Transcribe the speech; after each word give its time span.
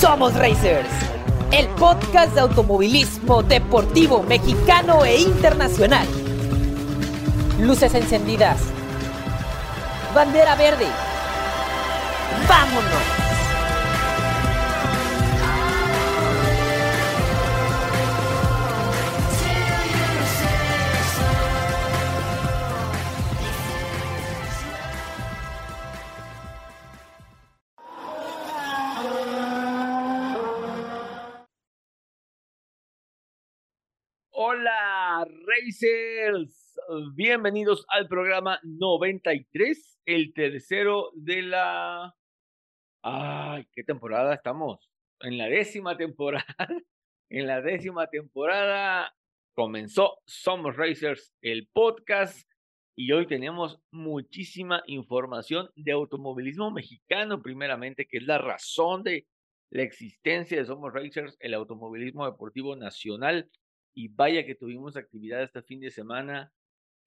Somos 0.00 0.34
Racers, 0.34 0.90
el 1.52 1.66
podcast 1.68 2.34
de 2.34 2.40
automovilismo 2.40 3.42
deportivo 3.42 4.22
mexicano 4.22 5.06
e 5.06 5.22
internacional. 5.22 6.06
Luces 7.58 7.94
encendidas. 7.94 8.60
Bandera 10.14 10.54
verde. 10.54 10.86
¡Vámonos! 12.46 13.25
Racers. 35.56 36.78
Bienvenidos 37.14 37.86
al 37.88 38.08
programa 38.08 38.60
93, 38.62 40.00
el 40.04 40.34
tercero 40.34 41.10
de 41.14 41.42
la... 41.42 42.14
Ay, 43.02 43.66
¿qué 43.72 43.82
temporada 43.82 44.34
estamos? 44.34 44.90
En 45.20 45.38
la 45.38 45.46
décima 45.46 45.96
temporada. 45.96 46.44
En 47.28 47.48
la 47.48 47.60
décima 47.60 48.06
temporada 48.06 49.12
comenzó 49.52 50.20
Somos 50.26 50.76
Racers, 50.76 51.34
el 51.42 51.66
podcast, 51.72 52.48
y 52.94 53.10
hoy 53.10 53.26
tenemos 53.26 53.80
muchísima 53.90 54.84
información 54.86 55.68
de 55.74 55.90
automovilismo 55.90 56.70
mexicano, 56.70 57.42
primeramente, 57.42 58.06
que 58.06 58.18
es 58.18 58.22
la 58.22 58.38
razón 58.38 59.02
de 59.02 59.26
la 59.70 59.82
existencia 59.82 60.56
de 60.56 60.66
Somos 60.66 60.92
Racers, 60.92 61.36
el 61.40 61.54
automovilismo 61.54 62.26
deportivo 62.26 62.76
nacional 62.76 63.50
y 63.96 64.08
vaya 64.08 64.44
que 64.44 64.54
tuvimos 64.54 64.96
actividad 64.96 65.42
este 65.42 65.62
fin 65.62 65.80
de 65.80 65.90
semana, 65.90 66.52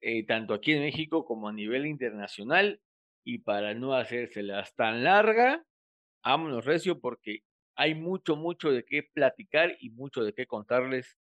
eh, 0.01 0.25
tanto 0.25 0.55
aquí 0.55 0.73
en 0.73 0.81
México 0.81 1.23
como 1.23 1.47
a 1.47 1.53
nivel 1.53 1.85
internacional. 1.85 2.81
Y 3.23 3.39
para 3.39 3.75
no 3.75 3.93
hacérselas 3.93 4.73
tan 4.75 5.03
larga, 5.03 5.63
vámonos 6.23 6.65
recio 6.65 6.99
porque 6.99 7.43
hay 7.75 7.93
mucho, 7.93 8.35
mucho 8.35 8.71
de 8.71 8.83
qué 8.85 9.03
platicar 9.03 9.77
y 9.79 9.91
mucho 9.91 10.23
de 10.23 10.33
qué 10.33 10.47
contarles. 10.47 11.15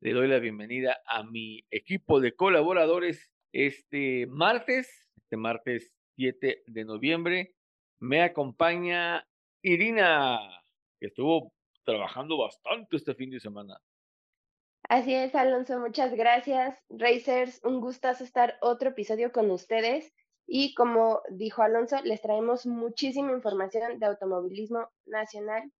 Le 0.00 0.14
doy 0.14 0.26
la 0.26 0.38
bienvenida 0.38 0.98
a 1.04 1.22
mi 1.22 1.66
equipo 1.70 2.18
de 2.20 2.34
colaboradores 2.34 3.30
este 3.52 4.26
martes, 4.26 5.10
este 5.16 5.36
martes 5.36 5.92
7 6.16 6.62
de 6.66 6.84
noviembre. 6.86 7.54
Me 8.00 8.22
acompaña 8.22 9.28
Irina, 9.62 10.38
que 10.98 11.08
estuvo 11.08 11.52
trabajando 11.84 12.38
bastante 12.38 12.96
este 12.96 13.14
fin 13.14 13.28
de 13.28 13.40
semana. 13.40 13.78
Así 14.90 15.14
es, 15.14 15.36
Alonso, 15.36 15.78
muchas 15.78 16.12
gracias. 16.16 16.76
Racers, 16.88 17.60
un 17.62 17.80
gustazo 17.80 18.24
estar 18.24 18.58
otro 18.60 18.88
episodio 18.88 19.30
con 19.30 19.48
ustedes. 19.52 20.12
Y 20.48 20.74
como 20.74 21.22
dijo 21.30 21.62
Alonso, 21.62 22.02
les 22.02 22.20
traemos 22.20 22.66
muchísima 22.66 23.30
información 23.30 24.00
de 24.00 24.06
automovilismo 24.06 24.88
nacional. 25.06 25.70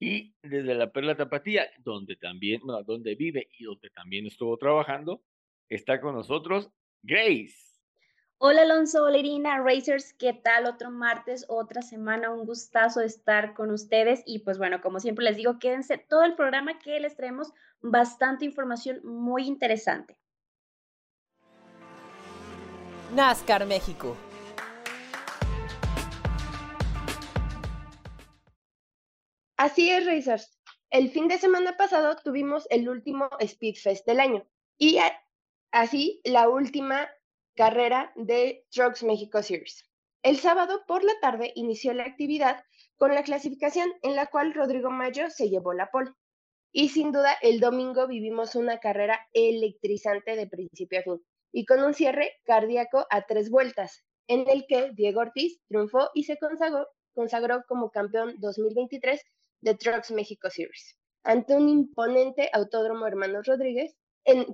Y 0.00 0.34
desde 0.42 0.74
la 0.74 0.90
Perla 0.90 1.16
Tapatía, 1.16 1.70
donde 1.78 2.16
también, 2.16 2.60
donde 2.86 3.14
vive 3.14 3.46
y 3.56 3.66
donde 3.66 3.88
también 3.90 4.26
estuvo 4.26 4.56
trabajando, 4.56 5.22
está 5.68 6.00
con 6.00 6.16
nosotros 6.16 6.72
Grace. 7.04 7.69
Hola 8.42 8.62
Alonso, 8.62 9.04
hola 9.04 9.18
Irina, 9.18 9.58
Racers, 9.58 10.14
¿qué 10.14 10.32
tal? 10.32 10.64
Otro 10.64 10.90
martes, 10.90 11.44
otra 11.50 11.82
semana, 11.82 12.30
un 12.30 12.46
gustazo 12.46 13.02
estar 13.02 13.52
con 13.52 13.70
ustedes 13.70 14.22
y 14.24 14.38
pues 14.38 14.56
bueno, 14.56 14.80
como 14.80 14.98
siempre 14.98 15.26
les 15.26 15.36
digo, 15.36 15.58
quédense 15.58 15.98
todo 15.98 16.22
el 16.22 16.36
programa 16.36 16.78
que 16.78 16.98
les 17.00 17.14
traemos 17.16 17.52
bastante 17.82 18.46
información 18.46 19.04
muy 19.04 19.46
interesante. 19.46 20.16
NASCAR 23.14 23.66
México. 23.66 24.16
Así 29.58 29.90
es, 29.90 30.06
Racers. 30.06 30.58
El 30.88 31.10
fin 31.10 31.28
de 31.28 31.36
semana 31.36 31.76
pasado 31.76 32.16
tuvimos 32.16 32.66
el 32.70 32.88
último 32.88 33.28
Speedfest 33.46 34.06
del 34.06 34.18
año 34.18 34.46
y 34.78 34.98
así 35.72 36.22
la 36.24 36.48
última 36.48 37.06
carrera 37.60 38.10
de 38.16 38.64
Trucks 38.70 39.02
México 39.02 39.42
Series. 39.42 39.84
El 40.22 40.38
sábado 40.38 40.82
por 40.86 41.04
la 41.04 41.12
tarde 41.20 41.52
inició 41.56 41.92
la 41.92 42.04
actividad 42.04 42.64
con 42.96 43.14
la 43.14 43.22
clasificación 43.22 43.92
en 44.00 44.16
la 44.16 44.28
cual 44.28 44.54
Rodrigo 44.54 44.90
Mayo 44.90 45.28
se 45.28 45.50
llevó 45.50 45.74
la 45.74 45.90
pole. 45.90 46.10
Y 46.72 46.88
sin 46.88 47.12
duda, 47.12 47.34
el 47.42 47.60
domingo 47.60 48.06
vivimos 48.06 48.54
una 48.54 48.78
carrera 48.78 49.20
electrizante 49.34 50.36
de 50.36 50.46
principio 50.46 51.00
a 51.00 51.02
fin 51.02 51.22
y 51.52 51.66
con 51.66 51.82
un 51.82 51.92
cierre 51.92 52.32
cardíaco 52.44 53.06
a 53.10 53.26
tres 53.26 53.50
vueltas, 53.50 54.06
en 54.26 54.48
el 54.48 54.64
que 54.66 54.92
Diego 54.94 55.20
Ortiz 55.20 55.60
triunfó 55.68 56.08
y 56.14 56.24
se 56.24 56.38
consagró, 56.38 56.86
consagró 57.12 57.64
como 57.68 57.90
campeón 57.90 58.36
2023 58.38 59.22
de 59.60 59.74
Trucks 59.74 60.12
México 60.12 60.48
Series, 60.48 60.96
ante 61.24 61.56
un 61.56 61.68
imponente 61.68 62.48
autódromo 62.54 63.06
Hermanos 63.06 63.44
Rodríguez, 63.44 63.98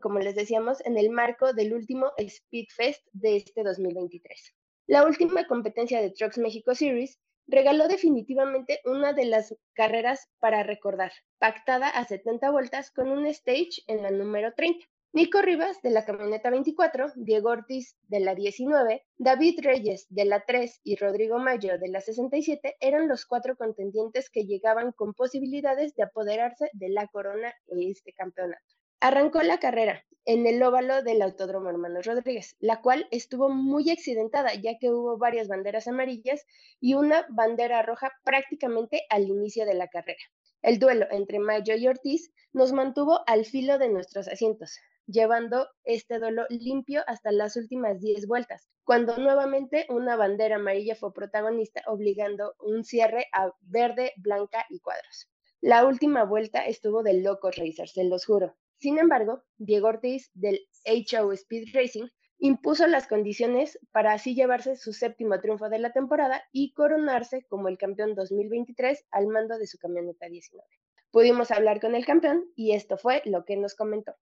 como 0.01 0.19
les 0.19 0.35
decíamos, 0.35 0.85
en 0.85 0.97
el 0.97 1.11
marco 1.11 1.53
del 1.53 1.73
último 1.73 2.13
Speedfest 2.19 3.07
de 3.13 3.37
este 3.37 3.63
2023. 3.63 4.55
La 4.87 5.05
última 5.05 5.47
competencia 5.47 6.01
de 6.01 6.11
Trucks 6.11 6.39
México 6.39 6.75
Series 6.75 7.19
regaló 7.49 7.89
definitivamente 7.89 8.81
una 8.85 9.13
de 9.13 9.25
las 9.25 9.55
carreras 9.73 10.29
para 10.39 10.63
recordar, 10.63 11.13
pactada 11.39 11.89
a 11.89 12.05
70 12.05 12.51
vueltas 12.51 12.91
con 12.91 13.11
un 13.11 13.27
stage 13.27 13.83
en 13.87 14.03
la 14.03 14.11
número 14.11 14.53
30. 14.55 14.87
Nico 15.13 15.41
Rivas 15.41 15.81
de 15.81 15.91
la 15.91 16.05
camioneta 16.05 16.51
24, 16.51 17.13
Diego 17.17 17.49
Ortiz 17.49 17.97
de 18.03 18.21
la 18.21 18.35
19, 18.35 19.03
David 19.17 19.61
Reyes 19.63 20.07
de 20.11 20.27
la 20.27 20.45
3 20.45 20.81
y 20.85 20.97
Rodrigo 20.97 21.39
Mayo 21.39 21.79
de 21.79 21.89
la 21.89 22.01
67 22.01 22.77
eran 22.81 23.09
los 23.09 23.25
cuatro 23.25 23.57
contendientes 23.57 24.29
que 24.29 24.45
llegaban 24.45 24.93
con 24.93 25.15
posibilidades 25.15 25.95
de 25.95 26.03
apoderarse 26.03 26.69
de 26.75 26.91
la 26.91 27.07
corona 27.07 27.55
en 27.69 27.91
este 27.91 28.13
campeonato. 28.13 28.75
Arrancó 29.01 29.43
la 29.43 29.59
carrera 29.59 30.07
en 30.25 30.47
el 30.47 30.63
óvalo 30.63 31.03
del 31.03 31.21
Autódromo 31.21 31.69
Hermanos 31.69 32.07
Rodríguez, 32.07 32.57
la 32.61 32.81
cual 32.81 33.07
estuvo 33.11 33.51
muy 33.51 33.91
accidentada 33.91 34.55
ya 34.55 34.79
que 34.79 34.91
hubo 34.91 35.19
varias 35.19 35.49
banderas 35.49 35.87
amarillas 35.87 36.47
y 36.81 36.95
una 36.95 37.27
bandera 37.29 37.83
roja 37.83 38.11
prácticamente 38.25 39.03
al 39.11 39.29
inicio 39.29 39.67
de 39.67 39.75
la 39.75 39.89
carrera. 39.89 40.23
El 40.63 40.79
duelo 40.79 41.07
entre 41.11 41.39
Mayo 41.39 41.77
y 41.77 41.87
Ortiz 41.87 42.33
nos 42.55 42.73
mantuvo 42.73 43.21
al 43.27 43.45
filo 43.45 43.79
de 43.79 43.91
nuestros 43.91 44.29
asientos, 44.29 44.79
llevando 45.07 45.69
este 45.85 46.19
duelo 46.19 46.47
limpio 46.49 47.03
hasta 47.07 47.33
las 47.33 47.57
últimas 47.57 48.01
10 48.01 48.27
vueltas, 48.27 48.71
cuando 48.83 49.19
nuevamente 49.19 49.85
una 49.91 50.17
bandera 50.17 50.57
amarilla 50.57 50.97
fue 50.97 51.13
protagonista, 51.13 51.83
obligando 51.87 52.55
un 52.61 52.83
cierre 52.83 53.27
a 53.35 53.53
verde, 53.61 54.15
blanca 54.17 54.65
y 54.71 54.81
cuadros. 54.81 55.29
La 55.61 55.85
última 55.85 56.25
vuelta 56.25 56.65
estuvo 56.65 57.03
de 57.03 57.21
locos 57.21 57.57
racers, 57.57 57.93
se 57.93 58.05
los 58.05 58.25
juro. 58.25 58.57
Sin 58.79 58.99
embargo, 58.99 59.43
Diego 59.57 59.89
Ortiz 59.89 60.31
del 60.35 60.61
HO 60.85 61.33
Speed 61.33 61.75
Racing 61.75 62.07
impuso 62.39 62.87
las 62.87 63.07
condiciones 63.07 63.79
para 63.93 64.13
así 64.13 64.35
llevarse 64.35 64.77
su 64.77 64.93
séptimo 64.93 65.41
triunfo 65.41 65.69
de 65.71 65.79
la 65.79 65.93
temporada 65.93 66.43
y 66.53 66.75
coronarse 66.75 67.47
como 67.49 67.69
el 67.69 67.79
campeón 67.79 68.15
2023 68.15 69.07
al 69.11 69.29
mando 69.29 69.59
de 69.59 69.67
su 69.67 69.79
camioneta 69.79 70.27
19. 70.27 70.67
Pudimos 71.11 71.51
hablar 71.51 71.81
con 71.81 71.95
el 71.95 72.05
campeón 72.05 72.45
y 72.55 72.75
esto 72.75 72.99
fue 72.99 73.23
lo 73.25 73.45
que 73.45 73.57
nos 73.57 73.75
comentó. 73.75 74.13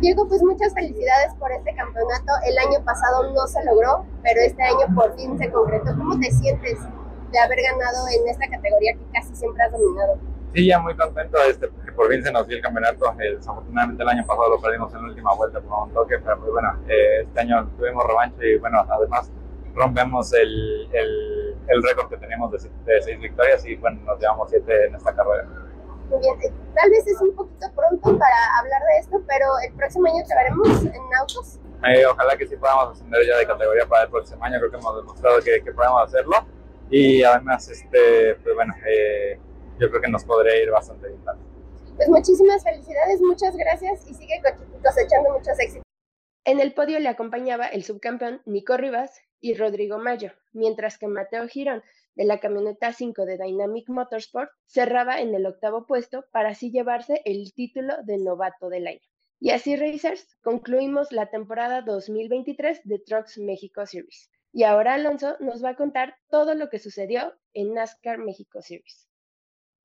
Diego, 0.00 0.28
pues 0.28 0.42
muchas 0.42 0.74
felicidades 0.74 1.32
por 1.38 1.50
este 1.52 1.74
campeonato. 1.74 2.32
El 2.46 2.58
año 2.58 2.84
pasado 2.84 3.32
no 3.32 3.46
se 3.46 3.64
logró, 3.64 4.04
pero 4.22 4.40
este 4.40 4.62
año 4.62 4.94
por 4.94 5.16
fin 5.16 5.38
se 5.38 5.50
concretó. 5.50 5.96
¿Cómo 5.96 6.18
te 6.18 6.30
sientes 6.30 6.78
de 7.32 7.38
haber 7.38 7.58
ganado 7.62 8.06
en 8.08 8.28
esta 8.28 8.46
categoría 8.50 8.92
que 8.92 9.06
casi 9.12 9.34
siempre 9.34 9.62
has 9.62 9.72
dominado? 9.72 10.33
Sí, 10.54 10.68
ya 10.68 10.78
muy 10.78 10.94
contento 10.94 11.36
este, 11.48 11.66
porque 11.66 11.90
por 11.92 12.08
fin 12.08 12.22
se 12.22 12.30
nos 12.30 12.46
dio 12.46 12.56
el 12.56 12.62
campeonato. 12.62 13.12
Eh, 13.20 13.34
desafortunadamente 13.36 14.02
el 14.04 14.08
año 14.08 14.24
pasado 14.24 14.50
lo 14.50 14.60
perdimos 14.60 14.94
en 14.94 15.02
la 15.02 15.08
última 15.08 15.34
vuelta 15.34 15.60
por 15.60 15.88
un 15.88 15.92
toque, 15.92 16.16
pero 16.20 16.38
pues 16.38 16.52
bueno, 16.52 16.68
eh, 16.88 17.22
este 17.22 17.40
año 17.40 17.68
tuvimos 17.76 18.06
revancha 18.06 18.44
y 18.44 18.56
bueno, 18.58 18.86
además 18.88 19.32
rompemos 19.74 20.32
el, 20.32 20.88
el, 20.92 21.56
el 21.66 21.82
récord 21.82 22.08
que 22.08 22.18
teníamos 22.18 22.52
de, 22.52 22.58
de, 22.84 23.02
seis 23.02 23.18
victorias 23.20 23.66
y 23.66 23.74
bueno, 23.76 24.00
nos 24.04 24.20
llevamos 24.20 24.48
siete 24.48 24.86
en 24.86 24.94
esta 24.94 25.12
carrera. 25.12 25.48
Muy 26.08 26.20
bien, 26.20 26.34
eh, 26.42 26.52
tal 26.76 26.88
vez 26.88 27.04
es 27.04 27.20
un 27.20 27.34
poquito 27.34 27.66
pronto 27.74 28.16
para 28.16 28.36
hablar 28.60 28.80
de 28.92 28.98
esto, 29.00 29.20
pero 29.26 29.46
el 29.66 29.74
próximo 29.74 30.06
año 30.06 30.22
te 30.28 30.34
veremos 30.36 30.84
en 30.84 31.14
autos. 31.18 31.58
Eh, 31.84 32.06
ojalá 32.06 32.36
que 32.36 32.46
sí 32.46 32.56
podamos 32.56 32.92
ascender 32.92 33.26
ya 33.26 33.38
de 33.38 33.46
categoría 33.46 33.86
para 33.86 34.04
el 34.04 34.10
próximo 34.10 34.44
año, 34.44 34.58
creo 34.58 34.70
que 34.70 34.76
hemos 34.76 34.96
demostrado 34.96 35.40
que, 35.40 35.60
que 35.62 35.72
podemos 35.72 36.02
hacerlo 36.04 36.36
y 36.90 37.24
además, 37.24 37.68
este, 37.68 38.36
pues 38.36 38.54
bueno, 38.54 38.72
eh, 38.86 39.38
yo 39.78 39.90
creo 39.90 40.00
que 40.00 40.10
nos 40.10 40.24
podría 40.24 40.62
ir 40.62 40.70
bastante 40.70 41.08
bien. 41.08 41.20
Pues 41.96 42.08
muchísimas 42.08 42.62
felicidades, 42.64 43.20
muchas 43.20 43.56
gracias 43.56 44.08
y 44.08 44.14
sigue 44.14 44.40
cosechando 44.82 45.32
muchos 45.32 45.58
éxitos. 45.58 45.84
En 46.44 46.60
el 46.60 46.74
podio 46.74 46.98
le 46.98 47.08
acompañaba 47.08 47.66
el 47.66 47.84
subcampeón 47.84 48.42
Nico 48.44 48.76
Rivas 48.76 49.20
y 49.40 49.54
Rodrigo 49.54 49.98
Mayo, 49.98 50.32
mientras 50.52 50.98
que 50.98 51.06
Mateo 51.06 51.48
Girón 51.48 51.82
de 52.14 52.24
la 52.24 52.38
camioneta 52.38 52.92
5 52.92 53.24
de 53.24 53.38
Dynamic 53.38 53.88
Motorsport 53.88 54.50
cerraba 54.66 55.20
en 55.20 55.34
el 55.34 55.46
octavo 55.46 55.86
puesto 55.86 56.24
para 56.32 56.50
así 56.50 56.70
llevarse 56.70 57.22
el 57.24 57.52
título 57.54 57.94
de 58.04 58.18
novato 58.18 58.68
del 58.68 58.86
año. 58.86 59.00
Y 59.40 59.50
así, 59.50 59.76
Racers, 59.76 60.36
concluimos 60.42 61.12
la 61.12 61.30
temporada 61.30 61.82
2023 61.82 62.82
de 62.84 62.98
Trucks 62.98 63.38
México 63.38 63.84
Series. 63.84 64.30
Y 64.52 64.62
ahora 64.62 64.94
Alonso 64.94 65.36
nos 65.40 65.64
va 65.64 65.70
a 65.70 65.76
contar 65.76 66.14
todo 66.28 66.54
lo 66.54 66.70
que 66.70 66.78
sucedió 66.78 67.34
en 67.52 67.74
NASCAR 67.74 68.18
México 68.18 68.62
Series. 68.62 69.08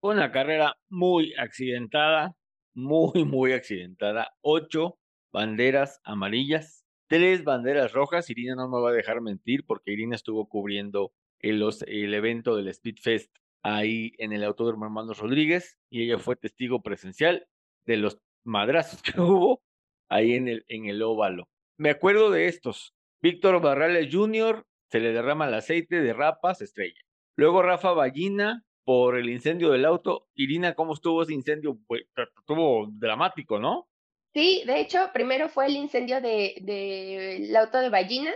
Una 0.01 0.31
carrera 0.31 0.77
muy 0.87 1.33
accidentada, 1.37 2.33
muy, 2.73 3.25
muy 3.25 3.51
accidentada. 3.51 4.33
Ocho 4.41 4.97
banderas 5.33 5.99
amarillas, 6.05 6.85
tres 7.07 7.43
banderas 7.43 7.91
rojas. 7.91 8.29
Irina 8.29 8.55
no 8.55 8.69
me 8.69 8.79
va 8.79 8.91
a 8.91 8.93
dejar 8.93 9.19
mentir 9.19 9.65
porque 9.65 9.91
Irina 9.91 10.15
estuvo 10.15 10.47
cubriendo 10.47 11.11
el, 11.39 12.13
evento 12.13 12.55
del 12.55 12.73
Speedfest 12.73 13.29
ahí 13.61 14.13
en 14.19 14.31
el 14.31 14.45
Autódromo 14.45 14.85
Hermanos 14.85 15.19
Rodríguez 15.19 15.77
y 15.89 16.03
ella 16.03 16.17
fue 16.17 16.37
testigo 16.37 16.81
presencial 16.81 17.47
de 17.85 17.97
los 17.97 18.19
madrazos 18.45 19.01
que 19.03 19.19
hubo 19.19 19.61
ahí 20.07 20.33
en 20.33 20.47
el, 20.47 20.65
en 20.69 20.85
el 20.85 21.01
óvalo. 21.01 21.49
Me 21.77 21.89
acuerdo 21.89 22.31
de 22.31 22.47
estos. 22.47 22.93
Víctor 23.21 23.61
Barrales 23.61 24.07
Jr. 24.09 24.65
se 24.89 25.01
le 25.01 25.11
derrama 25.11 25.49
el 25.49 25.55
aceite, 25.55 26.01
de 26.01 26.13
rapas 26.13 26.61
estrella. 26.61 27.01
Luego 27.35 27.61
Rafa 27.61 27.91
Ballina 27.91 28.63
por 28.89 29.19
el 29.19 29.29
incendio 29.29 29.69
del 29.69 29.85
auto. 29.85 30.29
Irina, 30.33 30.73
¿cómo 30.73 30.95
estuvo 30.95 31.21
ese 31.21 31.35
incendio? 31.35 31.77
Pues, 31.85 32.05
estuvo 32.39 32.87
dramático, 32.91 33.59
¿no? 33.59 33.87
Sí, 34.33 34.63
de 34.65 34.79
hecho, 34.79 35.11
primero 35.13 35.47
fue 35.47 35.67
el 35.67 35.75
incendio 35.75 36.15
del 36.15 36.55
de, 36.65 37.53
auto 37.55 37.77
de 37.77 37.89
Ballina, 37.89 38.33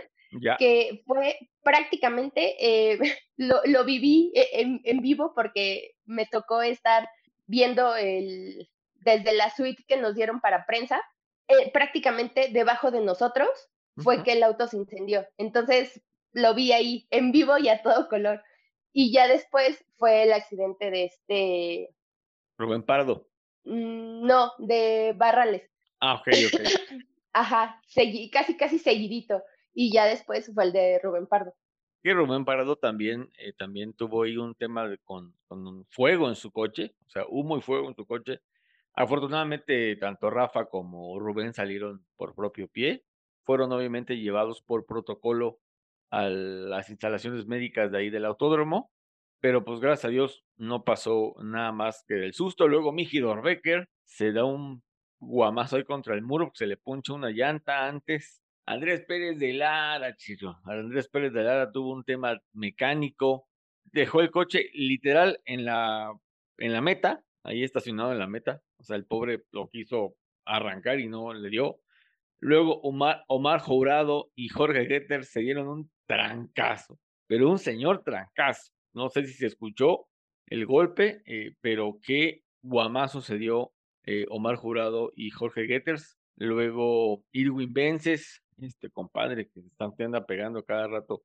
que 0.60 1.02
fue 1.06 1.36
prácticamente, 1.64 2.54
eh, 2.60 2.98
lo, 3.36 3.56
lo, 3.64 3.84
viví 3.84 4.30
e, 4.32 4.60
en, 4.60 4.80
en, 4.84 5.00
vivo 5.00 5.32
porque 5.34 5.96
me 6.04 6.24
tocó 6.24 6.62
estar 6.62 7.08
viendo 7.48 7.96
el, 7.96 8.70
desde 9.00 9.34
la 9.34 9.50
suite 9.50 9.82
que 9.88 9.96
nos 9.96 10.14
dieron 10.14 10.40
para 10.40 10.66
prensa, 10.66 11.02
eh, 11.48 11.72
prácticamente 11.72 12.50
debajo 12.52 12.92
de 12.92 13.00
nosotros 13.00 13.48
fue 13.96 14.22
que 14.22 14.34
el 14.34 14.44
auto 14.44 14.68
se 14.68 14.76
incendió. 14.76 15.26
Entonces 15.36 16.00
lo 16.30 16.54
vi 16.54 16.70
ahí 16.70 17.08
en 17.10 17.32
vivo 17.32 17.58
y 17.58 17.68
a 17.70 17.82
todo 17.82 18.08
color. 18.08 18.40
Y 18.96 19.12
ya 19.12 19.26
después 19.26 19.84
fue 19.96 20.22
el 20.22 20.32
accidente 20.32 20.88
de 20.90 21.04
este... 21.04 21.94
Rubén 22.56 22.84
Pardo. 22.84 23.28
Mm, 23.64 24.24
no, 24.24 24.52
de 24.58 25.12
Barrales. 25.16 25.68
Ah, 26.00 26.14
ok, 26.14 26.28
ok. 26.46 26.60
Ajá, 27.32 27.82
casi, 28.32 28.56
casi 28.56 28.78
seguidito. 28.78 29.42
Y 29.74 29.92
ya 29.92 30.06
después 30.06 30.48
fue 30.54 30.64
el 30.64 30.72
de 30.72 31.00
Rubén 31.02 31.26
Pardo. 31.26 31.52
Que 32.04 32.14
Rubén 32.14 32.44
Pardo 32.44 32.76
también, 32.76 33.32
eh, 33.38 33.52
también 33.52 33.94
tuvo 33.94 34.22
ahí 34.22 34.36
un 34.36 34.54
tema 34.54 34.88
con, 35.02 35.34
con 35.48 35.66
un 35.66 35.84
fuego 35.86 36.28
en 36.28 36.36
su 36.36 36.52
coche, 36.52 36.94
o 37.06 37.10
sea, 37.10 37.24
humo 37.28 37.58
y 37.58 37.62
fuego 37.62 37.88
en 37.88 37.96
su 37.96 38.06
coche. 38.06 38.42
Afortunadamente, 38.92 39.96
tanto 39.96 40.30
Rafa 40.30 40.66
como 40.66 41.18
Rubén 41.18 41.52
salieron 41.52 42.06
por 42.16 42.36
propio 42.36 42.68
pie. 42.68 43.02
Fueron 43.42 43.72
obviamente 43.72 44.18
llevados 44.18 44.62
por 44.62 44.86
protocolo 44.86 45.58
a 46.14 46.28
las 46.28 46.90
instalaciones 46.90 47.46
médicas 47.46 47.90
de 47.90 47.98
ahí 47.98 48.08
del 48.08 48.24
autódromo, 48.24 48.92
pero 49.40 49.64
pues 49.64 49.80
gracias 49.80 50.04
a 50.04 50.08
Dios 50.08 50.44
no 50.56 50.84
pasó 50.84 51.34
nada 51.42 51.72
más 51.72 52.04
que 52.06 52.14
del 52.14 52.34
susto. 52.34 52.68
Luego 52.68 52.92
Miji 52.92 53.18
Dorbecker 53.18 53.88
se 54.04 54.32
da 54.32 54.44
un 54.44 54.84
guamazo 55.18 55.76
ahí 55.76 55.84
contra 55.84 56.14
el 56.14 56.22
muro, 56.22 56.52
se 56.54 56.68
le 56.68 56.76
puncha 56.76 57.14
una 57.14 57.30
llanta 57.30 57.88
antes. 57.88 58.40
Andrés 58.64 59.04
Pérez 59.06 59.38
de 59.40 59.54
Lara, 59.54 60.16
chico. 60.16 60.56
Andrés 60.64 61.08
Pérez 61.08 61.32
de 61.32 61.42
Lara 61.42 61.72
tuvo 61.72 61.92
un 61.92 62.04
tema 62.04 62.40
mecánico, 62.52 63.48
dejó 63.82 64.20
el 64.20 64.30
coche 64.30 64.70
literal 64.72 65.40
en 65.44 65.64
la, 65.64 66.16
en 66.58 66.72
la 66.72 66.80
meta, 66.80 67.24
ahí 67.42 67.64
estacionado 67.64 68.12
en 68.12 68.20
la 68.20 68.28
meta. 68.28 68.62
O 68.78 68.84
sea, 68.84 68.94
el 68.94 69.04
pobre 69.04 69.42
lo 69.50 69.68
quiso 69.68 70.14
arrancar 70.44 71.00
y 71.00 71.08
no 71.08 71.34
le 71.34 71.50
dio. 71.50 71.80
Luego 72.38 72.80
Omar, 72.82 73.24
Omar 73.26 73.62
y 74.36 74.48
Jorge 74.48 74.86
Getter 74.86 75.24
se 75.24 75.40
dieron 75.40 75.66
un 75.66 75.90
trancazo, 76.06 76.98
pero 77.26 77.50
un 77.50 77.58
señor 77.58 78.02
trancazo. 78.02 78.72
No 78.92 79.08
sé 79.08 79.26
si 79.26 79.34
se 79.34 79.46
escuchó 79.46 80.06
el 80.46 80.66
golpe, 80.66 81.22
eh, 81.26 81.54
pero 81.60 81.98
qué 82.02 82.42
guamazo 82.62 83.20
se 83.20 83.38
dio 83.38 83.72
eh, 84.04 84.26
Omar 84.28 84.56
Jurado 84.56 85.10
y 85.16 85.30
Jorge 85.30 85.66
Getters. 85.66 86.18
Luego 86.36 87.24
Irwin 87.32 87.72
Vences, 87.72 88.42
este 88.60 88.90
compadre 88.90 89.48
que 89.48 89.62
se 89.62 90.04
anda 90.04 90.26
pegando 90.26 90.64
cada 90.64 90.86
rato 90.88 91.22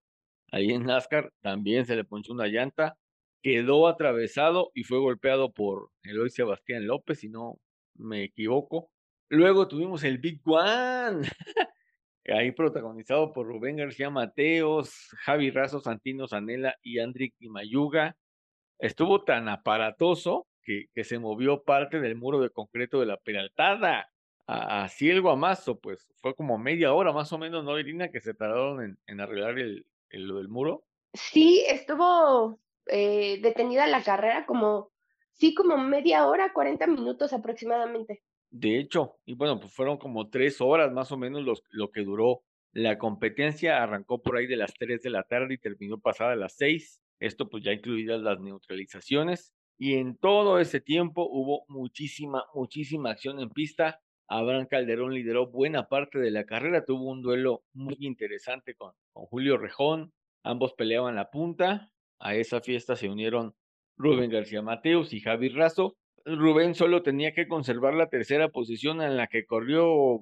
ahí 0.52 0.72
en 0.72 0.86
NASCAR, 0.86 1.32
también 1.42 1.86
se 1.86 1.96
le 1.96 2.04
ponchó 2.04 2.34
una 2.34 2.48
llanta 2.48 2.98
quedó 3.42 3.88
atravesado 3.88 4.72
y 4.74 4.84
fue 4.84 5.00
golpeado 5.00 5.52
por 5.52 5.92
Eloy 6.04 6.30
Sebastián 6.30 6.88
López, 6.88 7.20
si 7.20 7.30
no 7.30 7.60
me 7.96 8.24
equivoco. 8.24 8.90
Luego 9.30 9.68
tuvimos 9.68 10.04
el 10.04 10.18
Big 10.18 10.42
One, 10.46 11.28
ahí 12.34 12.52
protagonizado 12.52 13.34
por 13.34 13.48
Rubén 13.48 13.78
García 13.78 14.10
Mateos, 14.10 15.10
Javi 15.26 15.52
Razo, 15.52 15.80
Santino 15.80 16.28
Zanela 16.28 16.76
y 16.82 17.00
Andrick 17.00 17.36
Mayuga. 17.40 18.16
Estuvo 18.78 19.24
tan 19.24 19.50
aparatoso 19.50 20.48
que, 20.64 21.04
se 21.04 21.20
movió 21.20 21.64
parte 21.64 22.00
del 22.00 22.16
muro 22.16 22.40
de 22.40 22.50
concreto 22.50 23.00
de 23.00 23.08
la 23.08 23.18
Peraltada. 23.18 24.10
Así 24.46 25.10
el 25.10 25.22
guamazo, 25.22 25.80
pues 25.80 26.08
fue 26.22 26.34
como 26.36 26.58
media 26.58 26.94
hora 26.94 27.12
más 27.14 27.32
o 27.34 27.38
menos, 27.38 27.64
¿no, 27.64 27.78
Irina? 27.80 28.10
Que 28.10 28.20
se 28.20 28.34
tardaron 28.34 28.84
en, 28.84 28.98
en 29.08 29.22
arreglar 29.22 29.60
el, 29.60 29.86
el, 30.10 30.28
lo 30.28 30.38
del 30.38 30.48
muro. 30.48 30.84
Sí, 31.14 31.64
estuvo 31.68 32.60
eh, 32.88 33.40
detenida 33.42 33.86
la 33.88 34.04
carrera 34.04 34.46
como, 34.46 34.92
sí, 35.34 35.54
como 35.54 35.78
media 35.78 36.26
hora, 36.28 36.54
40 36.54 36.88
minutos 36.88 37.34
aproximadamente. 37.34 38.24
De 38.52 38.80
hecho, 38.80 39.18
y 39.26 39.36
bueno, 39.36 39.60
pues 39.60 39.74
fueron 39.74 39.98
como 39.98 40.30
tres 40.30 40.62
horas 40.62 40.92
más 40.92 41.12
o 41.12 41.18
menos 41.18 41.44
los, 41.44 41.64
lo 41.70 41.92
que 41.92 42.02
duró 42.02 42.42
la 42.72 42.98
competencia. 42.98 43.84
Arrancó 43.84 44.22
por 44.22 44.38
ahí 44.38 44.48
de 44.48 44.58
las 44.58 44.74
3 44.74 45.02
de 45.02 45.10
la 45.10 45.24
tarde 45.24 45.56
y 45.56 45.58
terminó 45.58 46.00
pasada 46.00 46.34
a 46.34 46.36
las 46.36 46.56
6. 46.58 47.02
Esto 47.20 47.50
pues 47.50 47.64
ya 47.64 47.74
incluidas 47.74 48.22
las 48.22 48.40
neutralizaciones. 48.40 49.54
Y 49.78 49.96
en 49.96 50.18
todo 50.18 50.60
ese 50.60 50.82
tiempo 50.82 51.28
hubo 51.30 51.64
muchísima, 51.68 52.46
muchísima 52.54 53.12
acción 53.12 53.40
en 53.40 53.50
pista. 53.50 54.02
Abraham 54.28 54.68
Calderón 54.68 55.14
lideró 55.14 55.48
buena 55.48 55.88
parte 55.88 56.20
de 56.20 56.32
la 56.32 56.46
carrera, 56.46 56.86
tuvo 56.86 57.10
un 57.10 57.22
duelo 57.22 57.64
muy 57.74 57.98
interesante 58.00 58.76
con, 58.76 58.94
con 59.12 59.26
Julio 59.26 59.58
Rejón, 59.58 60.14
ambos 60.44 60.74
peleaban 60.74 61.16
la 61.16 61.32
punta, 61.32 61.92
a 62.20 62.36
esa 62.36 62.62
fiesta 62.62 62.96
se 62.96 63.10
unieron 63.10 63.56
Rubén 63.98 64.30
García 64.30 64.62
Mateos 64.62 65.14
y 65.14 65.20
Javi 65.20 65.50
Razo. 65.50 65.98
Rubén 66.38 66.76
solo 66.76 67.04
tenía 67.04 67.34
que 67.34 67.48
conservar 67.48 67.94
la 67.94 68.10
tercera 68.10 68.50
posición 68.50 69.02
en 69.02 69.18
la 69.18 69.28
que 69.28 69.46
corrió, 69.46 70.20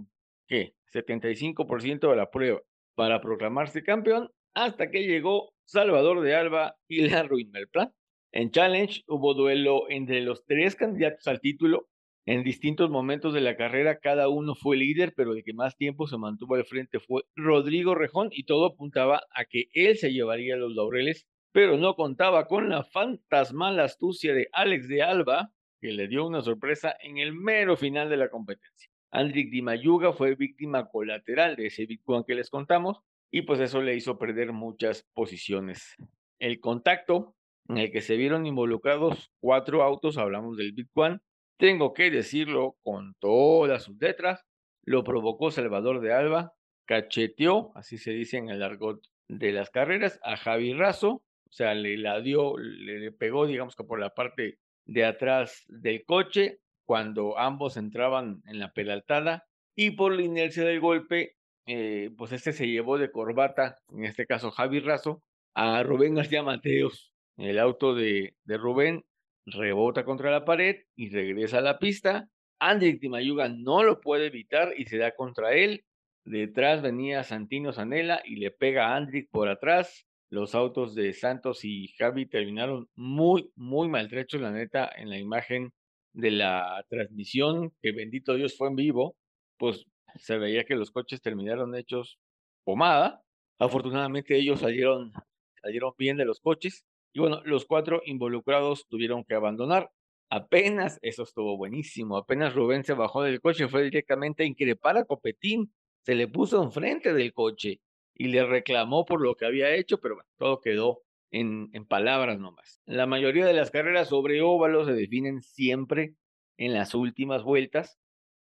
¿qué? 0.47 0.73
75% 0.93 2.09
de 2.09 2.15
la 2.15 2.29
prueba 2.29 2.61
para 2.95 3.21
proclamarse 3.21 3.83
campeón 3.83 4.31
hasta 4.53 4.89
que 4.89 5.05
llegó 5.05 5.53
Salvador 5.65 6.21
de 6.21 6.35
Alba 6.35 6.75
y 6.87 7.07
la 7.09 7.23
ruina 7.23 7.59
del 7.59 7.67
plan. 7.67 7.93
En 8.31 8.51
Challenge 8.51 9.03
hubo 9.07 9.33
duelo 9.33 9.89
entre 9.89 10.21
los 10.21 10.45
tres 10.45 10.75
candidatos 10.75 11.27
al 11.27 11.41
título. 11.41 11.89
En 12.25 12.43
distintos 12.43 12.89
momentos 12.89 13.33
de 13.33 13.41
la 13.41 13.55
carrera 13.55 13.99
cada 13.99 14.29
uno 14.29 14.55
fue 14.55 14.77
líder, 14.77 15.13
pero 15.15 15.33
el 15.33 15.43
que 15.43 15.53
más 15.53 15.77
tiempo 15.77 16.07
se 16.07 16.17
mantuvo 16.17 16.55
al 16.55 16.65
frente 16.65 16.99
fue 16.99 17.23
Rodrigo 17.35 17.95
Rejón 17.95 18.29
y 18.31 18.43
todo 18.43 18.65
apuntaba 18.65 19.23
a 19.33 19.45
que 19.45 19.65
él 19.73 19.97
se 19.97 20.11
llevaría 20.11 20.57
los 20.57 20.75
laureles 20.75 21.27
pero 21.57 21.75
no 21.75 21.95
contaba 21.95 22.45
con 22.45 22.69
la 22.69 22.83
fantasmal 22.83 23.79
astucia 23.79 24.31
de 24.35 24.47
Alex 24.53 24.87
de 24.87 25.01
Alba, 25.01 25.51
que 25.79 25.91
le 25.91 26.07
dio 26.07 26.25
una 26.25 26.41
sorpresa 26.41 26.95
en 27.01 27.17
el 27.17 27.33
mero 27.33 27.77
final 27.77 28.09
de 28.09 28.17
la 28.17 28.29
competencia. 28.29 28.89
Andrick 29.11 29.49
Di 29.49 29.61
Mayuga 29.61 30.13
fue 30.13 30.35
víctima 30.35 30.89
colateral 30.89 31.55
de 31.55 31.67
ese 31.67 31.85
Bitcoin 31.85 32.23
que 32.25 32.35
les 32.35 32.49
contamos 32.49 32.99
y 33.31 33.43
pues 33.43 33.59
eso 33.59 33.81
le 33.81 33.95
hizo 33.95 34.17
perder 34.17 34.51
muchas 34.51 35.05
posiciones. 35.13 35.95
El 36.39 36.59
contacto 36.59 37.35
en 37.69 37.77
el 37.77 37.91
que 37.91 38.01
se 38.01 38.15
vieron 38.15 38.45
involucrados 38.45 39.31
cuatro 39.39 39.83
autos, 39.83 40.17
hablamos 40.17 40.57
del 40.57 40.73
Bitcoin, 40.73 41.19
tengo 41.57 41.93
que 41.93 42.11
decirlo 42.11 42.77
con 42.83 43.15
todas 43.19 43.83
sus 43.83 43.97
letras, 43.99 44.45
lo 44.83 45.03
provocó 45.03 45.51
Salvador 45.51 45.99
de 45.99 46.13
Alba, 46.13 46.53
cacheteó, 46.85 47.71
así 47.75 47.97
se 47.97 48.11
dice 48.11 48.37
en 48.37 48.49
el 48.49 48.63
argot 48.63 49.01
de 49.27 49.51
las 49.51 49.69
carreras, 49.69 50.19
a 50.23 50.37
Javi 50.37 50.73
Razo, 50.73 51.09
o 51.09 51.51
sea, 51.51 51.73
le 51.73 51.97
la 51.97 52.21
dio, 52.21 52.57
le, 52.57 53.11
pegó, 53.11 53.47
digamos 53.47 53.75
que 53.75 53.83
por 53.83 53.99
la 53.99 54.13
parte 54.13 54.59
de 54.87 55.05
atrás 55.05 55.63
del 55.67 56.03
coche, 56.05 56.59
cuando 56.85 57.37
ambos 57.37 57.77
entraban 57.77 58.41
en 58.45 58.59
la 58.59 58.71
pedaltada, 58.71 59.45
y 59.75 59.91
por 59.91 60.13
la 60.13 60.23
inercia 60.23 60.63
del 60.63 60.79
golpe, 60.79 61.35
eh, 61.67 62.09
pues 62.17 62.31
este 62.31 62.53
se 62.53 62.67
llevó 62.67 62.97
de 62.97 63.11
corbata, 63.11 63.77
en 63.89 64.05
este 64.05 64.25
caso 64.25 64.49
Javi 64.51 64.79
Razo, 64.79 65.21
a 65.53 65.83
Rubén 65.83 66.15
García 66.15 66.41
Mateos. 66.41 67.11
El 67.35 67.59
auto 67.59 67.93
de, 67.93 68.35
de 68.45 68.57
Rubén 68.57 69.03
rebota 69.45 70.05
contra 70.05 70.31
la 70.31 70.45
pared 70.45 70.77
y 70.95 71.09
regresa 71.09 71.59
a 71.59 71.61
la 71.61 71.77
pista. 71.77 72.29
Andy 72.59 72.99
Timayuga 72.99 73.49
no 73.49 73.83
lo 73.83 74.01
puede 74.01 74.27
evitar 74.27 74.73
y 74.77 74.85
se 74.85 74.97
da 74.97 75.13
contra 75.13 75.53
él. 75.53 75.83
Detrás 76.23 76.81
venía 76.81 77.23
Santino 77.23 77.73
Zanella 77.73 78.21
y 78.25 78.37
le 78.37 78.51
pega 78.51 78.87
a 78.87 78.95
Andrick 78.95 79.29
por 79.29 79.47
atrás. 79.49 80.06
Los 80.29 80.55
autos 80.55 80.93
de 80.93 81.13
Santos 81.13 81.63
y 81.63 81.87
Javi 81.97 82.25
terminaron 82.25 82.89
muy, 82.95 83.51
muy 83.55 83.87
maltrechos, 83.87 84.41
la 84.41 84.51
neta, 84.51 84.89
en 84.95 85.09
la 85.09 85.17
imagen 85.17 85.73
de 86.13 86.31
la 86.31 86.85
transmisión, 86.89 87.71
que 87.81 87.93
bendito 87.93 88.35
Dios 88.35 88.57
fue 88.57 88.67
en 88.67 88.75
vivo, 88.75 89.15
pues 89.57 89.85
se 90.15 90.37
veía 90.37 90.65
que 90.65 90.75
los 90.75 90.91
coches 90.91 91.21
terminaron 91.21 91.75
hechos 91.75 92.19
pomada. 92.65 93.21
Afortunadamente 93.59 94.37
ellos 94.37 94.59
salieron, 94.59 95.13
salieron 95.61 95.93
bien 95.97 96.17
de 96.17 96.25
los 96.25 96.41
coches 96.41 96.83
y 97.13 97.19
bueno, 97.19 97.41
los 97.45 97.65
cuatro 97.65 98.01
involucrados 98.05 98.85
tuvieron 98.87 99.23
que 99.23 99.35
abandonar. 99.35 99.91
Apenas, 100.29 100.99
eso 101.01 101.23
estuvo 101.23 101.55
buenísimo, 101.57 102.17
apenas 102.17 102.53
Rubén 102.53 102.83
se 102.83 102.93
bajó 102.93 103.23
del 103.23 103.39
coche, 103.39 103.69
fue 103.69 103.83
directamente 103.83 104.43
a 104.43 104.45
increpar 104.45 104.97
a 104.97 105.05
Copetín, 105.05 105.71
se 106.01 106.15
le 106.15 106.27
puso 106.27 106.61
enfrente 106.61 107.13
del 107.13 107.31
coche 107.33 107.79
y 108.17 108.27
le 108.27 108.45
reclamó 108.45 109.05
por 109.05 109.21
lo 109.21 109.35
que 109.35 109.45
había 109.45 109.73
hecho, 109.75 109.99
pero 109.99 110.15
bueno, 110.15 110.29
todo 110.37 110.61
quedó 110.61 111.01
en, 111.31 111.69
en 111.73 111.85
palabras 111.85 112.39
nomás. 112.39 112.81
La 112.85 113.05
mayoría 113.05 113.45
de 113.45 113.53
las 113.53 113.71
carreras 113.71 114.09
sobre 114.09 114.41
óvalos 114.41 114.87
se 114.87 114.93
definen 114.93 115.41
siempre 115.41 116.15
en 116.57 116.73
las 116.73 116.95
últimas 116.95 117.43
vueltas 117.43 117.99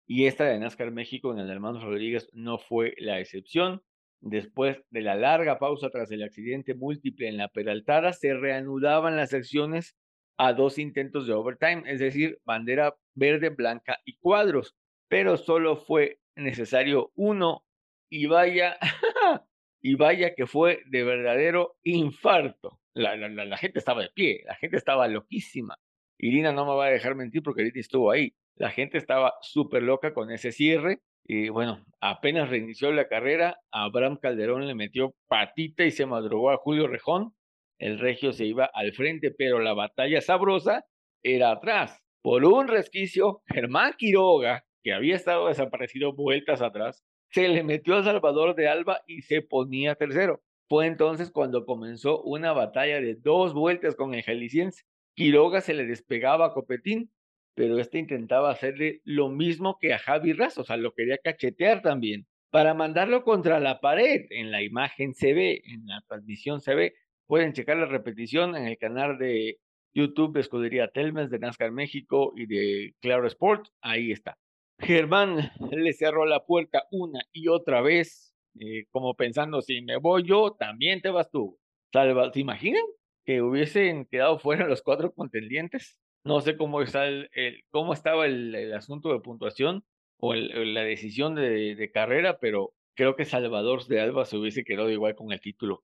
y 0.07 0.27
esta 0.27 0.45
de 0.45 0.59
NASCAR 0.59 0.91
México 0.91 1.31
en 1.33 1.39
el 1.39 1.49
Hermanos 1.49 1.83
Rodríguez 1.83 2.29
no 2.31 2.57
fue 2.57 2.93
la 2.97 3.19
excepción. 3.19 3.81
Después 4.21 4.77
de 4.89 5.01
la 5.01 5.15
larga 5.15 5.59
pausa 5.59 5.89
tras 5.89 6.11
el 6.11 6.23
accidente 6.23 6.73
múltiple 6.75 7.27
en 7.27 7.37
la 7.37 7.49
Peraltada, 7.49 8.13
se 8.13 8.33
reanudaban 8.33 9.17
las 9.17 9.31
secciones 9.31 9.95
a 10.37 10.53
dos 10.53 10.77
intentos 10.77 11.27
de 11.27 11.33
overtime, 11.33 11.83
es 11.85 11.99
decir, 11.99 12.39
bandera 12.43 12.95
verde, 13.13 13.49
blanca 13.49 13.99
y 14.05 14.17
cuadros, 14.17 14.75
pero 15.07 15.37
solo 15.37 15.77
fue 15.77 16.19
necesario 16.35 17.11
uno 17.15 17.63
y 18.09 18.25
vaya, 18.25 18.77
y 19.87 19.93
vaya 19.93 20.33
que 20.33 20.47
fue 20.47 20.81
de 20.87 21.03
verdadero 21.03 21.75
infarto. 21.83 22.79
La, 22.95 23.15
la, 23.15 23.57
gente 23.57 23.77
estaba 23.77 24.01
de 24.01 24.09
pie, 24.09 24.41
la 24.47 24.55
gente 24.55 24.77
estaba 24.77 25.07
loquísima. 25.07 25.77
Irina 26.17 26.51
no 26.51 26.65
me 26.65 26.73
va 26.73 26.87
a 26.87 26.89
dejar 26.89 27.13
mentir 27.13 27.43
porque 27.43 27.61
ahorita 27.61 27.81
estuvo 27.81 28.09
ahí. 28.09 28.33
La 28.55 28.71
gente 28.71 28.97
estaba 28.97 29.35
súper 29.41 29.83
loca 29.83 30.11
con 30.15 30.31
ese 30.31 30.51
cierre. 30.51 31.01
Y 31.23 31.49
bueno, 31.49 31.85
apenas 32.01 32.49
reinició 32.49 32.91
la 32.93 33.07
carrera, 33.07 33.59
Abraham 33.71 34.17
Calderón 34.19 34.65
le 34.65 34.73
metió 34.73 35.13
patita 35.27 35.85
y 35.85 35.91
se 35.91 36.07
madrugó 36.07 36.49
a 36.49 36.57
Julio 36.57 36.87
Rejón. 36.87 37.35
El 37.77 37.99
regio 37.99 38.33
se 38.33 38.45
iba 38.45 38.65
al 38.65 38.91
frente, 38.91 39.29
pero 39.29 39.59
la 39.59 39.73
batalla 39.73 40.19
sabrosa 40.19 40.83
era 41.21 41.51
atrás. 41.51 42.01
Por 42.23 42.43
un 42.43 42.67
resquicio, 42.67 43.43
Germán 43.45 43.93
Quiroga, 43.99 44.65
que 44.81 44.93
había 44.93 45.15
estado 45.15 45.47
desaparecido 45.47 46.15
vueltas 46.15 46.63
atrás, 46.63 47.05
se 47.29 47.47
le 47.47 47.63
metió 47.63 47.95
a 47.97 48.03
Salvador 48.03 48.55
de 48.55 48.67
Alba 48.67 49.01
y 49.07 49.21
se 49.21 49.41
ponía 49.41 49.95
tercero. 49.95 50.41
Fue 50.67 50.87
entonces 50.87 51.31
cuando 51.31 51.65
comenzó 51.65 52.21
una 52.23 52.53
batalla 52.53 52.99
de 52.99 53.15
dos 53.15 53.53
vueltas 53.53 53.95
con 53.95 54.13
el 54.15 54.23
jalisciense. 54.23 54.83
Quiroga 55.15 55.61
se 55.61 55.73
le 55.73 55.85
despegaba 55.85 56.47
a 56.47 56.53
Copetín, 56.53 57.11
pero 57.55 57.79
este 57.79 57.99
intentaba 57.99 58.51
hacerle 58.51 59.01
lo 59.03 59.29
mismo 59.29 59.77
que 59.79 59.93
a 59.93 59.99
Javi 59.99 60.33
Raz, 60.33 60.57
o 60.57 60.63
sea, 60.65 60.77
lo 60.77 60.93
quería 60.93 61.17
cachetear 61.17 61.81
también, 61.81 62.27
para 62.49 62.73
mandarlo 62.73 63.23
contra 63.23 63.59
la 63.59 63.79
pared. 63.79 64.25
En 64.29 64.51
la 64.51 64.63
imagen 64.63 65.13
se 65.13 65.33
ve, 65.33 65.61
en 65.65 65.85
la 65.85 66.01
transmisión 66.07 66.61
se 66.61 66.75
ve. 66.75 66.95
Pueden 67.27 67.53
checar 67.53 67.77
la 67.77 67.85
repetición 67.85 68.55
en 68.55 68.65
el 68.65 68.77
canal 68.77 69.17
de 69.17 69.59
YouTube 69.93 70.33
de 70.33 70.41
Escudería 70.41 70.89
Telmes, 70.89 71.29
de 71.29 71.39
NASCAR 71.39 71.71
México 71.71 72.33
y 72.35 72.45
de 72.47 72.93
Claro 73.01 73.27
Sport. 73.27 73.67
Ahí 73.81 74.11
está. 74.11 74.37
Germán 74.79 75.51
le 75.71 75.93
cerró 75.93 76.25
la 76.25 76.45
puerta 76.45 76.85
una 76.91 77.21
y 77.31 77.47
otra 77.47 77.81
vez, 77.81 78.33
eh, 78.59 78.85
como 78.91 79.15
pensando, 79.15 79.61
si 79.61 79.81
me 79.81 79.97
voy 79.97 80.23
yo, 80.23 80.51
también 80.51 81.01
te 81.01 81.09
vas 81.09 81.29
tú. 81.31 81.57
Salva, 81.93 82.31
¿Se 82.33 82.41
imaginan 82.41 82.83
que 83.25 83.41
hubiesen 83.41 84.05
quedado 84.05 84.37
fuera 84.39 84.67
los 84.67 84.81
cuatro 84.81 85.13
contendientes? 85.13 85.99
No 86.23 86.41
sé 86.41 86.57
cómo, 86.57 86.81
está 86.81 87.05
el, 87.07 87.29
cómo 87.69 87.93
estaba 87.93 88.25
el, 88.25 88.73
asunto 88.73 89.13
de 89.13 89.19
puntuación 89.19 89.85
o 90.17 90.33
la 90.33 90.81
decisión 90.81 91.35
de, 91.35 91.75
de, 91.75 91.91
carrera, 91.91 92.39
pero 92.39 92.73
creo 92.95 93.15
que 93.15 93.25
Salvador 93.25 93.85
de 93.85 94.01
Alba 94.01 94.25
se 94.25 94.37
hubiese 94.37 94.63
quedado 94.63 94.89
igual 94.89 95.15
con 95.15 95.31
el 95.31 95.39
título. 95.39 95.83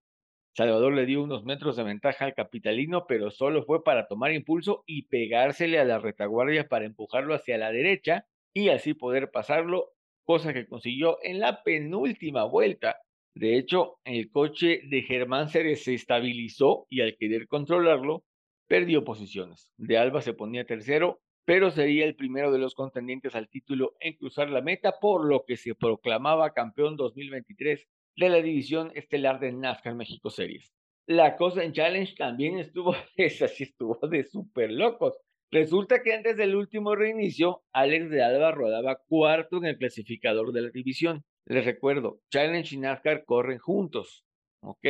Salvador 0.54 0.94
le 0.94 1.06
dio 1.06 1.24
unos 1.24 1.46
metros 1.46 1.78
de 1.78 1.84
ventaja 1.84 2.26
al 2.26 2.34
capitalino, 2.34 3.06
pero 3.08 3.32
solo 3.32 3.64
fue 3.64 3.84
para 3.84 4.08
tomar 4.08 4.34
impulso 4.34 4.84
y 4.86 5.04
pegársele 5.04 5.80
a 5.80 5.86
la 5.86 6.00
retaguardia 6.00 6.68
para 6.68 6.86
empujarlo 6.86 7.34
hacia 7.34 7.58
la 7.58 7.72
derecha 7.72 8.26
y 8.54 8.70
así 8.70 8.94
poder 8.94 9.32
pasarlo, 9.32 9.94
cosa 10.24 10.54
que 10.54 10.68
consiguió 10.68 11.18
en 11.24 11.40
la 11.40 11.64
penúltima 11.64 12.44
vuelta. 12.44 12.98
De 13.34 13.58
hecho, 13.58 14.00
el 14.04 14.30
coche 14.30 14.82
de 14.90 15.04
Germán 15.04 15.50
se 15.50 15.64
desestabilizó 15.64 16.86
y 16.90 17.02
al 17.02 17.16
querer 17.18 17.48
controlarlo, 17.48 18.26
perdió 18.68 19.04
posiciones. 19.04 19.72
De 19.78 19.98
Alba 19.98 20.22
se 20.22 20.34
ponía 20.34 20.66
tercero, 20.66 21.22
pero 21.46 21.72
sería 21.72 22.06
el 22.06 22.16
primero 22.16 22.52
de 22.52 22.60
los 22.60 22.76
contendientes 22.76 23.36
al 23.36 23.50
título 23.50 23.96
en 24.00 24.14
cruzar 24.16 24.50
la 24.50 24.62
meta, 24.62 25.00
por 25.00 25.26
lo 25.26 25.44
que 25.46 25.58
se 25.58 25.76
proclamaba 25.76 26.54
campeón 26.54 26.96
2023 26.98 27.88
de 28.16 28.30
la 28.30 28.42
división 28.42 28.92
estelar 28.96 29.40
de 29.40 29.52
NASCAR 29.52 29.96
México 29.96 30.30
Series. 30.30 30.74
La 31.08 31.36
cosa 31.36 31.64
en 31.64 31.74
Challenge 31.74 32.16
también 32.16 32.60
estuvo, 32.60 32.96
esa 33.18 33.48
sí 33.48 33.64
estuvo 33.64 34.00
de 34.08 34.24
súper 34.24 34.72
locos. 34.72 35.18
Resulta 35.52 36.02
que 36.02 36.14
antes 36.14 36.38
del 36.38 36.56
último 36.56 36.96
reinicio, 36.96 37.62
Alex 37.74 38.10
de 38.10 38.24
Alba 38.24 38.52
rodaba 38.52 39.02
cuarto 39.06 39.58
en 39.58 39.66
el 39.66 39.78
clasificador 39.78 40.54
de 40.54 40.62
la 40.62 40.70
división. 40.70 41.26
Les 41.46 41.66
recuerdo, 41.66 42.22
Challenge 42.32 42.74
y 42.74 42.80
NASCAR 42.80 43.26
corren 43.26 43.58
juntos, 43.58 44.24
¿ok? 44.62 44.88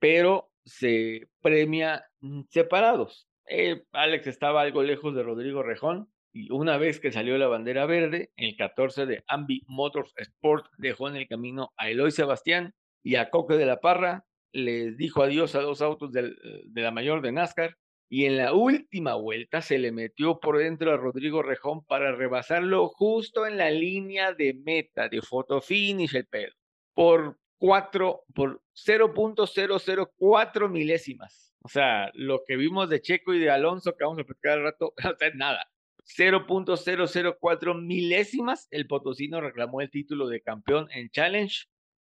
Pero 0.00 0.50
se 0.64 1.28
premia 1.40 2.04
mm, 2.20 2.42
separados. 2.48 3.28
Eh, 3.48 3.84
Alex 3.92 4.26
estaba 4.26 4.62
algo 4.62 4.82
lejos 4.82 5.14
de 5.14 5.22
Rodrigo 5.22 5.62
Rejón 5.62 6.12
y 6.32 6.50
una 6.50 6.78
vez 6.78 6.98
que 6.98 7.12
salió 7.12 7.38
la 7.38 7.46
bandera 7.46 7.86
verde, 7.86 8.32
el 8.34 8.56
14 8.56 9.06
de 9.06 9.22
Ambi 9.28 9.62
Motors 9.68 10.12
Sport 10.16 10.66
dejó 10.78 11.08
en 11.08 11.16
el 11.16 11.28
camino 11.28 11.72
a 11.76 11.90
Eloy 11.90 12.10
Sebastián 12.10 12.74
y 13.04 13.16
a 13.16 13.30
Coque 13.30 13.54
de 13.54 13.66
la 13.66 13.78
Parra, 13.78 14.24
les 14.52 14.96
dijo 14.96 15.22
adiós 15.22 15.54
a 15.54 15.60
dos 15.60 15.80
autos 15.80 16.10
de 16.12 16.32
la 16.74 16.90
mayor 16.90 17.22
de 17.22 17.30
NASCAR 17.30 17.76
y 18.12 18.26
en 18.26 18.36
la 18.36 18.52
última 18.52 19.14
vuelta 19.14 19.62
se 19.62 19.78
le 19.78 19.90
metió 19.90 20.38
por 20.38 20.58
dentro 20.58 20.92
a 20.92 20.98
Rodrigo 20.98 21.42
Rejón 21.42 21.82
para 21.86 22.14
rebasarlo 22.14 22.90
justo 22.90 23.46
en 23.46 23.56
la 23.56 23.70
línea 23.70 24.34
de 24.34 24.52
meta 24.52 25.08
de 25.08 25.22
foto 25.22 25.62
finish 25.62 26.14
el 26.14 26.26
pedo. 26.26 26.52
Por 26.92 27.38
4 27.56 28.24
por 28.34 28.60
0.004 28.74 30.68
milésimas. 30.68 31.54
O 31.60 31.68
sea, 31.68 32.10
lo 32.12 32.42
que 32.46 32.58
vimos 32.58 32.90
de 32.90 33.00
Checo 33.00 33.32
y 33.32 33.38
de 33.38 33.48
Alonso, 33.48 33.96
que 33.96 34.04
vamos 34.04 34.18
a 34.18 34.24
platicar 34.24 34.58
al 34.58 34.64
rato, 34.64 34.92
no 35.02 35.16
es 35.18 35.34
nada. 35.34 35.64
0.004 36.04 37.80
milésimas, 37.80 38.68
el 38.70 38.86
potosino 38.88 39.40
reclamó 39.40 39.80
el 39.80 39.90
título 39.90 40.28
de 40.28 40.42
campeón 40.42 40.86
en 40.90 41.08
Challenge, 41.08 41.64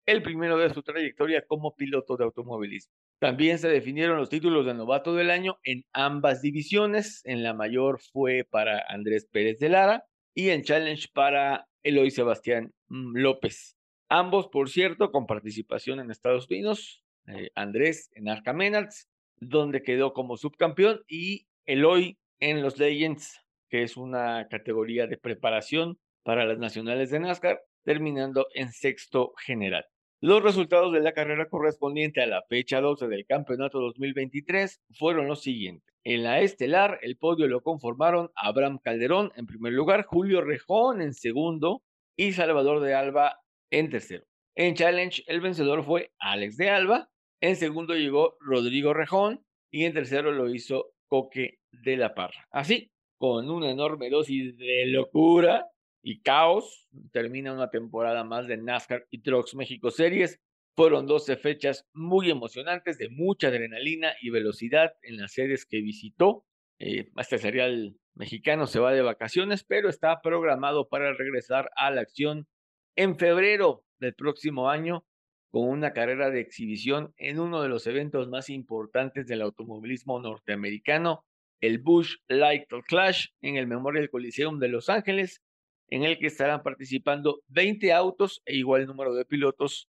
el 0.05 0.21
primero 0.21 0.57
de 0.57 0.73
su 0.73 0.83
trayectoria 0.83 1.45
como 1.47 1.73
piloto 1.73 2.17
de 2.17 2.25
automovilismo. 2.25 2.93
También 3.19 3.60
se 3.60 3.69
definieron 3.69 4.17
los 4.17 4.29
títulos 4.29 4.65
de 4.65 4.74
novato 4.74 5.15
del 5.15 5.31
año 5.31 5.57
en 5.63 5.84
ambas 5.93 6.41
divisiones. 6.41 7.22
En 7.25 7.43
la 7.43 7.53
mayor 7.53 8.00
fue 8.00 8.45
para 8.50 8.84
Andrés 8.89 9.27
Pérez 9.31 9.60
de 9.60 9.69
Lara 9.69 10.03
y 10.34 10.50
en 10.50 10.63
Challenge 10.63 11.07
para 11.13 11.67
Eloy 11.84 12.12
Sebastián 12.12 12.74
mm, 12.89 13.17
López. 13.17 13.77
Ambos, 14.10 14.48
por 14.50 14.69
cierto, 14.69 15.12
con 15.12 15.25
participación 15.25 16.00
en 16.00 16.12
Estados 16.12 16.48
Unidos. 16.50 17.01
Eh, 17.27 17.50
Andrés 17.55 18.12
en 18.13 18.29
Arcamenards, 18.29 19.07
donde 19.38 19.81
quedó 19.81 20.13
como 20.13 20.38
subcampeón, 20.38 21.01
y 21.07 21.48
Eloy 21.65 22.19
en 22.39 22.62
los 22.62 22.77
Legends, 22.77 23.41
que 23.69 23.84
es 23.84 23.98
una 23.98 24.48
categoría 24.48 25.07
de 25.07 25.17
preparación 25.17 25.98
para 26.24 26.45
las 26.45 26.60
nacionales 26.60 27.10
de 27.10 27.19
NASCAR, 27.19 27.62
terminando 27.84 28.48
en 28.53 28.72
sexto 28.72 29.34
general. 29.38 29.86
Los 30.22 30.41
resultados 30.41 30.93
de 30.93 31.01
la 31.01 31.12
carrera 31.12 31.50
correspondiente 31.50 32.22
a 32.22 32.25
la 32.25 32.41
fecha 32.43 32.79
12 32.79 33.07
del 33.07 33.25
campeonato 33.25 33.79
2023 33.79 34.81
fueron 34.98 35.27
los 35.27 35.41
siguientes. 35.41 35.93
En 36.05 36.24
la 36.24 36.39
estelar, 36.39 37.00
el 37.01 37.17
podio 37.17 37.48
lo 37.48 37.62
conformaron 37.62 38.31
Abraham 38.36 38.79
Calderón 38.81 39.34
en 39.36 39.45
primer 39.45 39.74
lugar, 39.74 40.05
Julio 40.05 40.41
Rejón 40.41 41.01
en 41.01 41.13
segundo 41.13 41.84
y 42.15 42.31
Salvador 42.31 42.81
de 42.81 42.93
Alba 42.93 43.39
en 43.72 43.89
tercero. 43.89 44.25
En 44.55 44.75
Challenge, 44.75 45.22
el 45.27 45.41
vencedor 45.41 45.84
fue 45.84 46.12
Alex 46.17 46.55
de 46.55 46.69
Alba. 46.69 47.10
En 47.41 47.57
segundo 47.57 47.93
llegó 47.93 48.38
Rodrigo 48.39 48.93
Rejón. 48.93 49.43
Y 49.69 49.84
en 49.84 49.93
tercero 49.93 50.31
lo 50.31 50.50
hizo 50.50 50.93
Coque 51.10 51.60
de 51.72 51.98
la 51.98 52.15
Parra. 52.15 52.48
Así, 52.51 52.89
con 53.17 53.50
una 53.50 53.69
enorme 53.69 54.10
dosis 54.10 54.55
de 54.57 54.86
locura 54.86 55.67
y 56.07 56.21
caos, 56.21 56.88
termina 57.12 57.51
una 57.51 57.71
temporada 57.71 58.24
más 58.24 58.45
de 58.45 58.57
NASCAR 58.57 59.07
y 59.09 59.24
Trucks 59.24 59.55
México 59.55 59.89
Series. 59.89 60.39
Fueron 60.75 61.07
12 61.07 61.35
fechas 61.35 61.88
muy 61.93 62.29
emocionantes, 62.29 63.00
de 63.00 63.09
mucha 63.09 63.47
adrenalina 63.47 64.13
y 64.21 64.29
velocidad 64.29 64.93
en 65.01 65.17
las 65.17 65.33
series 65.33 65.65
que 65.65 65.81
visitó. 65.81 66.45
Eh, 66.77 67.09
este 67.17 67.39
serial 67.39 67.97
mexicano 68.13 68.67
se 68.67 68.79
va 68.79 68.93
de 68.93 69.01
vacaciones, 69.01 69.63
pero 69.63 69.89
está 69.89 70.21
programado 70.21 70.88
para 70.89 71.12
regresar 71.12 71.71
a 71.75 71.89
la 71.89 72.01
acción 72.01 72.47
en 72.95 73.17
febrero 73.17 73.83
del 73.97 74.13
próximo 74.13 74.69
año 74.69 75.07
con 75.50 75.67
una 75.67 75.91
carrera 75.91 76.29
de 76.29 76.39
exhibición 76.39 77.15
en 77.17 77.39
uno 77.39 77.63
de 77.63 77.69
los 77.69 77.88
eventos 77.88 78.29
más 78.29 78.51
importantes 78.51 79.25
del 79.25 79.41
automovilismo 79.41 80.19
norteamericano, 80.19 81.25
el 81.62 81.79
Bush 81.79 82.17
Light 82.27 82.67
Clash 82.88 83.29
en 83.41 83.55
el 83.55 83.65
Memorial 83.65 84.12
Coliseum 84.12 84.59
de 84.59 84.67
Los 84.67 84.88
Ángeles, 84.88 85.41
en 85.89 86.04
el 86.04 86.18
que 86.18 86.27
estarán 86.27 86.63
participando 86.63 87.42
20 87.48 87.94
autos 87.94 88.42
e 88.46 88.56
igual 88.56 88.88
número 88.88 89.13
de 89.13 89.25
pilotos 89.25 89.89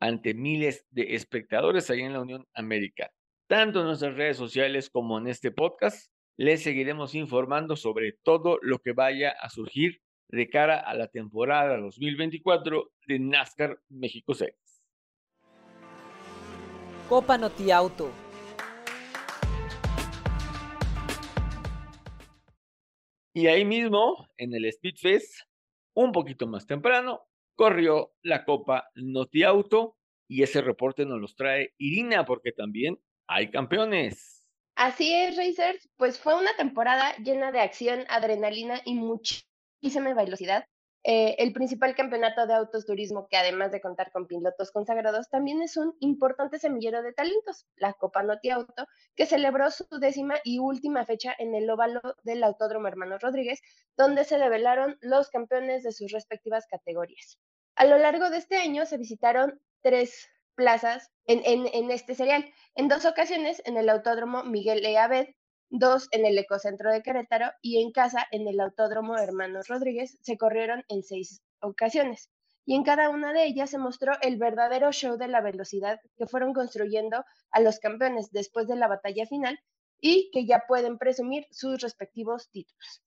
ante 0.00 0.34
miles 0.34 0.84
de 0.90 1.14
espectadores 1.14 1.90
ahí 1.90 2.00
en 2.00 2.12
la 2.12 2.20
Unión 2.20 2.46
Americana. 2.54 3.12
Tanto 3.46 3.80
en 3.80 3.86
nuestras 3.86 4.16
redes 4.16 4.36
sociales 4.36 4.90
como 4.90 5.18
en 5.18 5.28
este 5.28 5.50
podcast, 5.50 6.10
les 6.36 6.62
seguiremos 6.62 7.14
informando 7.14 7.76
sobre 7.76 8.12
todo 8.22 8.58
lo 8.62 8.78
que 8.78 8.92
vaya 8.92 9.30
a 9.30 9.50
surgir 9.50 10.00
de 10.28 10.48
cara 10.48 10.80
a 10.80 10.94
la 10.94 11.08
temporada 11.08 11.76
2024 11.78 12.90
de 13.06 13.18
NASCAR 13.18 13.78
México 13.90 14.34
6. 14.34 14.50
Copa 17.08 17.36
Noti 17.36 17.70
Y 23.34 23.46
ahí 23.46 23.64
mismo, 23.64 24.28
en 24.36 24.54
el 24.54 24.70
Speedfest, 24.70 25.40
un 25.94 26.12
poquito 26.12 26.46
más 26.46 26.66
temprano, 26.66 27.22
corrió 27.54 28.12
la 28.22 28.44
Copa 28.44 28.88
Noti 28.94 29.42
Auto 29.42 29.96
y 30.28 30.42
ese 30.42 30.60
reporte 30.60 31.06
nos 31.06 31.20
los 31.20 31.34
trae 31.34 31.74
Irina 31.78 32.26
porque 32.26 32.52
también 32.52 32.98
hay 33.26 33.50
campeones. 33.50 34.46
Así 34.74 35.14
es, 35.14 35.36
Racers, 35.36 35.88
pues 35.96 36.18
fue 36.18 36.34
una 36.34 36.54
temporada 36.56 37.14
llena 37.16 37.52
de 37.52 37.60
acción, 37.60 38.04
adrenalina 38.08 38.80
y 38.84 38.94
muchísima 38.94 40.14
velocidad. 40.14 40.66
Eh, 41.04 41.34
el 41.38 41.52
principal 41.52 41.96
campeonato 41.96 42.46
de 42.46 42.54
autos 42.54 42.86
turismo, 42.86 43.26
que 43.28 43.36
además 43.36 43.72
de 43.72 43.80
contar 43.80 44.12
con 44.12 44.28
pilotos 44.28 44.70
consagrados, 44.70 45.28
también 45.28 45.60
es 45.60 45.76
un 45.76 45.96
importante 45.98 46.60
semillero 46.60 47.02
de 47.02 47.12
talentos, 47.12 47.66
la 47.76 47.92
Copa 47.94 48.22
Noti 48.22 48.50
Auto, 48.50 48.86
que 49.16 49.26
celebró 49.26 49.70
su 49.72 49.84
décima 49.98 50.36
y 50.44 50.60
última 50.60 51.04
fecha 51.04 51.34
en 51.38 51.56
el 51.56 51.68
óvalo 51.68 52.00
del 52.22 52.44
Autódromo 52.44 52.86
Hermanos 52.86 53.20
Rodríguez, 53.20 53.60
donde 53.96 54.24
se 54.24 54.38
develaron 54.38 54.96
los 55.00 55.28
campeones 55.28 55.82
de 55.82 55.90
sus 55.90 56.12
respectivas 56.12 56.66
categorías. 56.70 57.40
A 57.74 57.84
lo 57.84 57.98
largo 57.98 58.30
de 58.30 58.36
este 58.36 58.56
año 58.56 58.86
se 58.86 58.96
visitaron 58.96 59.60
tres 59.80 60.28
plazas 60.54 61.10
en, 61.26 61.90
este 61.90 62.14
serial, 62.14 62.48
en 62.76 62.86
dos 62.86 63.04
ocasiones 63.06 63.60
en 63.64 63.76
el 63.76 63.88
Autódromo 63.88 64.44
Miguel 64.44 64.84
E. 64.84 64.98
Abed, 64.98 65.28
dos 65.72 66.08
en 66.10 66.26
el 66.26 66.36
Ecocentro 66.36 66.92
de 66.92 67.02
Querétaro 67.02 67.50
y 67.62 67.82
en 67.82 67.92
casa 67.92 68.26
en 68.30 68.46
el 68.46 68.60
Autódromo 68.60 69.16
Hermanos 69.16 69.68
Rodríguez 69.68 70.18
se 70.20 70.36
corrieron 70.36 70.84
en 70.88 71.02
seis 71.02 71.40
ocasiones. 71.60 72.30
Y 72.66 72.76
en 72.76 72.84
cada 72.84 73.08
una 73.08 73.32
de 73.32 73.46
ellas 73.46 73.70
se 73.70 73.78
mostró 73.78 74.12
el 74.20 74.36
verdadero 74.36 74.92
show 74.92 75.16
de 75.16 75.28
la 75.28 75.40
velocidad 75.40 75.98
que 76.18 76.26
fueron 76.26 76.52
construyendo 76.52 77.24
a 77.50 77.60
los 77.60 77.78
campeones 77.78 78.30
después 78.32 78.68
de 78.68 78.76
la 78.76 78.86
batalla 78.86 79.24
final 79.26 79.58
y 79.98 80.30
que 80.30 80.44
ya 80.44 80.64
pueden 80.68 80.98
presumir 80.98 81.46
sus 81.50 81.80
respectivos 81.80 82.50
títulos. 82.50 83.02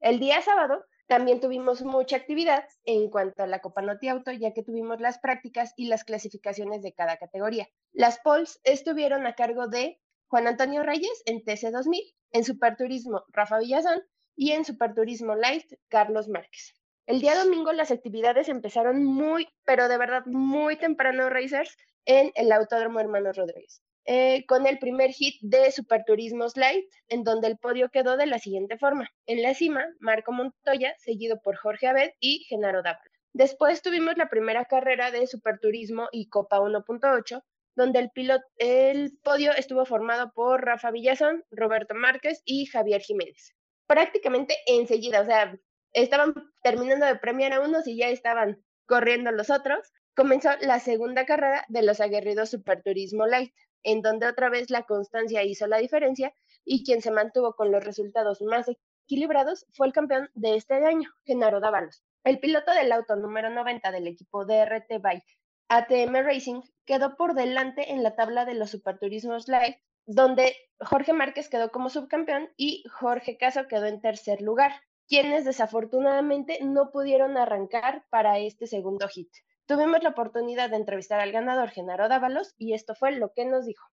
El 0.00 0.20
día 0.20 0.42
sábado 0.42 0.84
también 1.06 1.40
tuvimos 1.40 1.80
mucha 1.80 2.16
actividad 2.16 2.64
en 2.84 3.08
cuanto 3.08 3.42
a 3.42 3.46
la 3.46 3.60
Copa 3.60 3.80
Noti 3.80 4.08
Auto, 4.08 4.30
ya 4.30 4.52
que 4.52 4.62
tuvimos 4.62 5.00
las 5.00 5.18
prácticas 5.18 5.72
y 5.74 5.86
las 5.86 6.04
clasificaciones 6.04 6.82
de 6.82 6.92
cada 6.92 7.16
categoría. 7.16 7.66
Las 7.92 8.20
polls 8.20 8.60
estuvieron 8.62 9.26
a 9.26 9.34
cargo 9.34 9.68
de 9.68 9.98
Juan 10.30 10.46
Antonio 10.46 10.84
Reyes 10.84 11.24
en 11.26 11.42
TC2000, 11.42 12.14
en 12.30 12.44
Superturismo 12.44 13.24
Rafa 13.32 13.58
Villazón 13.58 14.00
y 14.36 14.52
en 14.52 14.64
Superturismo 14.64 15.34
Light 15.34 15.66
Carlos 15.88 16.28
Márquez. 16.28 16.76
El 17.06 17.20
día 17.20 17.34
domingo 17.34 17.72
las 17.72 17.90
actividades 17.90 18.48
empezaron 18.48 19.04
muy, 19.04 19.48
pero 19.64 19.88
de 19.88 19.98
verdad 19.98 20.22
muy 20.26 20.76
temprano, 20.76 21.28
Racers, 21.30 21.76
en 22.04 22.30
el 22.36 22.52
Autódromo 22.52 23.00
Hermanos 23.00 23.36
Rodríguez, 23.36 23.82
eh, 24.04 24.46
con 24.46 24.68
el 24.68 24.78
primer 24.78 25.10
hit 25.10 25.34
de 25.40 25.72
Superturismos 25.72 26.56
Light, 26.56 26.84
en 27.08 27.24
donde 27.24 27.48
el 27.48 27.58
podio 27.58 27.88
quedó 27.90 28.16
de 28.16 28.26
la 28.26 28.38
siguiente 28.38 28.78
forma. 28.78 29.10
En 29.26 29.42
la 29.42 29.54
cima, 29.54 29.84
Marco 29.98 30.30
Montoya, 30.30 30.94
seguido 30.98 31.40
por 31.42 31.56
Jorge 31.56 31.88
Abed 31.88 32.10
y 32.20 32.44
Genaro 32.44 32.84
Dávila. 32.84 33.10
Después 33.32 33.82
tuvimos 33.82 34.16
la 34.16 34.28
primera 34.28 34.64
carrera 34.64 35.10
de 35.10 35.26
Superturismo 35.26 36.08
y 36.12 36.28
Copa 36.28 36.60
1.8, 36.60 37.42
donde 37.76 38.10
el, 38.58 39.18
podio 39.22 39.52
estuvo 39.52 39.84
formado 39.84 40.32
por 40.32 40.64
Rafa 40.64 40.90
Villazón, 40.90 41.44
Roberto 41.50 41.94
Márquez 41.94 42.42
y 42.44 42.66
Javier 42.66 43.00
Jiménez. 43.00 43.54
Prácticamente 43.86 44.56
enseguida, 44.66 45.20
o 45.22 45.24
sea, 45.24 45.56
estaban 45.92 46.34
terminando 46.62 47.06
de 47.06 47.16
premiar 47.16 47.52
a 47.52 47.60
unos 47.60 47.86
y 47.86 47.96
ya 47.96 48.08
estaban 48.08 48.62
corriendo 48.86 49.32
los 49.32 49.50
otros. 49.50 49.92
Comenzó 50.14 50.50
la 50.60 50.80
segunda 50.80 51.24
carrera 51.24 51.64
de 51.68 51.82
los 51.82 52.00
aguerridos 52.00 52.50
Superturismo 52.50 53.26
Light, 53.26 53.54
en 53.82 54.02
donde 54.02 54.26
otra 54.26 54.50
vez 54.50 54.70
la 54.70 54.82
constancia 54.82 55.42
hizo 55.42 55.66
la 55.66 55.78
diferencia 55.78 56.34
y 56.64 56.84
quien 56.84 57.00
se 57.00 57.10
mantuvo 57.10 57.54
con 57.54 57.72
los 57.72 57.84
resultados 57.84 58.42
más 58.42 58.66
equilibrados 59.06 59.66
fue 59.72 59.86
el 59.86 59.92
campeón 59.92 60.30
de 60.34 60.56
este 60.56 60.74
año, 60.74 61.10
Genaro 61.24 61.60
Dávalos. 61.60 62.04
El 62.22 62.38
piloto 62.38 62.72
del 62.72 62.92
auto 62.92 63.16
número 63.16 63.48
90 63.48 63.90
del 63.92 64.06
equipo 64.06 64.44
DRT 64.44 65.00
by 65.00 65.22
ATM 65.70 66.16
Racing 66.24 66.62
quedó 66.84 67.16
por 67.16 67.34
delante 67.34 67.92
en 67.92 68.02
la 68.02 68.16
tabla 68.16 68.44
de 68.44 68.54
los 68.54 68.70
Superturismos 68.70 69.46
Live, 69.46 69.80
donde 70.04 70.56
Jorge 70.80 71.12
Márquez 71.12 71.48
quedó 71.48 71.70
como 71.70 71.88
subcampeón 71.88 72.50
y 72.56 72.82
Jorge 72.90 73.38
Caso 73.38 73.68
quedó 73.68 73.86
en 73.86 74.00
tercer 74.00 74.42
lugar, 74.42 74.72
quienes 75.06 75.44
desafortunadamente 75.44 76.58
no 76.62 76.90
pudieron 76.90 77.36
arrancar 77.36 78.04
para 78.10 78.38
este 78.40 78.66
segundo 78.66 79.06
hit. 79.08 79.30
Tuvimos 79.66 80.02
la 80.02 80.10
oportunidad 80.10 80.70
de 80.70 80.76
entrevistar 80.76 81.20
al 81.20 81.30
ganador 81.30 81.70
Genaro 81.70 82.08
Dávalos 82.08 82.54
y 82.58 82.74
esto 82.74 82.96
fue 82.96 83.12
lo 83.12 83.32
que 83.32 83.44
nos 83.44 83.64
dijo. 83.64 83.86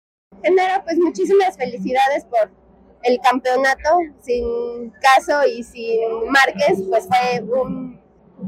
Genaro, 0.45 0.85
pues 0.85 0.97
muchísimas 0.99 1.57
felicidades 1.57 2.25
por 2.27 2.53
el 3.03 3.19
campeonato. 3.19 3.99
Sin 4.21 4.91
Caso 5.01 5.45
y 5.45 5.65
sin 5.65 6.31
Márquez, 6.31 6.85
pues 6.89 7.09
fue 7.09 7.43
un 7.43 8.04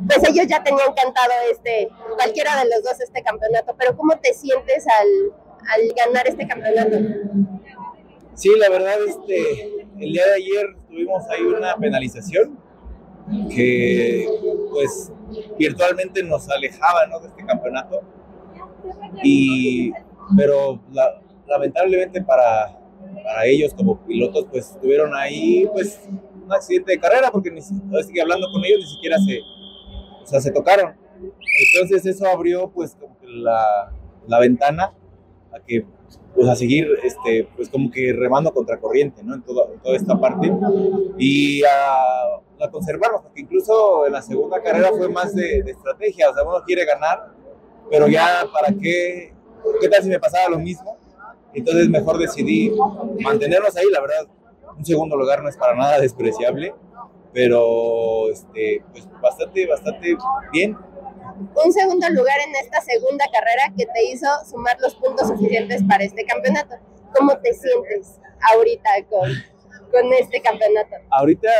pues 0.06 0.28
ellos 0.28 0.46
ya 0.48 0.62
tenían 0.62 0.92
cantado 0.94 1.32
este, 1.50 1.88
cualquiera 2.16 2.56
de 2.62 2.70
los 2.70 2.82
dos 2.82 3.00
este 3.00 3.22
campeonato, 3.22 3.74
pero 3.78 3.96
¿cómo 3.96 4.18
te 4.18 4.34
sientes 4.34 4.84
al, 4.86 5.32
al 5.68 5.94
ganar 5.94 6.26
este 6.26 6.46
campeonato? 6.46 6.96
Sí, 8.34 8.50
la 8.58 8.68
verdad, 8.68 8.96
este, 9.06 9.86
el 9.98 10.12
día 10.12 10.26
de 10.26 10.34
ayer 10.34 10.66
tuvimos 10.88 11.24
ahí 11.30 11.42
una 11.42 11.76
penalización 11.76 12.58
que 13.50 14.28
pues 14.70 15.10
virtualmente 15.58 16.22
nos 16.22 16.48
alejaba 16.50 17.06
¿no? 17.06 17.20
de 17.20 17.28
este 17.28 17.44
campeonato. 17.44 18.02
Y, 19.22 19.92
pero 20.36 20.80
lamentablemente 21.46 22.22
para, 22.22 22.78
para 23.24 23.46
ellos 23.46 23.74
como 23.74 23.98
pilotos 24.04 24.46
pues 24.50 24.78
tuvieron 24.80 25.14
ahí 25.14 25.66
pues 25.72 26.00
un 26.08 26.52
accidente 26.52 26.92
de 26.92 27.00
carrera 27.00 27.30
porque 27.30 27.50
ni, 27.50 27.62
siquiera 27.62 28.22
hablando 28.22 28.48
con 28.52 28.64
ellos 28.64 28.80
ni 28.80 28.86
siquiera 28.86 29.16
se, 29.18 29.40
o 30.26 30.28
sea, 30.28 30.40
se 30.40 30.50
tocaron. 30.50 30.96
Entonces 31.74 32.04
eso 32.04 32.26
abrió 32.26 32.68
pues 32.68 32.96
como 32.96 33.16
que 33.18 33.26
la, 33.28 33.92
la 34.26 34.40
ventana 34.40 34.92
a 35.52 35.60
que 35.60 35.86
pues 36.34 36.48
a 36.48 36.56
seguir 36.56 36.86
este 37.02 37.48
pues 37.56 37.68
como 37.68 37.90
que 37.90 38.12
remando 38.12 38.52
contra 38.52 38.78
corriente, 38.78 39.22
¿no? 39.22 39.34
En, 39.36 39.42
toda 39.42 39.96
esta 39.96 40.18
parte. 40.20 40.52
Y 41.16 41.62
a, 41.64 42.64
a, 42.64 42.70
conservarnos, 42.70 43.22
porque 43.22 43.40
incluso 43.40 44.06
en 44.06 44.12
la 44.12 44.20
segunda 44.20 44.60
carrera 44.60 44.90
fue 44.90 45.08
más 45.08 45.34
de, 45.34 45.62
de, 45.62 45.70
estrategia, 45.70 46.28
o 46.28 46.34
sea, 46.34 46.42
uno 46.42 46.62
quiere 46.66 46.84
ganar, 46.84 47.32
pero 47.88 48.08
ya 48.08 48.46
para 48.52 48.74
qué, 48.74 49.32
qué 49.80 49.88
tal 49.88 50.02
si 50.02 50.08
me 50.08 50.18
pasaba 50.18 50.50
lo 50.50 50.58
mismo, 50.58 50.98
entonces 51.54 51.88
mejor 51.88 52.18
decidí 52.18 52.72
mantenernos 53.20 53.74
ahí, 53.76 53.86
la 53.90 54.00
verdad, 54.00 54.26
un 54.76 54.84
segundo 54.84 55.16
lugar 55.16 55.42
no 55.42 55.48
es 55.48 55.56
para 55.56 55.74
nada 55.74 56.00
despreciable, 56.00 56.74
pero 57.32 58.30
este, 58.30 58.82
pues 58.92 59.08
bastante, 59.20 59.66
bastante 59.66 60.16
bien. 60.52 60.76
Un 61.64 61.72
segundo 61.72 62.08
lugar 62.10 62.38
en 62.46 62.54
esta 62.56 62.80
segunda 62.80 63.24
carrera 63.32 63.74
que 63.76 63.84
te 63.86 64.04
hizo 64.04 64.26
sumar 64.48 64.76
los 64.80 64.94
puntos 64.94 65.28
suficientes 65.28 65.82
para 65.82 66.04
este 66.04 66.24
campeonato. 66.24 66.76
¿Cómo 67.14 67.36
te 67.38 67.52
sientes 67.52 68.18
ahorita 68.52 68.90
con, 69.10 69.30
con 69.90 70.12
este 70.14 70.40
campeonato? 70.40 70.96
Ahorita 71.10 71.50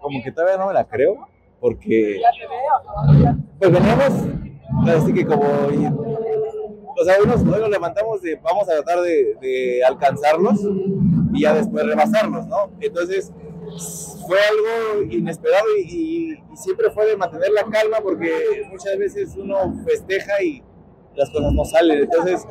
como 0.00 0.22
que 0.22 0.32
todavía 0.32 0.58
no 0.58 0.66
me 0.66 0.74
la 0.74 0.84
creo, 0.84 1.28
porque 1.60 2.20
pues 3.58 3.72
veníamos, 3.72 4.12
así 4.88 5.14
que 5.14 5.24
como 5.24 5.44
o 7.00 7.04
sea, 7.04 7.16
unos, 7.22 7.42
nos 7.42 7.70
levantamos 7.70 8.20
de 8.22 8.36
vamos 8.36 8.68
a 8.68 8.72
tratar 8.72 9.00
de, 9.00 9.36
de, 9.40 9.84
alcanzarlos 9.84 10.60
y 11.32 11.42
ya 11.42 11.54
después 11.54 11.86
rebasarlos, 11.86 12.46
¿no? 12.46 12.70
Entonces, 12.80 13.32
fue 14.26 14.38
algo 14.40 15.02
inesperado 15.10 15.66
y, 15.78 16.38
siempre 16.54 16.90
fue 16.90 17.06
de 17.06 17.16
mantener 17.16 17.50
la 17.50 17.64
calma 17.64 17.98
porque 18.02 18.30
muchas 18.70 18.96
veces 18.98 19.34
uno 19.36 19.56
festeja 19.84 20.42
y 20.42 20.62
las 21.14 21.30
cosas 21.30 21.52
no 21.52 21.64
salen. 21.64 22.00
Entonces, 22.00 22.46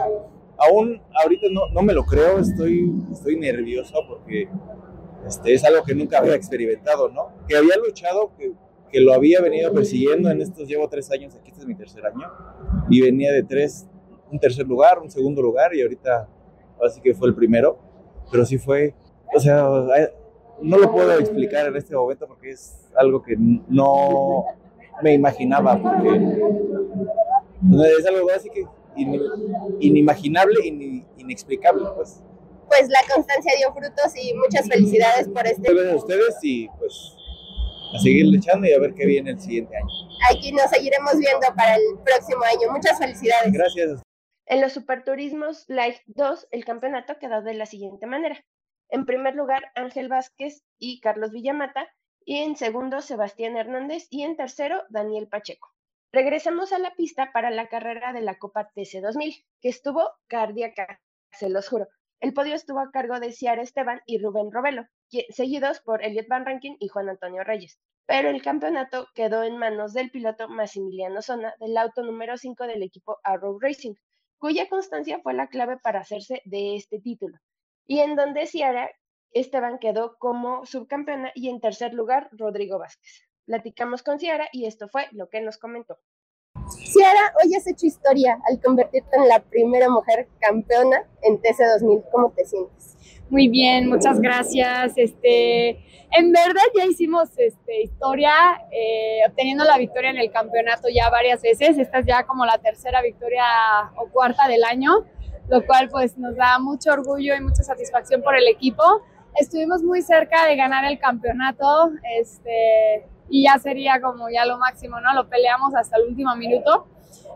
aún 0.57 1.01
ahorita 1.23 1.47
no, 1.51 1.69
no 1.71 1.81
me 1.81 1.93
lo 1.93 2.03
creo, 2.03 2.39
estoy, 2.39 2.91
estoy 3.11 3.37
nervioso 3.37 3.95
porque 4.07 4.49
este, 5.27 5.53
es 5.53 5.63
algo 5.63 5.83
que 5.83 5.95
nunca 5.95 6.17
había 6.17 6.35
experimentado, 6.35 7.09
¿no? 7.09 7.31
Que 7.47 7.55
había 7.55 7.77
luchado, 7.77 8.31
que, 8.37 8.53
que 8.91 8.99
lo 8.99 9.13
había 9.13 9.39
venido 9.39 9.71
persiguiendo 9.71 10.29
en 10.29 10.41
estos, 10.41 10.67
llevo 10.67 10.89
tres 10.89 11.11
años 11.11 11.35
aquí, 11.35 11.51
este 11.51 11.61
es 11.61 11.67
mi 11.67 11.75
tercer 11.75 12.05
año, 12.05 12.27
y 12.89 13.01
venía 13.01 13.31
de 13.31 13.43
tres, 13.43 13.87
un 14.31 14.39
tercer 14.39 14.67
lugar, 14.67 14.99
un 14.99 15.09
segundo 15.09 15.41
lugar, 15.41 15.75
y 15.75 15.81
ahorita 15.81 16.27
así 16.83 16.99
que 17.01 17.13
fue 17.13 17.27
el 17.27 17.35
primero, 17.35 17.77
pero 18.31 18.45
sí 18.45 18.57
fue, 18.57 18.95
o 19.35 19.39
sea, 19.39 19.67
no 20.61 20.77
lo 20.77 20.91
puedo 20.91 21.17
explicar 21.19 21.67
en 21.67 21.75
este 21.75 21.95
momento 21.95 22.27
porque 22.27 22.51
es 22.51 22.89
algo 22.95 23.21
que 23.21 23.35
no 23.37 24.45
me 25.01 25.13
imaginaba, 25.13 25.81
porque 25.81 26.19
es 27.99 28.05
algo 28.05 28.29
así 28.35 28.49
que 28.49 28.65
inimaginable, 29.79 30.59
y 30.65 31.05
inexplicable, 31.17 31.83
pues. 31.95 32.21
Pues 32.67 32.87
la 32.89 32.99
constancia 33.13 33.51
dio 33.57 33.73
frutos 33.73 34.13
y 34.15 34.33
muchas 34.33 34.67
felicidades 34.67 35.27
por 35.27 35.45
este. 35.45 35.73
Gracias 35.73 35.93
a 35.93 35.95
ustedes 35.97 36.37
y 36.41 36.69
pues 36.79 37.15
a 37.93 37.99
seguir 37.99 38.33
echando 38.33 38.67
y 38.67 38.73
a 38.73 38.79
ver 38.79 38.93
qué 38.93 39.05
viene 39.05 39.31
el 39.31 39.39
siguiente 39.39 39.75
año. 39.75 39.87
Aquí 40.31 40.53
nos 40.53 40.69
seguiremos 40.69 41.17
viendo 41.17 41.47
para 41.55 41.75
el 41.75 41.99
próximo 42.05 42.43
año. 42.43 42.71
Muchas 42.71 42.97
felicidades. 42.97 43.51
Gracias. 43.51 44.01
En 44.45 44.61
los 44.61 44.71
Superturismos 44.73 45.65
Live 45.67 46.01
2, 46.07 46.47
el 46.51 46.65
campeonato 46.65 47.17
quedó 47.19 47.41
de 47.41 47.53
la 47.53 47.65
siguiente 47.65 48.05
manera. 48.05 48.43
En 48.91 49.05
primer 49.05 49.35
lugar, 49.35 49.71
Ángel 49.73 50.09
Vázquez 50.09 50.65
y 50.77 50.99
Carlos 50.99 51.31
Villamata, 51.31 51.87
y 52.25 52.39
en 52.39 52.57
segundo, 52.57 52.99
Sebastián 52.99 53.55
Hernández, 53.55 54.05
y 54.09 54.23
en 54.23 54.35
tercero, 54.35 54.83
Daniel 54.89 55.29
Pacheco. 55.29 55.69
Regresamos 56.11 56.73
a 56.73 56.77
la 56.77 56.93
pista 56.95 57.31
para 57.31 57.51
la 57.51 57.69
carrera 57.69 58.11
de 58.11 58.19
la 58.19 58.37
Copa 58.37 58.69
TC 58.75 58.99
2000, 59.01 59.45
que 59.61 59.69
estuvo 59.69 60.09
cardíaca, 60.27 60.99
se 61.31 61.49
los 61.49 61.69
juro. 61.69 61.87
El 62.19 62.33
podio 62.33 62.53
estuvo 62.53 62.79
a 62.79 62.91
cargo 62.91 63.21
de 63.21 63.31
Ciara 63.31 63.61
Esteban 63.61 64.01
y 64.05 64.21
Rubén 64.21 64.51
Robelo, 64.51 64.85
seguidos 65.29 65.79
por 65.79 66.03
Elliot 66.03 66.27
Van 66.27 66.45
Rankin 66.45 66.75
y 66.77 66.89
Juan 66.89 67.07
Antonio 67.07 67.45
Reyes. 67.45 67.79
Pero 68.05 68.29
el 68.29 68.41
campeonato 68.41 69.07
quedó 69.15 69.43
en 69.43 69.57
manos 69.57 69.93
del 69.93 70.11
piloto 70.11 70.49
Massimiliano 70.49 71.21
Zona 71.21 71.55
del 71.61 71.77
auto 71.77 72.03
número 72.03 72.37
5 72.37 72.67
del 72.67 72.83
equipo 72.83 73.19
Arrow 73.23 73.57
Racing, 73.57 73.93
cuya 74.37 74.67
constancia 74.67 75.21
fue 75.23 75.33
la 75.33 75.47
clave 75.47 75.77
para 75.77 76.01
hacerse 76.01 76.41
de 76.43 76.75
este 76.75 76.99
título, 76.99 77.37
y 77.85 77.99
en 77.99 78.15
donde 78.15 78.45
Ciara 78.45 78.89
Esteban 79.33 79.79
quedó 79.79 80.17
como 80.19 80.65
subcampeona 80.65 81.31
y 81.35 81.49
en 81.49 81.59
tercer 81.59 81.93
lugar 81.93 82.29
Rodrigo 82.31 82.79
Vázquez. 82.79 83.27
Platicamos 83.45 84.03
con 84.03 84.19
Ciara 84.19 84.47
y 84.51 84.65
esto 84.65 84.87
fue 84.87 85.07
lo 85.11 85.29
que 85.29 85.41
nos 85.41 85.57
comentó. 85.57 85.97
Ciara, 86.69 87.33
hoy 87.41 87.55
has 87.55 87.67
hecho 87.67 87.85
historia 87.85 88.37
al 88.49 88.61
convertirte 88.61 89.15
en 89.15 89.27
la 89.27 89.39
primera 89.39 89.89
mujer 89.89 90.27
campeona 90.39 91.07
en 91.21 91.41
TC2000. 91.41 92.03
¿Cómo 92.11 92.31
te 92.31 92.45
sientes? 92.45 92.97
Muy 93.29 93.47
bien, 93.47 93.87
muchas 93.87 94.19
gracias. 94.19 94.93
Este, 94.97 95.69
en 96.11 96.31
verdad 96.33 96.63
ya 96.77 96.85
hicimos 96.85 97.29
este, 97.37 97.83
historia, 97.83 98.33
eh, 98.71 99.19
obteniendo 99.29 99.63
la 99.63 99.77
victoria 99.77 100.09
en 100.09 100.17
el 100.17 100.31
campeonato 100.31 100.89
ya 100.93 101.09
varias 101.09 101.41
veces. 101.41 101.77
Esta 101.77 101.99
es 101.99 102.05
ya 102.05 102.23
como 102.25 102.45
la 102.45 102.57
tercera 102.57 103.01
victoria 103.01 103.45
o 103.95 104.09
cuarta 104.09 104.49
del 104.49 104.65
año, 104.65 105.05
lo 105.51 105.65
cual 105.65 105.89
pues 105.89 106.17
nos 106.17 106.35
da 106.37 106.57
mucho 106.59 106.93
orgullo 106.93 107.35
y 107.35 107.41
mucha 107.41 107.61
satisfacción 107.61 108.23
por 108.23 108.35
el 108.37 108.47
equipo. 108.47 108.83
Estuvimos 109.35 109.83
muy 109.83 110.01
cerca 110.01 110.45
de 110.47 110.55
ganar 110.55 110.85
el 110.85 110.97
campeonato. 110.97 111.91
Este, 112.17 113.05
y 113.29 113.43
ya 113.43 113.59
sería 113.59 113.99
como 114.01 114.29
ya 114.29 114.45
lo 114.45 114.57
máximo, 114.57 115.01
¿no? 115.01 115.13
Lo 115.13 115.27
peleamos 115.27 115.75
hasta 115.75 115.97
el 115.97 116.07
último 116.07 116.33
minuto. 116.37 116.87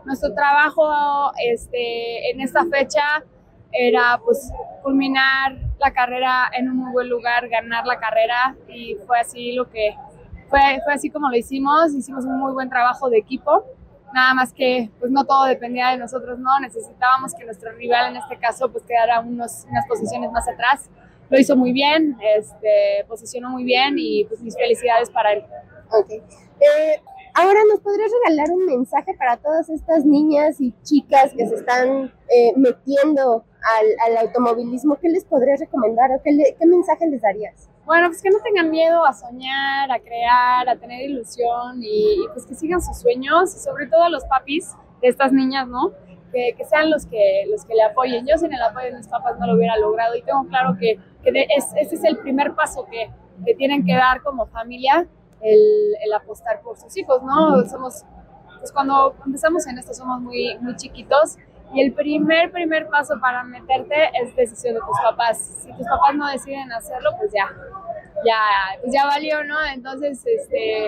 Nuestro 0.06 0.32
trabajo 0.32 1.30
este, 1.44 2.30
en 2.30 2.40
esta 2.40 2.64
fecha 2.64 3.22
era 3.70 4.18
pues 4.24 4.50
culminar 4.82 5.58
la 5.78 5.92
carrera 5.92 6.50
en 6.56 6.70
un 6.70 6.76
muy 6.78 6.92
buen 6.92 7.10
lugar, 7.10 7.48
ganar 7.50 7.84
la 7.84 7.98
carrera 7.98 8.56
y 8.66 8.96
fue 9.06 9.20
así 9.20 9.52
lo 9.52 9.68
que 9.68 9.94
fue, 10.48 10.60
fue 10.84 10.94
así 10.94 11.10
como 11.10 11.28
lo 11.28 11.36
hicimos, 11.36 11.92
hicimos 11.92 12.24
un 12.24 12.38
muy 12.38 12.52
buen 12.52 12.70
trabajo 12.70 13.10
de 13.10 13.18
equipo, 13.18 13.66
nada 14.14 14.34
más 14.34 14.52
que 14.52 14.90
pues 14.98 15.10
no 15.10 15.24
todo 15.24 15.44
dependía 15.44 15.90
de 15.90 15.98
nosotros, 15.98 16.38
no, 16.38 16.58
necesitábamos 16.60 17.34
que 17.34 17.44
nuestro 17.44 17.72
rival 17.72 18.10
en 18.10 18.16
este 18.16 18.38
caso 18.38 18.70
pues 18.70 18.84
quedara 18.84 19.20
unos, 19.20 19.66
unas 19.70 19.86
posiciones 19.86 20.30
más 20.32 20.48
atrás, 20.48 20.88
lo 21.28 21.38
hizo 21.38 21.56
muy 21.56 21.72
bien, 21.72 22.16
este, 22.36 23.04
posicionó 23.08 23.50
muy 23.50 23.64
bien 23.64 23.96
y 23.98 24.24
pues 24.24 24.40
mis 24.40 24.56
felicidades 24.56 25.10
para 25.10 25.32
él. 25.32 25.44
Ok. 25.90 26.10
Eh, 26.10 27.02
ahora, 27.34 27.60
¿nos 27.68 27.80
podrías 27.80 28.10
regalar 28.24 28.50
un 28.50 28.64
mensaje 28.64 29.14
para 29.14 29.36
todas 29.36 29.68
estas 29.68 30.04
niñas 30.04 30.60
y 30.60 30.72
chicas 30.82 31.32
que 31.36 31.46
se 31.46 31.56
están 31.56 32.12
eh, 32.28 32.52
metiendo 32.56 33.44
al, 34.06 34.16
automovilismo? 34.18 34.96
¿Qué 34.96 35.08
les 35.08 35.24
podrías 35.24 35.60
recomendar 35.60 36.10
o 36.12 36.22
qué, 36.22 36.56
qué 36.58 36.66
mensaje 36.66 37.06
les 37.08 37.20
darías? 37.20 37.68
Bueno, 37.84 38.08
pues 38.08 38.20
que 38.20 38.30
no 38.30 38.38
tengan 38.42 38.70
miedo 38.70 39.04
a 39.04 39.12
soñar, 39.12 39.90
a 39.90 40.00
crear, 40.00 40.68
a 40.68 40.76
tener 40.76 41.08
ilusión 41.08 41.80
y, 41.80 42.26
pues 42.32 42.46
que 42.46 42.54
sigan 42.54 42.82
sus 42.82 42.98
sueños 42.98 43.54
y 43.54 43.58
sobre 43.58 43.86
todo 43.86 44.08
los 44.08 44.24
papis 44.24 44.74
de 45.00 45.08
estas 45.08 45.32
niñas, 45.32 45.68
¿no? 45.68 45.92
Que, 46.32 46.54
que, 46.56 46.64
sean 46.64 46.90
los 46.90 47.06
que, 47.06 47.44
los 47.48 47.64
que 47.64 47.74
le 47.74 47.82
apoyen. 47.82 48.26
Yo 48.26 48.36
sin 48.38 48.52
el 48.52 48.60
apoyo 48.60 48.86
de 48.86 48.96
mis 48.96 49.08
papás 49.08 49.38
no 49.38 49.46
lo 49.46 49.54
hubiera 49.54 49.76
logrado 49.76 50.16
y 50.16 50.22
tengo 50.22 50.44
claro 50.48 50.76
que, 50.78 50.98
que 51.22 51.46
es, 51.56 51.72
ese 51.76 51.94
es 51.94 52.04
el 52.04 52.18
primer 52.18 52.54
paso 52.54 52.86
que, 52.90 53.08
que 53.44 53.54
tienen 53.54 53.84
que 53.84 53.94
dar 53.94 54.20
como 54.22 54.46
familia 54.46 55.06
el, 55.40 56.12
apostar 56.14 56.60
por 56.62 56.78
sus 56.78 56.96
hijos, 56.96 57.22
¿no? 57.22 57.64
Somos, 57.68 58.04
pues 58.58 58.72
cuando 58.72 59.14
empezamos 59.24 59.66
en 59.66 59.78
esto 59.78 59.94
somos 59.94 60.20
muy, 60.20 60.56
muy 60.60 60.74
chiquitos 60.76 61.36
y 61.74 61.82
el 61.82 61.92
primer, 61.92 62.50
primer 62.52 62.88
paso 62.88 63.14
para 63.20 63.42
meterte 63.42 63.94
es 64.22 64.34
decisión 64.36 64.74
de 64.74 64.80
tus 64.80 64.98
papás. 65.02 65.38
Si 65.62 65.72
tus 65.72 65.86
papás 65.86 66.14
no 66.14 66.30
deciden 66.30 66.72
hacerlo, 66.72 67.10
pues 67.18 67.32
ya, 67.32 67.48
ya, 68.24 68.80
pues 68.80 68.92
ya 68.92 69.06
valió, 69.06 69.44
¿no? 69.44 69.56
Entonces, 69.72 70.24
este, 70.26 70.86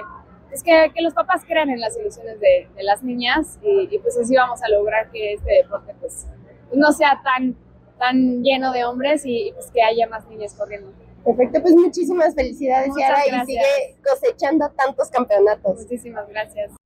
es 0.52 0.62
que, 0.62 0.90
que 0.94 1.02
los 1.02 1.14
papás 1.14 1.44
crean 1.46 1.70
en 1.70 1.80
las 1.80 1.96
ilusiones 1.98 2.40
de, 2.40 2.68
de 2.74 2.82
las 2.82 3.02
niñas 3.02 3.58
y, 3.62 3.98
pues 3.98 4.16
así 4.18 4.34
vamos 4.36 4.62
a 4.62 4.68
lograr 4.68 5.10
que 5.10 5.34
este 5.34 5.52
deporte 5.62 5.94
pues, 6.00 6.26
no 6.72 6.92
sea 6.92 7.20
tan, 7.22 7.56
tan 7.98 8.42
lleno 8.42 8.72
de 8.72 8.84
hombres 8.84 9.22
y 9.24 9.52
pues 9.54 9.70
que 9.70 9.82
haya 9.82 10.08
más 10.08 10.26
niñas 10.28 10.54
corriendo. 10.54 10.92
Perfecto, 11.24 11.60
pues 11.60 11.74
muchísimas 11.74 12.34
felicidades, 12.34 12.94
Yara, 12.98 13.26
y 13.26 13.46
sigue 13.46 13.96
cosechando 14.08 14.70
tantos 14.70 15.10
campeonatos. 15.10 15.82
Muchísimas 15.82 16.28
gracias. 16.28 16.77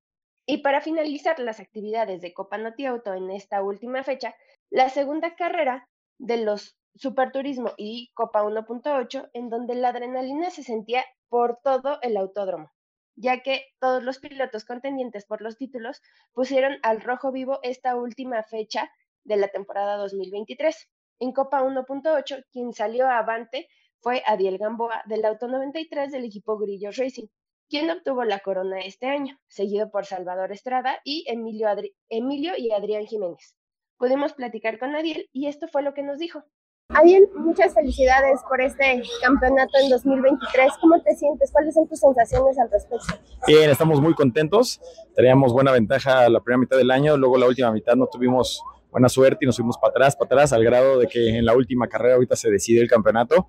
Y 0.45 0.59
para 0.59 0.81
finalizar 0.81 1.39
las 1.39 1.61
actividades 1.61 2.21
de 2.21 2.35
Copa 2.35 2.59
Noti 2.59 2.87
Auto 2.87 3.15
en 3.15 3.31
esta 3.31 3.63
última 3.63 4.03
fecha, 4.03 4.35
la 4.71 4.89
segunda 4.89 5.37
carrera 5.37 5.89
de 6.19 6.39
los 6.39 6.77
Superturismo 6.95 7.73
y 7.77 8.11
Copa 8.13 8.43
1.8, 8.43 9.31
en 9.33 9.49
donde 9.49 9.75
la 9.75 9.89
adrenalina 9.89 10.51
se 10.51 10.63
sentía 10.63 11.05
por 11.29 11.59
todo 11.63 11.99
el 12.03 12.17
autódromo, 12.17 12.71
ya 13.17 13.41
que 13.43 13.65
todos 13.81 14.03
los 14.03 14.19
pilotos 14.19 14.65
contendientes 14.65 15.25
por 15.25 15.41
los 15.41 15.57
títulos 15.57 16.03
pusieron 16.33 16.79
al 16.83 17.01
rojo 17.01 17.33
vivo 17.33 17.61
esta 17.63 17.97
última 17.97 18.43
fecha 18.43 18.91
de 19.25 19.37
la 19.37 19.49
temporada 19.49 19.97
2023. 19.97 20.91
En 21.21 21.33
Copa 21.33 21.63
1.8, 21.63 22.45
quien 22.51 22.73
salió 22.73 23.09
avante 23.09 23.69
fue 24.01 24.23
Adiel 24.27 24.59
Gamboa 24.59 25.03
del 25.07 25.25
Auto 25.25 25.49
93 25.49 26.11
del 26.11 26.25
equipo 26.25 26.59
Grillo 26.59 26.91
Racing, 26.91 27.29
quien 27.73 27.91
obtuvo 27.91 28.23
la 28.25 28.41
corona 28.41 28.81
este 28.81 29.07
año, 29.07 29.39
seguido 29.49 29.91
por 29.91 30.05
Salvador 30.05 30.53
Estrada 30.53 30.99
y 31.05 31.25
Emilio, 31.27 31.69
Emilio 32.11 32.53
y 32.59 32.71
Adrián 32.71 33.07
Jiménez. 33.07 33.57
Pudimos 33.97 34.35
platicar 34.35 34.79
con 34.79 34.95
Adiel 34.95 35.31
y 35.33 35.47
esto 35.47 35.69
fue 35.69 35.81
lo 35.81 35.95
que 35.95 36.03
nos 36.03 36.19
dijo. 36.19 36.45
Adiel, 36.91 37.31
muchas 37.35 37.73
felicidades 37.73 38.41
por 38.47 38.61
este 38.61 39.01
campeonato 39.23 39.71
en 39.83 39.89
2023. 39.89 40.71
¿Cómo 40.83 41.01
te 41.01 41.17
sientes? 41.17 41.51
¿Cuáles 41.51 41.73
son 41.73 41.89
tus 41.89 41.99
sensaciones 41.99 42.59
al 42.59 42.71
respecto? 42.71 43.07
Bien, 43.47 43.71
estamos 43.71 44.03
muy 44.03 44.13
contentos. 44.13 44.79
Teníamos 45.17 45.55
buena 45.55 45.73
ventaja 45.73 46.29
la 46.29 46.41
primera 46.41 46.59
mitad 46.59 46.77
del 46.77 46.91
año, 46.91 47.17
luego 47.17 47.39
la 47.39 47.47
última 47.47 47.73
mitad 47.73 47.95
no 47.95 48.07
tuvimos 48.07 48.63
buena 48.91 49.09
suerte 49.09 49.39
y 49.41 49.47
nos 49.47 49.57
fuimos 49.57 49.79
para 49.79 49.93
atrás, 49.93 50.15
para 50.15 50.27
atrás, 50.27 50.53
al 50.53 50.63
grado 50.63 50.99
de 50.99 51.07
que 51.07 51.39
en 51.39 51.47
la 51.47 51.57
última 51.57 51.89
carrera 51.89 52.17
ahorita 52.17 52.37
se 52.37 52.51
decide 52.51 52.83
el 52.83 52.89
campeonato. 52.91 53.49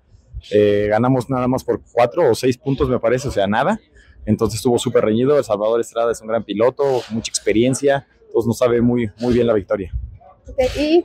Eh, 0.50 0.86
ganamos 0.88 1.28
nada 1.28 1.46
más 1.46 1.62
por 1.62 1.82
cuatro 1.92 2.30
o 2.30 2.34
seis 2.34 2.56
puntos, 2.56 2.88
me 2.88 2.98
parece, 2.98 3.28
o 3.28 3.30
sea, 3.30 3.46
nada. 3.46 3.78
Entonces 4.26 4.56
estuvo 4.58 4.78
súper 4.78 5.04
reñido. 5.04 5.36
El 5.38 5.44
Salvador 5.44 5.80
Estrada 5.80 6.12
es 6.12 6.20
un 6.20 6.28
gran 6.28 6.44
piloto, 6.44 7.02
mucha 7.10 7.30
experiencia, 7.30 8.06
entonces 8.26 8.46
nos 8.46 8.58
sabe 8.58 8.80
muy, 8.80 9.10
muy 9.20 9.34
bien 9.34 9.46
la 9.46 9.52
victoria. 9.52 9.92
y 10.78 11.04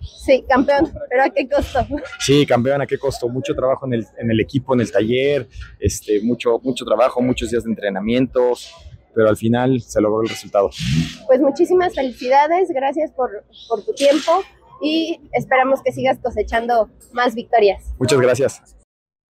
sí, 0.00 0.44
campeón, 0.48 0.92
pero 1.08 1.24
¿a 1.24 1.30
qué 1.30 1.48
costo? 1.48 1.86
Sí, 2.18 2.44
campeón, 2.46 2.82
¿a 2.82 2.86
qué 2.86 2.98
costo? 2.98 3.28
Mucho 3.28 3.54
trabajo 3.54 3.86
en 3.86 3.94
el, 3.94 4.06
en 4.18 4.30
el 4.30 4.40
equipo, 4.40 4.74
en 4.74 4.80
el 4.80 4.90
taller, 4.90 5.48
este, 5.80 6.20
mucho, 6.20 6.58
mucho 6.62 6.84
trabajo, 6.84 7.20
muchos 7.20 7.50
días 7.50 7.64
de 7.64 7.70
entrenamientos, 7.70 8.72
pero 9.14 9.28
al 9.28 9.36
final 9.36 9.80
se 9.80 10.00
logró 10.00 10.22
el 10.22 10.28
resultado. 10.28 10.70
Pues 11.26 11.40
muchísimas 11.40 11.94
felicidades, 11.94 12.68
gracias 12.68 13.10
por, 13.12 13.44
por 13.68 13.82
tu 13.84 13.94
tiempo 13.94 14.42
y 14.82 15.20
esperamos 15.32 15.82
que 15.82 15.92
sigas 15.92 16.18
cosechando 16.22 16.90
más 17.12 17.34
victorias. 17.34 17.94
Muchas 17.98 18.20
gracias. 18.20 18.75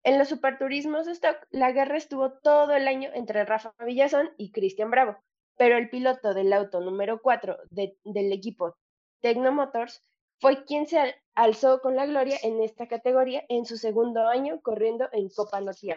En 0.05 0.19
los 0.19 0.29
superturismos 0.29 1.07
stock, 1.07 1.47
la 1.49 1.71
guerra 1.71 1.97
estuvo 1.97 2.33
todo 2.33 2.73
el 2.73 2.87
año 2.87 3.09
entre 3.15 3.43
Rafa 3.43 3.73
Villazón 3.83 4.29
y 4.37 4.51
Cristian 4.51 4.91
Bravo, 4.91 5.17
pero 5.57 5.77
el 5.77 5.89
piloto 5.89 6.35
del 6.35 6.53
auto 6.53 6.79
número 6.79 7.23
4 7.23 7.57
del 7.71 8.31
equipo 8.31 8.77
Tecno 9.21 9.51
Motors 9.51 10.03
fue 10.39 10.63
quien 10.63 10.85
se 10.85 11.15
alzó 11.33 11.81
con 11.81 11.95
la 11.95 12.05
gloria 12.05 12.37
en 12.43 12.61
esta 12.61 12.87
categoría 12.87 13.45
en 13.49 13.65
su 13.65 13.77
segundo 13.77 14.27
año 14.27 14.61
corriendo 14.61 15.09
en 15.11 15.27
Copa 15.29 15.59
Noti 15.59 15.89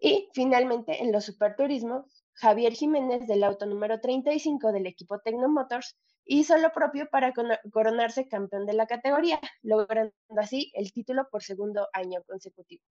Y 0.00 0.28
finalmente 0.34 1.02
en 1.02 1.10
los 1.10 1.24
superturismos 1.24 2.04
Javier 2.34 2.74
Jiménez 2.74 3.26
del 3.26 3.42
auto 3.42 3.64
número 3.64 4.00
35 4.00 4.70
del 4.70 4.86
equipo 4.86 5.18
Tecno 5.20 5.48
Motors 5.48 5.96
hizo 6.26 6.58
lo 6.58 6.72
propio 6.72 7.08
para 7.08 7.32
coronarse 7.72 8.28
campeón 8.28 8.66
de 8.66 8.74
la 8.74 8.86
categoría, 8.86 9.40
logrando 9.62 10.12
así 10.36 10.70
el 10.74 10.92
título 10.92 11.26
por 11.30 11.42
segundo 11.42 11.88
año 11.94 12.22
consecutivo. 12.26 12.84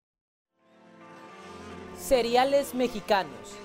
Seriales 2.06 2.76
mexicanos. 2.76 3.58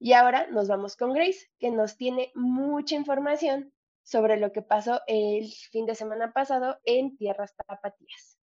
Y 0.00 0.12
ahora 0.12 0.48
nos 0.48 0.66
vamos 0.66 0.96
con 0.96 1.12
Grace, 1.12 1.48
que 1.60 1.70
nos 1.70 1.96
tiene 1.96 2.32
mucha 2.34 2.96
información 2.96 3.72
sobre 4.02 4.38
lo 4.38 4.50
que 4.50 4.62
pasó 4.62 5.02
el 5.06 5.52
fin 5.70 5.86
de 5.86 5.94
semana 5.94 6.32
pasado 6.32 6.80
en 6.82 7.16
Tierras 7.16 7.54
Tapatías. 7.54 8.40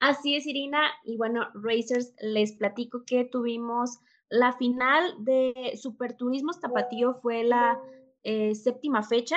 Así 0.00 0.36
es, 0.36 0.46
Irina. 0.46 0.80
Y 1.04 1.18
bueno, 1.18 1.50
Racers, 1.52 2.14
les 2.18 2.52
platico 2.56 3.02
que 3.04 3.26
tuvimos 3.26 3.98
la 4.30 4.54
final 4.54 5.22
de 5.22 5.74
Superturismos 5.76 6.60
Tapatío, 6.60 7.16
fue 7.20 7.44
la 7.44 7.78
eh, 8.22 8.54
séptima 8.54 9.02
fecha. 9.02 9.36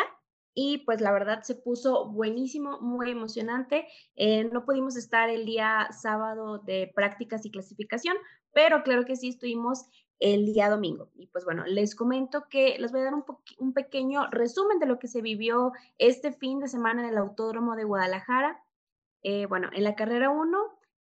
Y 0.60 0.80
pues 0.80 1.02
la 1.02 1.12
verdad 1.12 1.44
se 1.44 1.54
puso 1.54 2.08
buenísimo, 2.08 2.80
muy 2.82 3.12
emocionante. 3.12 3.88
Eh, 4.16 4.46
no 4.46 4.66
pudimos 4.66 4.98
estar 4.98 5.30
el 5.30 5.46
día 5.46 5.88
sábado 5.92 6.58
de 6.58 6.92
prácticas 6.96 7.46
y 7.46 7.52
clasificación, 7.52 8.18
pero 8.54 8.82
claro 8.82 9.06
que 9.06 9.16
sí 9.16 9.30
estuvimos 9.30 9.86
el 10.18 10.48
día 10.48 10.72
domingo. 10.72 11.12
Y 11.14 11.28
pues 11.28 11.46
bueno, 11.46 11.64
les 11.68 11.94
comento 11.94 12.48
que 12.50 12.80
les 12.80 12.92
voy 12.92 13.02
a 13.02 13.04
dar 13.04 13.14
un, 13.14 13.24
un 13.60 13.74
pequeño 13.74 14.32
resumen 14.32 14.80
de 14.80 14.88
lo 14.88 14.98
que 14.98 15.08
se 15.08 15.22
vivió 15.22 15.74
este 16.00 16.32
fin 16.32 16.60
de 16.60 16.68
semana 16.68 17.04
en 17.04 17.10
el 17.10 17.20
Autódromo 17.20 17.76
de 17.76 17.84
Guadalajara. 17.84 18.60
Eh, 19.22 19.46
bueno, 19.46 19.70
en 19.74 19.84
la 19.84 19.94
carrera 19.94 20.32
1, 20.32 20.58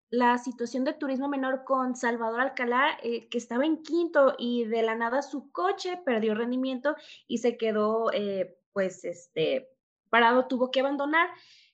la 0.10 0.38
situación 0.38 0.84
de 0.84 0.92
turismo 0.92 1.28
menor 1.28 1.64
con 1.64 1.96
Salvador 1.96 2.42
Alcalá, 2.42 2.98
eh, 3.02 3.30
que 3.30 3.38
estaba 3.38 3.66
en 3.66 3.82
quinto 3.82 4.36
y 4.38 4.66
de 4.66 4.82
la 4.82 4.96
nada 4.96 5.22
su 5.22 5.52
coche 5.54 6.02
perdió 6.06 6.36
rendimiento 6.36 6.96
y 7.28 7.38
se 7.38 7.58
quedó, 7.58 8.12
eh, 8.12 8.58
pues, 8.78 9.04
este, 9.06 9.72
parado, 10.12 10.46
tuvo 10.46 10.70
que 10.70 10.82
abandonar. 10.82 11.30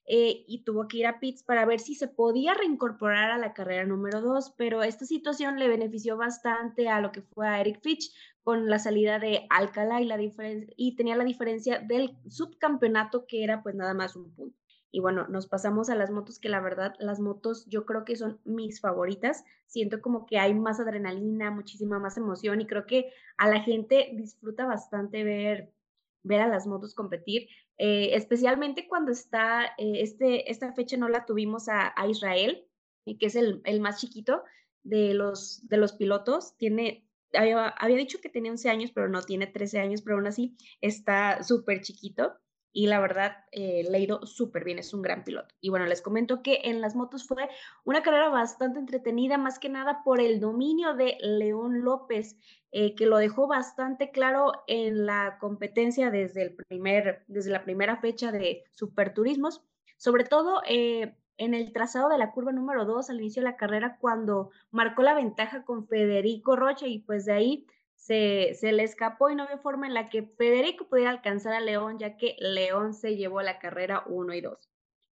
Eh, 0.06 0.46
y 0.48 0.64
tuvo 0.64 0.88
que 0.88 0.98
ir 0.98 1.06
a 1.06 1.20
pits 1.20 1.44
para 1.44 1.66
ver 1.66 1.82
si 1.82 1.96
se 1.96 2.08
podía 2.08 2.54
reincorporar 2.54 3.32
a 3.32 3.38
la 3.38 3.54
carrera 3.54 3.86
número 3.86 4.22
dos, 4.22 4.54
pero 4.58 4.84
esta 4.84 5.06
situación 5.06 5.60
le 5.60 5.68
benefició 5.68 6.16
bastante 6.16 6.88
a 6.88 7.02
lo 7.02 7.12
que 7.12 7.22
fue 7.22 7.48
a 7.48 7.60
Eric 7.60 7.82
Fitch 7.82 8.14
con 8.42 8.70
la 8.70 8.80
salida 8.80 9.20
de 9.20 9.48
Alcalá 9.50 10.02
y, 10.02 10.06
la 10.06 10.18
y 10.22 10.96
tenía 10.96 11.18
la 11.18 11.26
diferencia 11.26 11.80
del 11.80 12.18
subcampeonato 12.30 13.26
que 13.28 13.44
era 13.44 13.64
pues 13.64 13.76
nada 13.76 13.94
más 13.94 14.16
un 14.16 14.34
punto. 14.34 14.58
Y 14.92 15.00
bueno, 15.02 15.28
nos 15.28 15.48
pasamos 15.48 15.90
a 15.90 15.96
las 15.96 16.12
motos, 16.12 16.40
que 16.40 16.50
la 16.50 16.62
verdad, 16.62 16.94
las 17.00 17.20
motos 17.20 17.66
yo 17.68 17.86
creo 17.86 18.06
que 18.06 18.16
son 18.16 18.40
mis 18.46 18.80
favoritas. 18.80 19.44
Siento 19.66 20.02
como 20.02 20.26
que 20.26 20.38
hay 20.38 20.54
más 20.54 20.80
adrenalina, 20.80 21.52
muchísima 21.52 22.00
más 22.00 22.16
emoción 22.16 22.62
y 22.62 22.68
creo 22.68 22.86
que 22.86 23.12
a 23.38 23.50
la 23.50 23.62
gente 23.62 24.12
disfruta 24.14 24.66
bastante 24.66 25.24
ver, 25.24 25.74
ver 26.24 26.42
a 26.42 26.48
las 26.48 26.66
motos 26.68 26.96
competir. 26.96 27.48
Eh, 27.78 28.16
especialmente 28.16 28.88
cuando 28.88 29.12
está, 29.12 29.66
eh, 29.78 30.02
este, 30.02 30.50
esta 30.52 30.74
fecha 30.74 30.98
no 30.98 31.10
la 31.10 31.26
tuvimos 31.26 31.68
a, 31.70 31.94
Israel, 32.08 32.66
eh, 33.06 33.18
que 33.18 33.28
es 33.28 33.36
el, 33.36 33.62
el, 33.66 33.80
más 33.80 34.00
chiquito 34.00 34.44
de 34.84 35.14
los, 35.14 35.68
de 35.68 35.78
los 35.78 35.94
pilotos, 35.94 36.58
tiene, 36.58 37.08
había, 37.34 37.68
había, 37.70 37.98
dicho 37.98 38.20
que 38.22 38.30
tenía 38.30 38.52
11 38.52 38.70
años, 38.70 38.92
pero 38.94 39.10
no 39.10 39.22
tiene 39.22 39.48
13 39.48 39.80
años, 39.80 40.02
pero 40.02 40.18
aún 40.18 40.28
así 40.28 40.56
está 40.82 41.44
súper 41.44 41.82
chiquito 41.82 42.34
y 42.74 42.88
la 42.88 43.00
verdad 43.00 43.38
eh, 43.52 43.86
le 43.88 43.98
ha 43.98 44.02
ido 44.02 44.26
súper 44.26 44.64
bien, 44.64 44.80
es 44.80 44.94
un 44.94 45.04
gran 45.04 45.24
piloto. 45.24 45.54
Y 45.62 45.70
bueno, 45.70 45.86
les 45.86 46.02
comento 46.02 46.42
que 46.42 46.62
en 46.64 46.82
las 46.82 46.96
motos 46.96 47.26
fue 47.26 47.48
una 47.86 48.02
carrera 48.02 48.30
bastante 48.30 48.80
entretenida, 48.80 49.38
más 49.38 49.60
que 49.60 49.70
nada 49.70 50.02
por 50.04 50.20
el 50.20 50.40
dominio 50.40 50.96
de 50.96 51.18
León 51.22 51.84
López, 51.84 52.36
eh, 52.72 52.96
que 52.96 53.06
lo 53.06 53.18
dejó 53.18 53.48
bastante 53.48 54.10
claro 54.10 54.52
en 54.66 55.06
la 55.06 55.38
competencia 55.40 56.10
desde, 56.10 56.42
el 56.42 56.56
primer, 56.56 57.24
desde 57.28 57.52
la 57.52 57.64
primera 57.64 57.98
fecha 57.98 58.32
de 58.32 58.64
Superturismos, 58.72 59.62
sobre 59.98 60.24
todo 60.24 60.64
eh, 60.68 61.16
en 61.38 61.54
el 61.54 61.72
trazado 61.74 62.10
de 62.10 62.18
la 62.18 62.32
curva 62.32 62.52
número 62.52 62.86
2 62.86 63.12
al 63.12 63.20
inicio 63.20 63.44
de 63.44 63.50
la 63.50 63.58
carrera 63.58 63.98
cuando 64.00 64.50
marcó 64.72 65.04
la 65.04 65.14
ventaja 65.14 65.64
con 65.64 65.88
Federico 65.88 66.56
Rocha 66.56 66.88
y 66.88 67.00
pues 67.00 67.26
de 67.26 67.34
ahí 67.34 67.68
se, 68.04 68.54
se, 68.56 68.74
le 68.74 68.84
escapó 68.84 69.30
y 69.30 69.36
no 69.36 69.44
había 69.44 69.60
forma 69.60 69.88
en 69.88 69.94
la 69.94 70.10
que 70.10 70.24
Federico 70.24 70.90
pudiera 70.90 71.10
alcanzar 71.10 71.54
a 71.54 71.62
León, 71.62 72.00
ya 72.00 72.18
que 72.18 72.36
León 72.40 72.94
se 72.94 73.16
llevó 73.16 73.42
la 73.42 73.60
carrera 73.60 74.04
1 74.08 74.34
y 74.34 74.42
2. 74.42 74.70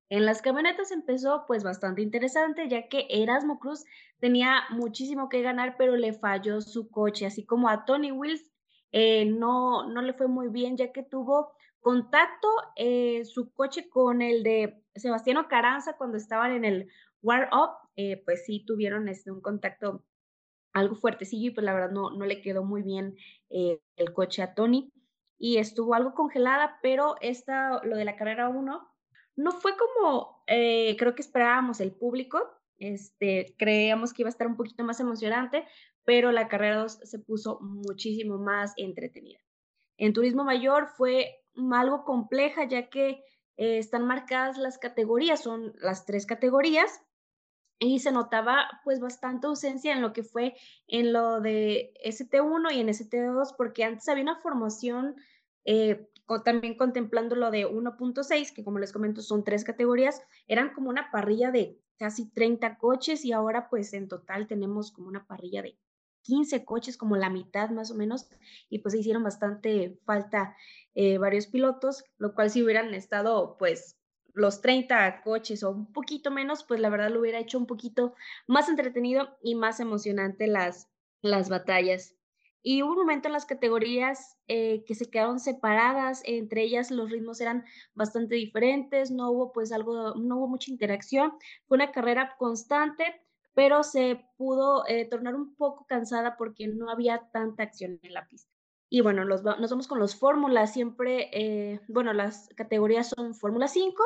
En 0.10 0.26
las 0.26 0.42
camionetas 0.42 0.92
empezó 0.92 1.46
pues 1.48 1.64
bastante 1.64 2.02
interesante, 2.02 2.68
ya 2.68 2.90
que 2.90 3.08
Erasmo 3.10 3.60
Cruz 3.60 3.86
tenía 4.20 4.64
muchísimo 4.72 5.30
que 5.30 5.42
ganar, 5.42 5.76
pero 5.78 5.96
le 5.96 6.12
falló 6.12 6.60
su 6.60 6.90
coche, 6.92 7.26
así 7.26 7.46
como 7.46 7.70
a 7.70 7.86
Tony 7.86 8.12
Wills 8.12 8.52
eh, 8.92 9.24
no, 9.24 9.88
no 9.88 10.02
le 10.02 10.14
fue 10.14 10.28
muy 10.28 10.50
bien, 10.50 10.76
ya 10.76 10.92
que 10.92 11.04
tuvo 11.04 11.54
contacto 11.80 12.50
eh, 12.76 13.24
su 13.24 13.54
coche 13.54 13.88
con 13.88 14.22
el 14.22 14.44
de 14.44 14.84
Sebastiano 14.96 15.48
Caranza 15.48 15.96
cuando 15.96 16.18
estaban 16.18 16.52
en 16.52 16.66
el 16.66 16.90
War 17.22 17.50
Up, 17.54 17.90
eh, 17.96 18.22
pues 18.26 18.44
sí 18.46 18.66
tuvieron 18.66 19.08
este, 19.08 19.32
un 19.32 19.40
contacto 19.40 20.04
algo 20.74 20.96
fuertecillo 20.96 21.52
y 21.52 21.54
pues 21.54 21.66
la 21.66 21.74
verdad 21.74 21.92
no, 21.92 22.12
no 22.12 22.26
le 22.26 22.42
quedó 22.42 22.64
muy 22.64 22.82
bien 22.82 23.16
eh, 23.50 23.82
el 23.96 24.14
coche 24.14 24.42
a 24.42 24.54
Tony 24.54 24.92
y 25.38 25.58
estuvo 25.58 25.96
algo 25.96 26.14
congelada, 26.14 26.80
pero 26.82 27.16
esta, 27.20 27.84
lo 27.84 27.98
de 27.98 28.06
la 28.06 28.16
carrera 28.16 28.50
1 28.50 28.88
no 29.38 29.52
fue 29.52 29.74
como 29.76 30.44
eh, 30.48 30.96
creo 30.98 31.16
que 31.16 31.22
esperábamos 31.22 31.80
el 31.80 31.92
público, 31.94 32.40
este, 32.78 33.56
creíamos 33.58 34.14
que 34.14 34.22
iba 34.22 34.30
a 34.30 34.32
estar 34.32 34.48
un 34.48 34.58
poquito 34.58 34.84
más 34.84 35.00
emocionante, 35.00 35.66
pero 36.04 36.32
la 36.32 36.48
carrera 36.48 36.78
2 36.78 37.00
se 37.04 37.20
puso 37.20 37.60
muchísimo 37.62 38.38
más 38.38 38.74
entretenida. 38.78 39.40
En 39.98 40.14
Turismo 40.14 40.44
Mayor 40.44 40.88
fue 40.88 41.44
algo 41.72 42.04
compleja 42.06 42.68
ya 42.68 42.90
que 42.90 43.24
eh, 43.58 43.78
están 43.78 44.06
marcadas 44.06 44.58
las 44.58 44.78
categorías, 44.78 45.42
son 45.42 45.74
las 45.80 46.06
tres 46.06 46.26
categorías, 46.26 47.02
y 47.82 47.98
se 48.00 48.12
notaba 48.12 48.70
pues 48.84 49.00
bastante 49.00 49.48
ausencia 49.48 49.92
en 49.94 50.02
lo 50.02 50.14
que 50.14 50.24
fue 50.24 50.56
en 50.88 51.12
lo 51.12 51.42
de 51.42 51.92
ST1 52.06 52.74
y 52.74 52.80
en 52.80 52.88
ST2, 52.88 53.56
porque 53.58 53.84
antes 53.84 54.08
había 54.08 54.24
una 54.24 54.40
formación 54.40 55.16
eh, 55.66 56.08
también 56.46 56.78
contemplando 56.78 57.36
lo 57.36 57.50
de 57.50 57.68
1.6, 57.68 58.54
que 58.54 58.64
como 58.64 58.78
les 58.78 58.94
comento 58.94 59.22
son 59.22 59.44
tres 59.44 59.64
categorías, 59.64 60.22
eran 60.48 60.74
como 60.74 60.90
una 60.90 61.10
parrilla 61.12 61.50
de 61.50 61.80
casi 61.98 62.30
30 62.30 62.78
coches 62.78 63.26
y 63.26 63.32
ahora 63.32 63.68
pues 63.68 63.94
en 63.94 64.08
total 64.08 64.48
tenemos 64.48 64.92
como 64.92 65.08
una 65.08 65.26
parrilla 65.26 65.64
de 65.64 65.80
15 66.22 66.64
coches, 66.66 66.98
como 66.98 67.18
la 67.18 67.32
mitad 67.32 67.72
más 67.72 67.90
o 67.90 67.96
menos, 67.96 68.30
y 68.70 68.80
pues 68.80 68.94
hicieron 68.94 69.24
bastante 69.24 69.98
falta 70.06 70.56
eh, 70.94 71.18
varios 71.18 71.48
pilotos, 71.48 72.04
lo 72.20 72.36
cual 72.36 72.52
si 72.52 72.62
hubieran 72.62 72.94
estado 72.94 73.58
pues 73.58 73.98
los 74.34 74.62
30 74.62 75.22
coches 75.24 75.64
o 75.64 75.72
un 75.72 75.92
poquito 75.92 76.32
menos, 76.32 76.64
pues 76.64 76.80
la 76.80 76.90
verdad 76.90 77.10
lo 77.10 77.20
hubiera 77.22 77.40
hecho 77.40 77.58
un 77.58 77.68
poquito 77.68 78.16
más 78.48 78.70
entretenido 78.70 79.38
y 79.42 79.56
más 79.56 79.80
emocionante 79.80 80.48
las, 80.48 80.90
las 81.22 81.50
batallas. 81.50 82.16
Y 82.64 82.84
hubo 82.84 82.92
un 82.92 83.00
momento 83.00 83.28
en 83.28 83.34
las 83.34 83.46
categorías 83.46 84.38
eh, 84.48 84.84
que 84.86 84.94
se 84.94 85.10
quedaron 85.10 85.40
separadas, 85.40 86.22
entre 86.26 86.62
ellas 86.62 86.92
los 86.92 87.10
ritmos 87.10 87.42
eran 87.42 87.66
bastante 87.96 88.36
diferentes, 88.36 89.10
no 89.10 89.32
hubo 89.32 89.52
pues 89.52 89.72
algo, 89.72 90.14
no 90.16 90.38
hubo 90.38 90.48
mucha 90.48 90.72
interacción, 90.72 91.34
fue 91.66 91.78
una 91.78 91.92
carrera 91.92 92.36
constante, 92.38 93.22
pero 93.54 93.84
se 93.84 94.24
pudo 94.38 94.86
eh, 94.88 95.06
tornar 95.10 95.36
un 95.36 95.56
poco 95.56 95.86
cansada 95.88 96.38
porque 96.38 96.68
no 96.68 96.90
había 96.92 97.30
tanta 97.32 97.64
acción 97.64 98.00
en 98.04 98.14
la 98.14 98.28
pista. 98.28 98.51
Y 98.94 99.00
bueno, 99.00 99.24
nos 99.24 99.42
vamos 99.42 99.88
con 99.88 100.00
los 100.00 100.18
fórmulas. 100.18 100.74
Siempre, 100.74 101.30
eh, 101.32 101.80
bueno, 101.88 102.12
las 102.12 102.50
categorías 102.58 103.08
son 103.08 103.34
Fórmula 103.34 103.70
5 103.70 104.04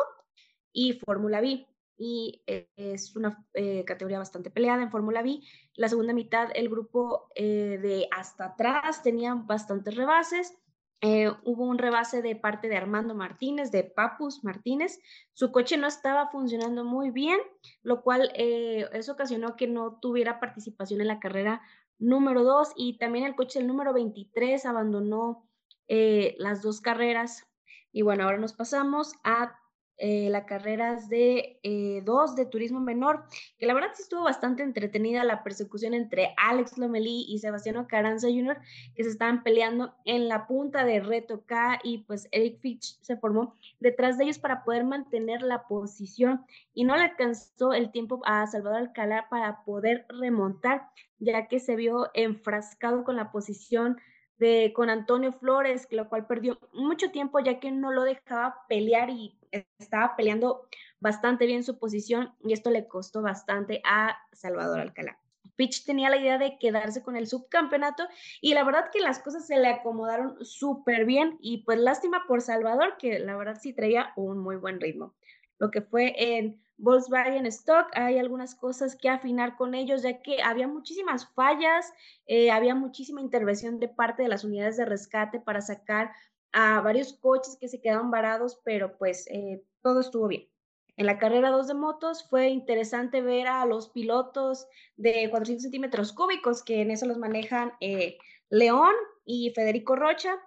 y 0.71 0.93
Fórmula 0.93 1.41
B. 1.41 1.67
Y 1.97 2.43
eh, 2.45 2.69
es 2.75 3.15
una 3.15 3.43
eh, 3.55 3.83
categoría 3.83 4.19
bastante 4.19 4.51
peleada 4.51 4.83
en 4.83 4.91
Fórmula 4.91 5.23
B. 5.23 5.39
La 5.73 5.89
segunda 5.89 6.13
mitad, 6.13 6.49
el 6.53 6.69
grupo 6.69 7.29
de 7.35 8.07
hasta 8.15 8.45
atrás 8.45 9.01
tenía 9.01 9.33
bastantes 9.33 9.95
rebases. 9.95 10.55
hubo 11.01 11.65
un 11.65 11.79
rebase 11.79 12.21
de 12.21 12.35
parte 12.35 12.69
de 12.69 12.77
Armando 12.77 13.15
Martínez, 13.15 13.71
de 13.71 13.85
Papus 13.85 14.43
Martínez. 14.43 14.99
Su 15.33 15.51
coche 15.51 15.77
no 15.77 15.87
estaba 15.87 16.29
funcionando 16.29 16.83
muy 16.83 17.09
bien, 17.09 17.39
lo 17.81 18.03
cual 18.03 18.31
eso 18.35 19.13
ocasionó 19.13 19.55
que 19.55 19.65
no 19.65 19.97
tuviera 19.99 20.39
participación 20.39 21.01
en 21.01 21.07
la 21.07 21.19
carrera 21.19 21.63
número 21.99 22.43
2 22.43 22.73
y 22.75 22.97
también 22.97 23.25
el 23.25 23.35
coche 23.35 23.59
del 23.59 23.67
número 23.67 23.93
23 23.93 24.65
abandonó 24.65 25.47
eh, 25.87 26.35
las 26.37 26.61
dos 26.61 26.81
carreras. 26.81 27.45
Y 27.91 28.01
bueno, 28.01 28.23
ahora 28.23 28.37
nos 28.37 28.53
pasamos 28.53 29.13
a 29.23 29.57
eh, 29.97 30.29
la 30.29 30.45
carrera 30.45 30.97
de 31.07 31.59
eh, 31.63 32.01
dos 32.03 32.35
de 32.35 32.45
turismo 32.45 32.79
menor, 32.79 33.23
que 33.57 33.65
la 33.65 33.73
verdad 33.73 33.91
sí 33.93 34.03
estuvo 34.03 34.23
bastante 34.23 34.61
entretenida 34.61 35.23
la 35.23 35.43
persecución 35.43 35.93
entre 35.93 36.33
Alex 36.37 36.77
Lomelí 36.77 37.25
y 37.29 37.39
Sebastiano 37.39 37.87
Caranza 37.87 38.27
Jr., 38.27 38.57
que 38.93 39.03
se 39.03 39.09
estaban 39.09 39.43
peleando 39.43 39.93
en 40.03 40.27
la 40.27 40.47
punta 40.47 40.83
de 40.83 40.99
Reto 40.99 41.45
K 41.45 41.79
y 41.83 41.99
pues 41.99 42.27
Eric 42.31 42.59
Fitch 42.59 42.99
se 43.01 43.15
formó 43.15 43.55
detrás 43.79 44.17
de 44.17 44.25
ellos 44.25 44.39
para 44.39 44.63
poder 44.63 44.83
mantener 44.83 45.41
la 45.41 45.67
posición 45.67 46.45
y 46.73 46.83
no 46.83 46.95
le 46.97 47.03
alcanzó 47.03 47.73
el 47.73 47.91
tiempo 47.91 48.21
a 48.25 48.45
Salvador 48.47 48.79
Alcalá 48.79 49.27
para 49.29 49.63
poder 49.63 50.05
remontar, 50.09 50.89
ya 51.19 51.47
que 51.47 51.59
se 51.59 51.75
vio 51.75 52.09
enfrascado 52.13 53.03
con 53.03 53.15
la 53.15 53.31
posición 53.31 53.97
de, 54.37 54.73
con 54.75 54.89
Antonio 54.89 55.31
Flores, 55.31 55.87
lo 55.91 56.09
cual 56.09 56.27
perdió 56.27 56.59
mucho 56.73 57.11
tiempo 57.11 57.39
ya 57.39 57.59
que 57.59 57.71
no 57.71 57.91
lo 57.91 58.03
dejaba 58.03 58.65
pelear 58.67 59.09
y 59.09 59.37
estaba 59.79 60.15
peleando 60.15 60.67
bastante 60.99 61.45
bien 61.45 61.63
su 61.63 61.77
posición 61.77 62.33
y 62.43 62.53
esto 62.53 62.71
le 62.71 62.87
costó 62.87 63.21
bastante 63.21 63.81
a 63.85 64.17
Salvador 64.31 64.79
Alcalá. 64.79 65.19
Pitch 65.55 65.85
tenía 65.85 66.09
la 66.09 66.17
idea 66.17 66.37
de 66.37 66.57
quedarse 66.59 67.01
con 67.01 67.15
el 67.15 67.27
subcampeonato 67.27 68.07
y 68.41 68.53
la 68.53 68.63
verdad 68.63 68.89
que 68.91 68.99
las 68.99 69.19
cosas 69.19 69.47
se 69.47 69.57
le 69.57 69.67
acomodaron 69.67 70.43
súper 70.43 71.05
bien 71.05 71.37
y 71.39 71.63
pues 71.63 71.79
lástima 71.79 72.23
por 72.27 72.41
Salvador 72.41 72.97
que 72.97 73.19
la 73.19 73.37
verdad 73.37 73.57
sí 73.61 73.73
traía 73.73 74.11
un 74.15 74.39
muy 74.39 74.57
buen 74.57 74.81
ritmo. 74.81 75.13
Lo 75.57 75.71
que 75.71 75.81
fue 75.81 76.13
en 76.17 76.61
Volkswagen 76.77 77.45
Stock, 77.45 77.87
hay 77.93 78.19
algunas 78.19 78.55
cosas 78.55 78.97
que 78.97 79.07
afinar 79.07 79.55
con 79.55 79.75
ellos, 79.75 80.01
ya 80.01 80.21
que 80.21 80.41
había 80.43 80.67
muchísimas 80.67 81.31
fallas, 81.33 81.93
eh, 82.25 82.51
había 82.51 82.75
muchísima 82.75 83.21
intervención 83.21 83.79
de 83.79 83.87
parte 83.87 84.23
de 84.23 84.29
las 84.29 84.43
unidades 84.43 84.75
de 84.75 84.83
rescate 84.83 85.39
para 85.39 85.61
sacar 85.61 86.11
a 86.55 86.79
varios 86.79 87.11
coches 87.11 87.57
que 87.59 87.67
se 87.67 87.81
quedaban 87.81 88.09
varados, 88.09 88.61
pero 88.63 88.97
pues 88.97 89.27
eh, 89.27 89.61
todo 89.81 89.99
estuvo 89.99 90.29
bien. 90.29 90.47
En 90.95 91.05
la 91.05 91.19
carrera 91.19 91.49
2 91.49 91.67
de 91.67 91.73
motos 91.73 92.25
fue 92.29 92.47
interesante 92.47 93.21
ver 93.21 93.47
a 93.47 93.65
los 93.65 93.89
pilotos 93.89 94.65
de 94.95 95.29
400 95.29 95.63
centímetros 95.63 96.13
cúbicos, 96.13 96.63
que 96.63 96.79
en 96.79 96.91
eso 96.91 97.05
los 97.07 97.17
manejan 97.17 97.73
eh, 97.81 98.17
León 98.49 98.93
y 99.25 99.51
Federico 99.53 99.97
Rocha. 99.97 100.39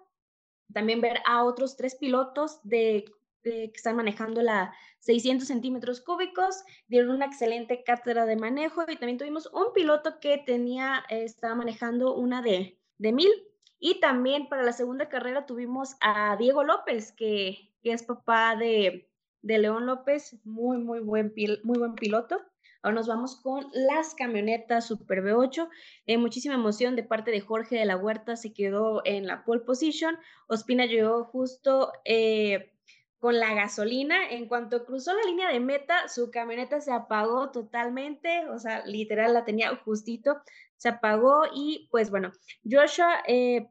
También 0.72 1.02
ver 1.02 1.18
a 1.26 1.44
otros 1.44 1.76
tres 1.76 1.94
pilotos 1.96 2.60
de 2.62 3.04
que 3.42 3.70
están 3.74 3.96
manejando 3.96 4.40
la 4.40 4.74
600 5.00 5.46
centímetros 5.46 6.00
cúbicos, 6.00 6.64
dieron 6.86 7.10
una 7.10 7.26
excelente 7.26 7.84
cátedra 7.84 8.24
de 8.24 8.36
manejo 8.36 8.82
y 8.88 8.96
también 8.96 9.18
tuvimos 9.18 9.46
un 9.52 9.74
piloto 9.74 10.20
que 10.20 10.38
tenía, 10.38 11.04
estaba 11.10 11.54
manejando 11.54 12.14
una 12.14 12.40
de, 12.40 12.78
de 12.96 13.12
1000 13.12 13.47
y 13.80 14.00
también 14.00 14.48
para 14.48 14.62
la 14.62 14.72
segunda 14.72 15.08
carrera 15.08 15.46
tuvimos 15.46 15.96
a 16.00 16.36
Diego 16.36 16.64
López, 16.64 17.12
que, 17.12 17.72
es 17.82 18.02
papá 18.02 18.54
de, 18.54 19.08
de, 19.40 19.58
León 19.58 19.86
López, 19.86 20.38
muy, 20.44 20.76
muy 20.76 21.00
buen, 21.00 21.32
muy 21.62 21.78
buen 21.78 21.94
piloto. 21.94 22.38
Ahora 22.82 22.96
nos 22.96 23.08
vamos 23.08 23.40
con 23.40 23.66
las 23.72 24.14
camionetas 24.14 24.86
Super 24.86 25.22
V8. 25.22 25.68
Eh, 26.06 26.18
muchísima 26.18 26.54
emoción 26.54 26.96
de 26.96 27.02
parte 27.02 27.30
de 27.30 27.40
Jorge 27.40 27.76
de 27.76 27.84
la 27.84 27.96
Huerta, 27.96 28.36
se 28.36 28.52
quedó 28.52 29.02
en 29.04 29.26
la 29.26 29.44
pole 29.44 29.62
position. 29.62 30.16
Ospina 30.48 30.86
llegó 30.86 31.24
justo 31.24 31.92
eh, 32.04 32.72
con 33.18 33.38
la 33.40 33.54
gasolina. 33.54 34.30
En 34.30 34.46
cuanto 34.46 34.84
cruzó 34.84 35.12
la 35.14 35.24
línea 35.24 35.50
de 35.50 35.60
meta, 35.60 36.08
su 36.08 36.30
camioneta 36.30 36.80
se 36.80 36.92
apagó 36.92 37.50
totalmente, 37.50 38.48
o 38.48 38.58
sea, 38.58 38.86
literal 38.86 39.34
la 39.34 39.44
tenía 39.44 39.74
justito, 39.76 40.40
se 40.78 40.88
apagó 40.88 41.42
y 41.54 41.88
pues 41.90 42.10
bueno, 42.10 42.32
Joshua 42.64 43.22
eh, 43.26 43.68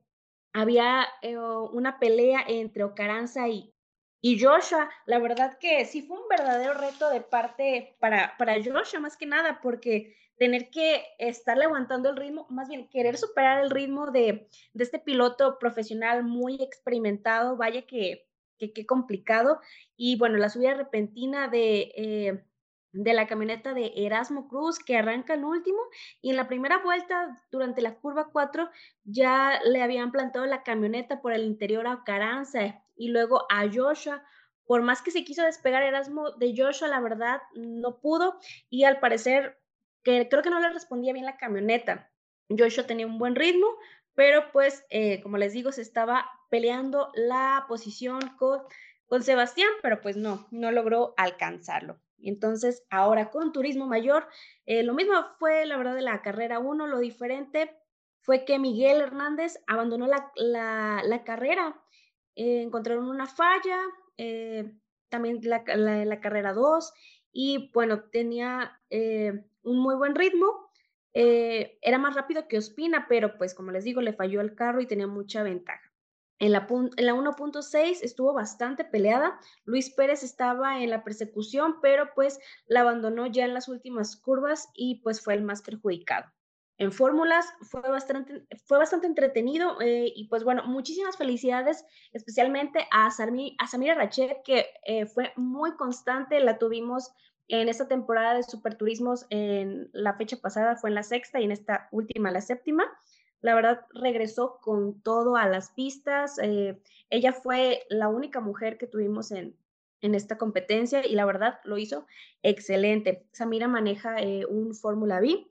había 0.53 1.07
eh, 1.21 1.37
una 1.37 1.99
pelea 1.99 2.43
entre 2.47 2.83
Ocaranza 2.83 3.47
y, 3.47 3.73
y 4.21 4.39
Joshua. 4.39 4.89
La 5.05 5.19
verdad 5.19 5.57
que 5.59 5.85
sí 5.85 6.03
fue 6.03 6.21
un 6.21 6.27
verdadero 6.29 6.73
reto 6.75 7.09
de 7.09 7.21
parte 7.21 7.95
para, 7.99 8.35
para 8.37 8.55
Joshua, 8.63 8.99
más 8.99 9.17
que 9.17 9.25
nada, 9.25 9.59
porque 9.61 10.15
tener 10.37 10.69
que 10.69 11.03
estar 11.17 11.57
levantando 11.57 12.09
el 12.09 12.17
ritmo, 12.17 12.45
más 12.49 12.69
bien 12.69 12.87
querer 12.89 13.17
superar 13.17 13.63
el 13.63 13.71
ritmo 13.71 14.11
de, 14.11 14.47
de 14.73 14.83
este 14.83 14.99
piloto 14.99 15.57
profesional 15.57 16.23
muy 16.23 16.61
experimentado, 16.61 17.57
vaya 17.57 17.87
que 17.87 18.27
que 18.57 18.85
complicado. 18.85 19.59
Y 19.95 20.17
bueno, 20.17 20.37
la 20.37 20.49
subida 20.49 20.73
repentina 20.73 21.47
de, 21.47 21.91
eh, 21.95 22.43
de 22.91 23.13
la 23.13 23.27
camioneta 23.27 23.73
de 23.73 23.91
Erasmo 23.95 24.47
Cruz 24.47 24.79
que 24.79 24.97
arranca 24.97 25.33
el 25.33 25.43
último 25.43 25.79
y 26.21 26.29
en 26.29 26.37
la 26.37 26.47
primera 26.47 26.79
vuelta 26.79 27.35
durante 27.51 27.81
la 27.81 27.95
curva 27.95 28.29
4 28.31 28.69
ya 29.03 29.59
le 29.65 29.81
habían 29.81 30.11
plantado 30.11 30.45
la 30.45 30.63
camioneta 30.63 31.21
por 31.21 31.33
el 31.33 31.43
interior 31.43 31.87
a 31.87 32.03
Caranza 32.03 32.83
y 32.95 33.09
luego 33.09 33.45
a 33.49 33.65
Joshua. 33.71 34.23
Por 34.65 34.81
más 34.81 35.01
que 35.01 35.11
se 35.11 35.23
quiso 35.23 35.43
despegar 35.43 35.83
Erasmo 35.83 36.31
de 36.31 36.53
Joshua, 36.55 36.87
la 36.87 36.99
verdad 36.99 37.41
no 37.55 37.99
pudo 37.99 38.39
y 38.69 38.83
al 38.83 38.99
parecer 38.99 39.59
que 40.03 40.27
creo 40.29 40.41
que 40.41 40.49
no 40.49 40.59
le 40.59 40.69
respondía 40.69 41.13
bien 41.13 41.25
la 41.25 41.37
camioneta. 41.37 42.11
Joshua 42.49 42.85
tenía 42.85 43.05
un 43.05 43.19
buen 43.19 43.35
ritmo, 43.35 43.67
pero 44.15 44.51
pues, 44.51 44.85
eh, 44.89 45.21
como 45.21 45.37
les 45.37 45.53
digo, 45.53 45.71
se 45.71 45.81
estaba 45.81 46.29
peleando 46.49 47.11
la 47.13 47.65
posición 47.67 48.19
con, 48.37 48.61
con 49.05 49.21
Sebastián, 49.23 49.69
pero 49.81 50.01
pues 50.01 50.17
no, 50.17 50.47
no 50.51 50.71
logró 50.71 51.13
alcanzarlo. 51.17 51.99
Entonces, 52.21 52.85
ahora 52.89 53.29
con 53.29 53.51
Turismo 53.51 53.87
Mayor, 53.87 54.27
eh, 54.65 54.83
lo 54.83 54.93
mismo 54.93 55.13
fue 55.39 55.65
la 55.65 55.77
verdad 55.77 55.95
de 55.95 56.01
la 56.01 56.21
carrera 56.21 56.59
1, 56.59 56.87
lo 56.87 56.99
diferente 56.99 57.75
fue 58.21 58.45
que 58.45 58.59
Miguel 58.59 59.01
Hernández 59.01 59.63
abandonó 59.67 60.07
la, 60.07 61.23
carrera, 61.25 61.81
eh, 62.35 62.61
encontraron 62.61 63.07
una 63.07 63.25
falla, 63.25 63.79
también 65.09 65.39
la, 65.43 65.63
la, 65.65 66.19
carrera 66.19 66.51
2, 66.53 66.93
y 67.31 67.71
bueno, 67.73 68.03
tenía 68.09 68.81
un 69.63 69.79
muy 69.79 69.95
buen 69.95 70.15
ritmo, 70.15 70.67
eh, 71.19 71.79
era 71.81 71.97
más 71.97 72.13
rápido 72.13 72.47
que 72.47 72.59
Ospina, 72.59 73.07
pero 73.09 73.39
pues 73.39 73.55
como 73.55 73.71
les 73.71 73.83
digo, 73.83 74.01
le 74.01 74.13
falló 74.13 74.39
el 74.39 74.53
carro 74.53 74.81
y 74.81 74.85
tenía 74.85 75.07
mucha 75.07 75.41
ventaja. 75.41 75.86
En 76.39 76.51
la, 76.51 76.67
en 76.69 77.05
la 77.05 77.13
1.6 77.13 77.99
estuvo 78.01 78.33
bastante 78.33 78.85
peleada. 78.85 79.39
Luis 79.65 79.89
Pérez 79.89 80.23
estaba 80.23 80.81
en 80.81 80.89
la 80.89 81.03
persecución, 81.03 81.77
pero 81.81 82.09
pues 82.13 82.39
la 82.67 82.81
abandonó 82.81 83.25
ya 83.27 83.45
en 83.45 83.53
las 83.53 83.67
últimas 83.67 84.15
curvas 84.17 84.69
y 84.73 85.01
pues 85.01 85.21
fue 85.21 85.33
el 85.33 85.43
más 85.43 85.61
perjudicado. 85.61 86.31
En 86.79 86.91
fórmulas 86.91 87.51
fue 87.61 87.81
bastante, 87.81 88.45
fue 88.65 88.77
bastante 88.77 89.07
entretenido 89.07 89.81
eh, 89.81 90.13
y 90.15 90.27
pues 90.27 90.43
bueno, 90.43 90.63
muchísimas 90.67 91.17
felicidades 91.17 91.83
especialmente 92.13 92.87
a, 92.91 93.07
a 93.07 93.67
Samira 93.67 93.95
Rachet 93.95 94.43
que 94.43 94.67
eh, 94.85 95.07
fue 95.07 95.33
muy 95.35 95.75
constante, 95.75 96.39
la 96.39 96.59
tuvimos 96.59 97.11
en 97.47 97.69
esta 97.69 97.87
temporada 97.87 98.35
de 98.35 98.43
Superturismos, 98.43 99.25
en 99.29 99.89
la 99.93 100.15
fecha 100.17 100.37
pasada 100.37 100.75
fue 100.75 100.89
en 100.89 100.95
la 100.95 101.03
sexta 101.03 101.39
y 101.39 101.45
en 101.45 101.51
esta 101.51 101.87
última 101.91 102.29
la 102.29 102.41
séptima. 102.41 102.83
La 103.47 103.55
verdad, 103.55 103.85
regresó 103.93 104.59
con 104.59 105.01
todo 105.01 105.37
a 105.37 105.47
las 105.47 105.71
pistas. 105.71 106.37
Eh, 106.37 106.81
ella 107.09 107.31
fue 107.31 107.85
la 107.87 108.09
única 108.09 108.41
mujer 108.41 108.77
que 108.77 108.87
tuvimos 108.87 109.31
en, 109.31 109.55
en 110.01 110.15
esta 110.15 110.37
competencia 110.37 111.07
y 111.07 111.15
la 111.15 111.23
verdad 111.23 111.61
lo 111.63 111.77
hizo 111.77 112.07
excelente. 112.43 113.25
Samira 113.31 113.69
maneja 113.69 114.19
eh, 114.21 114.45
un 114.45 114.75
Fórmula 114.75 115.21
B 115.21 115.47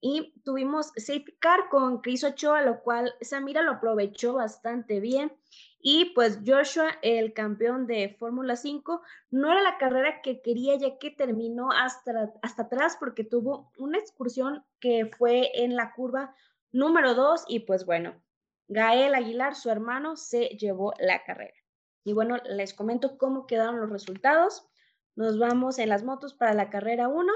y 0.00 0.34
tuvimos 0.44 0.88
safety 0.96 1.36
car 1.38 1.68
con 1.70 2.00
Chris 2.00 2.24
Ochoa, 2.24 2.62
lo 2.62 2.80
cual 2.82 3.14
Samira 3.20 3.62
lo 3.62 3.74
aprovechó 3.74 4.34
bastante 4.34 4.98
bien. 4.98 5.32
Y 5.78 6.06
pues 6.16 6.40
Joshua, 6.44 6.98
el 7.02 7.32
campeón 7.32 7.86
de 7.86 8.16
Fórmula 8.18 8.56
5, 8.56 9.02
no 9.30 9.52
era 9.52 9.62
la 9.62 9.78
carrera 9.78 10.20
que 10.20 10.42
quería 10.42 10.74
ya 10.74 10.98
que 10.98 11.12
terminó 11.12 11.70
hasta, 11.70 12.32
hasta 12.42 12.62
atrás 12.62 12.96
porque 12.98 13.22
tuvo 13.22 13.70
una 13.78 13.98
excursión 13.98 14.64
que 14.80 15.08
fue 15.16 15.62
en 15.62 15.76
la 15.76 15.94
curva 15.94 16.34
número 16.76 17.14
2 17.14 17.46
y 17.48 17.60
pues 17.60 17.86
bueno, 17.86 18.22
Gael 18.68 19.14
Aguilar, 19.14 19.54
su 19.54 19.70
hermano, 19.70 20.16
se 20.16 20.48
llevó 20.58 20.92
la 20.98 21.24
carrera. 21.24 21.56
Y 22.04 22.12
bueno, 22.12 22.36
les 22.44 22.74
comento 22.74 23.16
cómo 23.18 23.46
quedaron 23.46 23.80
los 23.80 23.90
resultados. 23.90 24.68
Nos 25.16 25.38
vamos 25.38 25.78
en 25.78 25.88
las 25.88 26.04
motos 26.04 26.34
para 26.34 26.52
la 26.52 26.68
carrera 26.68 27.08
1. 27.08 27.32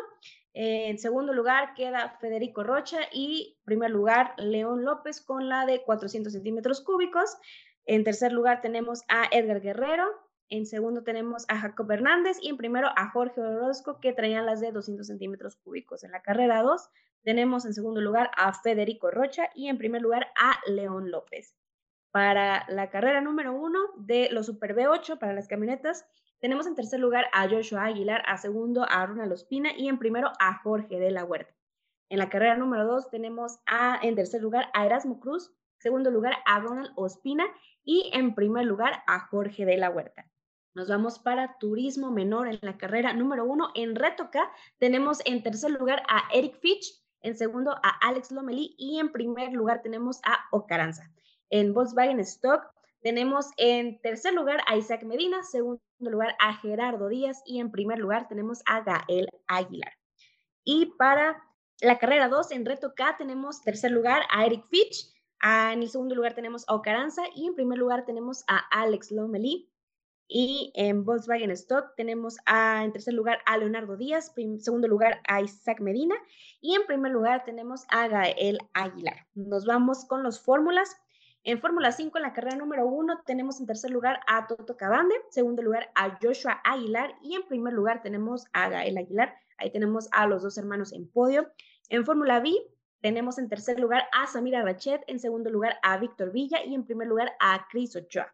En 0.53 0.99
segundo 0.99 1.33
lugar 1.33 1.75
queda 1.75 2.19
Federico 2.21 2.63
Rocha 2.65 2.99
y 3.13 3.59
primer 3.65 3.91
lugar 3.91 4.35
León 4.37 4.85
López 4.85 5.21
con 5.21 5.49
la 5.49 5.65
de 5.65 5.83
400 5.83 6.33
centímetros 6.33 6.83
cúbicos. 6.83 7.37
En 7.87 8.05
tercer 8.05 8.33
lugar 8.33 8.61
tenemos 8.61 9.03
a 9.09 9.25
Edgar 9.31 9.61
Guerrero, 9.61 10.07
en 10.51 10.67
segundo 10.67 11.03
tenemos 11.05 11.45
a 11.49 11.59
Jacob 11.59 11.91
Hernández 11.91 12.39
y 12.43 12.49
en 12.49 12.57
primero 12.57 12.89
a 12.97 13.11
Jorge 13.11 13.41
Orozco 13.41 14.01
que 14.01 14.13
traían 14.13 14.47
las 14.47 14.61
de 14.61 14.73
200 14.73 15.07
centímetros 15.07 15.57
cúbicos. 15.57 16.03
En 16.03 16.11
la 16.11 16.23
carrera 16.23 16.63
2 16.63 16.91
tenemos 17.23 17.65
en 17.65 17.73
segundo 17.73 18.01
lugar 18.01 18.31
a 18.37 18.53
Federico 18.53 19.11
Rocha 19.11 19.49
y 19.55 19.69
en 19.69 19.79
primer 19.79 20.03
lugar 20.03 20.27
a 20.37 20.59
León 20.67 21.11
López. 21.11 21.55
Para 22.11 22.67
la 22.69 22.91
carrera 22.91 23.21
número 23.21 23.55
1 23.55 23.79
de 23.99 24.29
los 24.31 24.47
Super 24.47 24.75
B8 24.75 25.19
para 25.19 25.33
las 25.33 25.47
camionetas, 25.47 26.05
tenemos 26.41 26.67
en 26.67 26.75
tercer 26.75 26.99
lugar 26.99 27.27
a 27.33 27.49
Joshua 27.49 27.85
Aguilar, 27.85 28.23
a 28.27 28.37
segundo 28.37 28.85
a 28.89 29.07
Ronald 29.07 29.33
Ospina 29.33 29.71
y 29.77 29.89
en 29.89 29.99
primero 29.99 30.33
a 30.41 30.61
Jorge 30.63 30.99
de 30.99 31.13
la 31.13 31.25
Huerta. 31.25 31.55
En 32.09 32.19
la 32.19 32.29
carrera 32.29 32.57
número 32.57 32.87
2 32.87 33.11
tenemos 33.11 33.61
a, 33.67 34.01
en 34.03 34.17
tercer 34.17 34.43
lugar 34.43 34.69
a 34.75 34.85
Erasmo 34.85 35.21
Cruz, 35.21 35.53
segundo 35.79 36.11
lugar 36.11 36.35
a 36.45 36.59
Ronald 36.59 36.91
Ospina 36.97 37.47
y 37.85 38.11
en 38.13 38.35
primer 38.35 38.65
lugar 38.67 39.05
a 39.07 39.21
Jorge 39.29 39.65
de 39.65 39.77
la 39.77 39.91
Huerta. 39.91 40.27
Nos 40.73 40.89
vamos 40.89 41.19
para 41.19 41.59
turismo 41.59 42.13
menor 42.13 42.47
en 42.47 42.59
la 42.63 42.79
carrera 42.79 43.13
número 43.13 43.45
uno. 43.45 43.71
En 43.75 43.97
Retoca 43.97 44.53
tenemos 44.79 45.19
en 45.25 45.43
tercer 45.43 45.73
lugar 45.73 46.03
a 46.09 46.29
Eric 46.33 46.61
Fitch, 46.61 47.03
en 47.23 47.37
segundo 47.37 47.73
a 47.73 47.89
Alex 48.07 48.31
Lomelí 48.31 48.77
y 48.79 49.01
en 49.01 49.11
primer 49.11 49.53
lugar 49.53 49.83
tenemos 49.83 50.21
a 50.25 50.39
Ocaranza. 50.53 51.11
En 51.51 51.75
Volkswagen 51.75 52.21
Stock 52.21 52.63
tenemos 53.03 53.51
en 53.57 54.01
tercer 54.01 54.33
lugar 54.33 54.61
a 54.69 54.77
Isaac 54.77 55.03
Medina, 55.03 55.43
segundo 55.43 55.83
lugar 55.99 56.37
a 56.39 56.55
Gerardo 56.55 57.09
Díaz 57.09 57.43
y 57.45 57.59
en 57.59 57.73
primer 57.73 57.99
lugar 57.99 58.29
tenemos 58.29 58.63
a 58.67 58.83
Gael 58.83 59.29
Aguilar. 59.49 59.93
Y 60.63 60.87
para 60.99 61.43
la 61.81 61.99
carrera 61.99 62.29
2 62.29 62.53
en 62.53 62.65
Reto 62.65 62.95
K 62.95 63.17
tenemos 63.17 63.63
tercer 63.63 63.91
lugar 63.91 64.23
a 64.31 64.47
Eric 64.47 64.67
Fitch, 64.69 65.13
en 65.43 65.83
el 65.83 65.89
segundo 65.89 66.15
lugar 66.15 66.35
tenemos 66.35 66.65
a 66.69 66.75
Ocaranza 66.75 67.23
y 67.35 67.47
en 67.47 67.55
primer 67.55 67.79
lugar 67.79 68.05
tenemos 68.05 68.45
a 68.47 68.59
Alex 68.71 69.11
Lomelí. 69.11 69.70
Y 70.33 70.71
en 70.77 71.05
Volkswagen 71.05 71.51
Stock 71.51 71.97
tenemos 71.97 72.37
a, 72.47 72.85
en 72.85 72.93
tercer 72.93 73.15
lugar 73.15 73.41
a 73.47 73.59
Leonardo 73.59 73.97
Díaz, 73.97 74.33
en 74.37 74.61
segundo 74.61 74.87
lugar 74.87 75.21
a 75.27 75.41
Isaac 75.41 75.81
Medina 75.81 76.15
y 76.61 76.77
en 76.77 76.87
primer 76.87 77.11
lugar 77.11 77.43
tenemos 77.45 77.85
a 77.89 78.07
Gael 78.07 78.61
Aguilar. 78.73 79.27
Nos 79.35 79.67
vamos 79.67 80.05
con 80.05 80.23
los 80.23 80.41
fórmulas. 80.41 80.97
En 81.43 81.61
Fórmula 81.61 81.91
5, 81.91 82.17
en 82.17 82.23
la 82.23 82.33
carrera 82.33 82.55
número 82.55 82.87
1, 82.87 83.23
tenemos 83.27 83.59
en 83.59 83.67
tercer 83.67 83.91
lugar 83.91 84.21
a 84.29 84.47
Toto 84.47 84.77
Cabande, 84.77 85.17
segundo 85.31 85.63
lugar 85.63 85.91
a 85.97 86.17
Joshua 86.23 86.61
Aguilar 86.63 87.13
y 87.23 87.35
en 87.35 87.49
primer 87.49 87.73
lugar 87.73 88.01
tenemos 88.01 88.47
a 88.53 88.69
Gael 88.69 88.99
Aguilar. 88.99 89.35
Ahí 89.59 89.73
tenemos 89.73 90.09
a 90.13 90.29
los 90.29 90.45
dos 90.45 90.57
hermanos 90.59 90.93
en 90.93 91.11
podio. 91.11 91.51
En 91.89 92.05
Fórmula 92.05 92.39
B, 92.39 92.53
tenemos 93.01 93.39
en 93.39 93.49
tercer 93.49 93.81
lugar 93.81 94.05
a 94.13 94.29
Samira 94.29 94.63
Rachet, 94.63 95.03
en 95.09 95.19
segundo 95.19 95.51
lugar 95.51 95.79
a 95.83 95.99
Víctor 95.99 96.31
Villa 96.31 96.63
y 96.65 96.77
en 96.77 96.85
primer 96.85 97.09
lugar 97.09 97.33
a 97.41 97.67
Chris 97.69 97.97
Ochoa. 97.97 98.33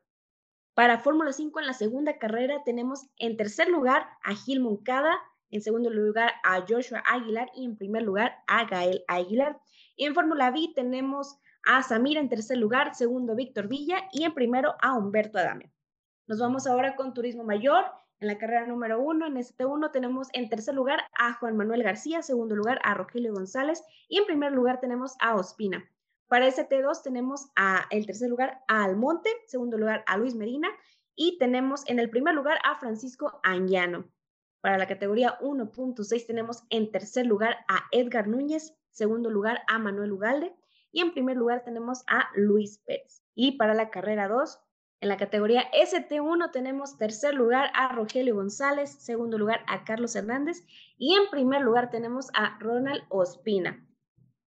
Para 0.76 0.98
Fórmula 0.98 1.32
5 1.32 1.58
en 1.60 1.66
la 1.66 1.72
segunda 1.72 2.18
carrera 2.18 2.62
tenemos 2.62 3.08
en 3.16 3.38
tercer 3.38 3.66
lugar 3.66 4.06
a 4.22 4.34
Gil 4.34 4.60
Moncada, 4.60 5.18
en 5.50 5.62
segundo 5.62 5.88
lugar 5.88 6.34
a 6.44 6.66
Joshua 6.68 7.02
Aguilar 7.06 7.48
y 7.54 7.64
en 7.64 7.78
primer 7.78 8.02
lugar 8.02 8.36
a 8.46 8.66
Gael 8.66 9.02
Aguilar. 9.08 9.58
Y 9.96 10.04
en 10.04 10.14
Fórmula 10.14 10.50
B 10.50 10.72
tenemos 10.74 11.38
a 11.64 11.82
Samira 11.82 12.20
en 12.20 12.28
tercer 12.28 12.58
lugar, 12.58 12.94
segundo 12.94 13.34
Víctor 13.34 13.68
Villa 13.68 14.02
y 14.12 14.24
en 14.24 14.34
primero 14.34 14.74
a 14.82 14.98
Humberto 14.98 15.38
Adame. 15.38 15.72
Nos 16.26 16.40
vamos 16.40 16.66
ahora 16.66 16.94
con 16.94 17.14
Turismo 17.14 17.42
Mayor. 17.42 17.86
En 18.20 18.28
la 18.28 18.36
carrera 18.36 18.66
número 18.66 19.00
uno, 19.00 19.24
en 19.24 19.36
ST1, 19.36 19.92
tenemos 19.92 20.28
en 20.34 20.50
tercer 20.50 20.74
lugar 20.74 21.00
a 21.18 21.32
Juan 21.32 21.56
Manuel 21.56 21.84
García, 21.84 22.20
segundo 22.20 22.54
lugar 22.54 22.80
a 22.84 22.92
Rogelio 22.92 23.32
González 23.32 23.82
y 24.08 24.18
en 24.18 24.26
primer 24.26 24.52
lugar 24.52 24.78
tenemos 24.78 25.16
a 25.20 25.36
Ospina. 25.36 25.90
Para 26.28 26.48
ST2 26.48 27.02
tenemos 27.02 27.50
a 27.54 27.86
el 27.90 28.04
tercer 28.04 28.28
lugar 28.28 28.60
a 28.66 28.82
Almonte, 28.82 29.30
segundo 29.46 29.78
lugar 29.78 30.02
a 30.08 30.16
Luis 30.16 30.34
Medina 30.34 30.68
y 31.14 31.38
tenemos 31.38 31.88
en 31.88 32.00
el 32.00 32.10
primer 32.10 32.34
lugar 32.34 32.58
a 32.64 32.74
Francisco 32.76 33.38
Anguiano. 33.44 34.10
Para 34.60 34.76
la 34.76 34.88
categoría 34.88 35.38
1.6 35.38 36.26
tenemos 36.26 36.64
en 36.70 36.90
tercer 36.90 37.26
lugar 37.26 37.58
a 37.68 37.84
Edgar 37.92 38.26
Núñez, 38.26 38.74
segundo 38.90 39.30
lugar 39.30 39.62
a 39.68 39.78
Manuel 39.78 40.12
Ugalde 40.12 40.52
y 40.90 41.00
en 41.00 41.12
primer 41.12 41.36
lugar 41.36 41.62
tenemos 41.64 42.02
a 42.08 42.28
Luis 42.34 42.78
Pérez. 42.78 43.22
Y 43.36 43.52
para 43.52 43.74
la 43.74 43.90
carrera 43.90 44.26
2, 44.26 44.58
en 45.02 45.08
la 45.08 45.18
categoría 45.18 45.70
ST1 45.70 46.50
tenemos 46.50 46.98
tercer 46.98 47.34
lugar 47.34 47.70
a 47.74 47.94
Rogelio 47.94 48.34
González, 48.34 48.90
segundo 48.98 49.38
lugar 49.38 49.60
a 49.68 49.84
Carlos 49.84 50.16
Hernández 50.16 50.66
y 50.98 51.14
en 51.14 51.30
primer 51.30 51.62
lugar 51.62 51.90
tenemos 51.90 52.30
a 52.34 52.58
Ronald 52.58 53.04
Ospina. 53.10 53.85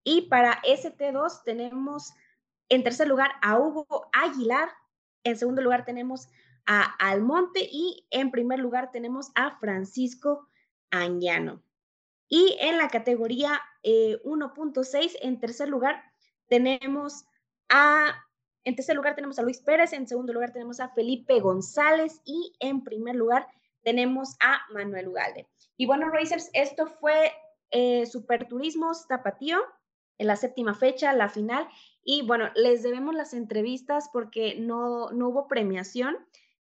Y 0.10 0.22
para 0.22 0.60
ST2 0.64 1.44
tenemos 1.44 2.16
en 2.68 2.84
tercer 2.84 3.08
lugar 3.08 3.30
a 3.44 3.60
Hugo 3.60 4.10
Aguilar, 4.12 4.68
en 5.24 5.38
segundo 5.38 5.62
lugar 5.62 5.86
tenemos 5.86 6.30
a 6.66 6.82
Almonte 6.98 7.70
y 7.72 8.08
en 8.10 8.32
primer 8.32 8.58
lugar 8.58 8.90
tenemos 8.92 9.32
a 9.36 9.60
Francisco 9.60 10.48
Anguiano. 10.90 11.62
Y 12.28 12.58
en 12.60 12.80
la 12.80 12.88
categoría 12.88 13.62
1.6, 13.84 14.96
eh, 14.96 15.20
en 15.22 15.40
tercer 15.40 15.70
lugar, 15.70 16.02
tenemos 16.48 17.26
a, 17.70 18.26
en 18.64 18.76
tercer 18.76 18.96
lugar 18.96 19.14
tenemos 19.14 19.38
a 19.38 19.44
Luis 19.44 19.62
Pérez, 19.62 19.94
en 19.94 20.08
segundo 20.08 20.34
lugar 20.34 20.54
tenemos 20.54 20.80
a 20.80 20.90
Felipe 20.90 21.40
González 21.40 22.20
y 22.26 22.56
en 22.60 22.84
primer 22.84 23.16
lugar 23.16 23.46
tenemos 23.84 24.38
a 24.40 24.62
Manuel 24.74 25.10
Ugalde. 25.10 25.48
Y 25.78 25.86
bueno, 25.86 26.10
Racers, 26.10 26.50
esto 26.54 26.88
fue 26.88 27.32
eh, 27.70 28.08
Super 28.08 28.48
Turismos 28.48 29.08
Tapatío 29.08 29.60
en 30.20 30.28
la 30.28 30.36
séptima 30.36 30.76
fecha, 30.76 31.12
la 31.14 31.30
final. 31.30 31.68
Y 32.04 32.22
bueno, 32.22 32.50
les 32.56 32.84
debemos 32.84 33.16
las 33.16 33.34
entrevistas 33.34 34.10
porque 34.14 34.56
no, 34.60 35.10
no 35.12 35.30
hubo 35.30 35.48
premiación. 35.48 36.18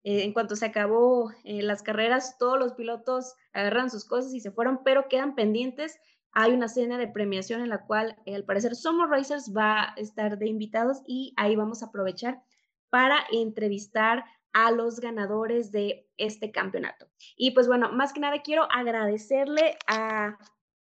Eh, 0.04 0.24
en 0.24 0.34
cuanto 0.34 0.56
se 0.56 0.68
acabó 0.68 1.32
eh, 1.44 1.64
las 1.64 1.82
carreras, 1.82 2.38
todos 2.38 2.60
los 2.60 2.74
pilotos 2.74 3.34
agarran 3.54 3.90
sus 3.90 4.06
cosas 4.06 4.34
y 4.36 4.40
se 4.40 4.52
fueron, 4.52 4.84
pero 4.84 5.08
quedan 5.10 5.34
pendientes. 5.34 5.98
Hay 6.32 6.52
una 6.52 6.68
cena 6.68 7.00
de 7.00 7.08
premiación 7.08 7.62
en 7.62 7.70
la 7.70 7.86
cual, 7.86 8.18
eh, 8.26 8.36
al 8.36 8.44
parecer, 8.44 8.76
Somos 8.76 9.10
Racers 9.10 9.52
va 9.56 9.82
a 9.82 9.94
estar 9.96 10.38
de 10.38 10.48
invitados 10.48 11.02
y 11.08 11.34
ahí 11.38 11.56
vamos 11.56 11.82
a 11.82 11.88
aprovechar 11.88 12.44
para 12.90 13.18
entrevistar 13.32 14.26
a 14.54 14.72
los 14.72 15.00
ganadores 15.00 15.72
de 15.72 16.08
este 16.18 16.52
campeonato. 16.52 17.08
Y 17.36 17.52
pues 17.52 17.68
bueno, 17.68 17.92
más 17.92 18.14
que 18.14 18.20
nada 18.20 18.42
quiero 18.42 18.68
agradecerle 18.72 19.78
a, 19.88 20.38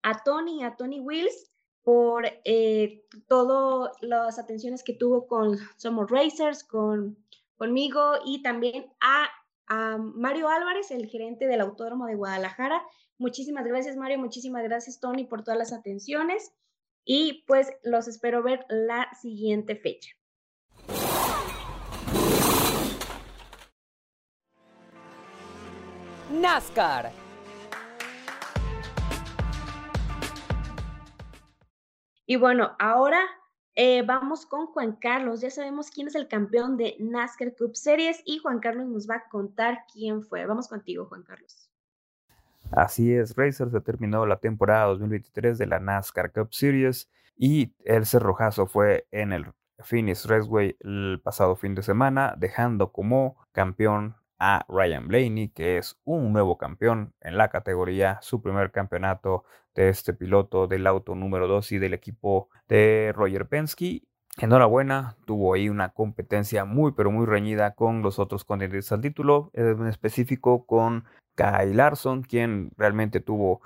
a 0.02 0.22
Tony, 0.24 0.62
a 0.62 0.76
Tony 0.76 1.00
Wills, 1.00 1.50
por 1.86 2.26
eh, 2.44 3.04
todas 3.28 3.92
las 4.00 4.40
atenciones 4.40 4.82
que 4.82 4.92
tuvo 4.92 5.28
con 5.28 5.56
Somos 5.76 6.10
Racers, 6.10 6.64
con, 6.64 7.16
conmigo 7.54 8.14
y 8.24 8.42
también 8.42 8.86
a, 9.00 9.28
a, 9.68 9.96
Mario 9.96 10.48
Álvarez, 10.48 10.90
el 10.90 11.06
gerente 11.06 11.46
del 11.46 11.60
Autódromo 11.60 12.06
de 12.06 12.16
Guadalajara. 12.16 12.82
Muchísimas 13.18 13.64
gracias, 13.66 13.96
Mario. 13.96 14.18
Muchísimas 14.18 14.64
gracias, 14.64 14.98
Tony, 14.98 15.26
por 15.26 15.44
todas 15.44 15.58
las 15.58 15.72
atenciones. 15.72 16.52
Y 17.04 17.44
pues 17.46 17.72
los 17.84 18.08
espero 18.08 18.42
ver 18.42 18.66
la 18.68 19.08
siguiente 19.22 19.76
fecha. 19.76 20.10
NASCAR 26.32 27.12
Y 32.26 32.36
bueno, 32.36 32.76
ahora 32.80 33.20
eh, 33.76 34.02
vamos 34.02 34.46
con 34.46 34.66
Juan 34.66 34.96
Carlos. 34.96 35.40
Ya 35.40 35.50
sabemos 35.50 35.90
quién 35.90 36.08
es 36.08 36.16
el 36.16 36.26
campeón 36.26 36.76
de 36.76 36.96
NASCAR 36.98 37.54
Cup 37.54 37.76
Series 37.76 38.20
y 38.24 38.38
Juan 38.38 38.58
Carlos 38.58 38.88
nos 38.88 39.08
va 39.08 39.16
a 39.16 39.28
contar 39.28 39.84
quién 39.92 40.22
fue. 40.22 40.44
Vamos 40.44 40.66
contigo, 40.66 41.06
Juan 41.06 41.22
Carlos. 41.22 41.70
Así 42.72 43.12
es, 43.12 43.36
Racer 43.36 43.70
se 43.70 43.80
terminó 43.80 44.26
la 44.26 44.38
temporada 44.38 44.86
2023 44.86 45.56
de 45.56 45.66
la 45.66 45.78
NASCAR 45.78 46.32
Cup 46.32 46.52
Series 46.52 47.08
y 47.36 47.72
el 47.84 48.06
cerrojazo 48.06 48.66
fue 48.66 49.06
en 49.12 49.32
el 49.32 49.46
Phoenix 49.78 50.24
Raceway 50.24 50.76
el 50.80 51.20
pasado 51.22 51.54
fin 51.54 51.76
de 51.76 51.82
semana, 51.82 52.34
dejando 52.36 52.90
como 52.90 53.36
campeón 53.52 54.16
a 54.38 54.64
Ryan 54.68 55.08
Blaney, 55.08 55.48
que 55.48 55.78
es 55.78 55.98
un 56.04 56.32
nuevo 56.32 56.58
campeón 56.58 57.14
en 57.20 57.36
la 57.36 57.48
categoría, 57.48 58.18
su 58.22 58.42
primer 58.42 58.70
campeonato 58.70 59.44
de 59.74 59.88
este 59.88 60.14
piloto 60.14 60.66
del 60.66 60.86
auto 60.86 61.14
número 61.14 61.48
2 61.48 61.72
y 61.72 61.78
del 61.78 61.94
equipo 61.94 62.48
de 62.68 63.12
Roger 63.14 63.46
Penske. 63.48 64.02
Enhorabuena, 64.38 65.16
tuvo 65.24 65.54
ahí 65.54 65.68
una 65.68 65.90
competencia 65.90 66.64
muy 66.64 66.92
pero 66.92 67.10
muy 67.10 67.24
reñida 67.26 67.74
con 67.74 68.02
los 68.02 68.18
otros 68.18 68.44
contendientes 68.44 68.92
al 68.92 69.00
título, 69.00 69.50
en 69.54 69.86
específico 69.86 70.66
con 70.66 71.04
Kyle 71.34 71.76
Larson, 71.76 72.22
quien 72.22 72.70
realmente 72.76 73.20
tuvo 73.20 73.60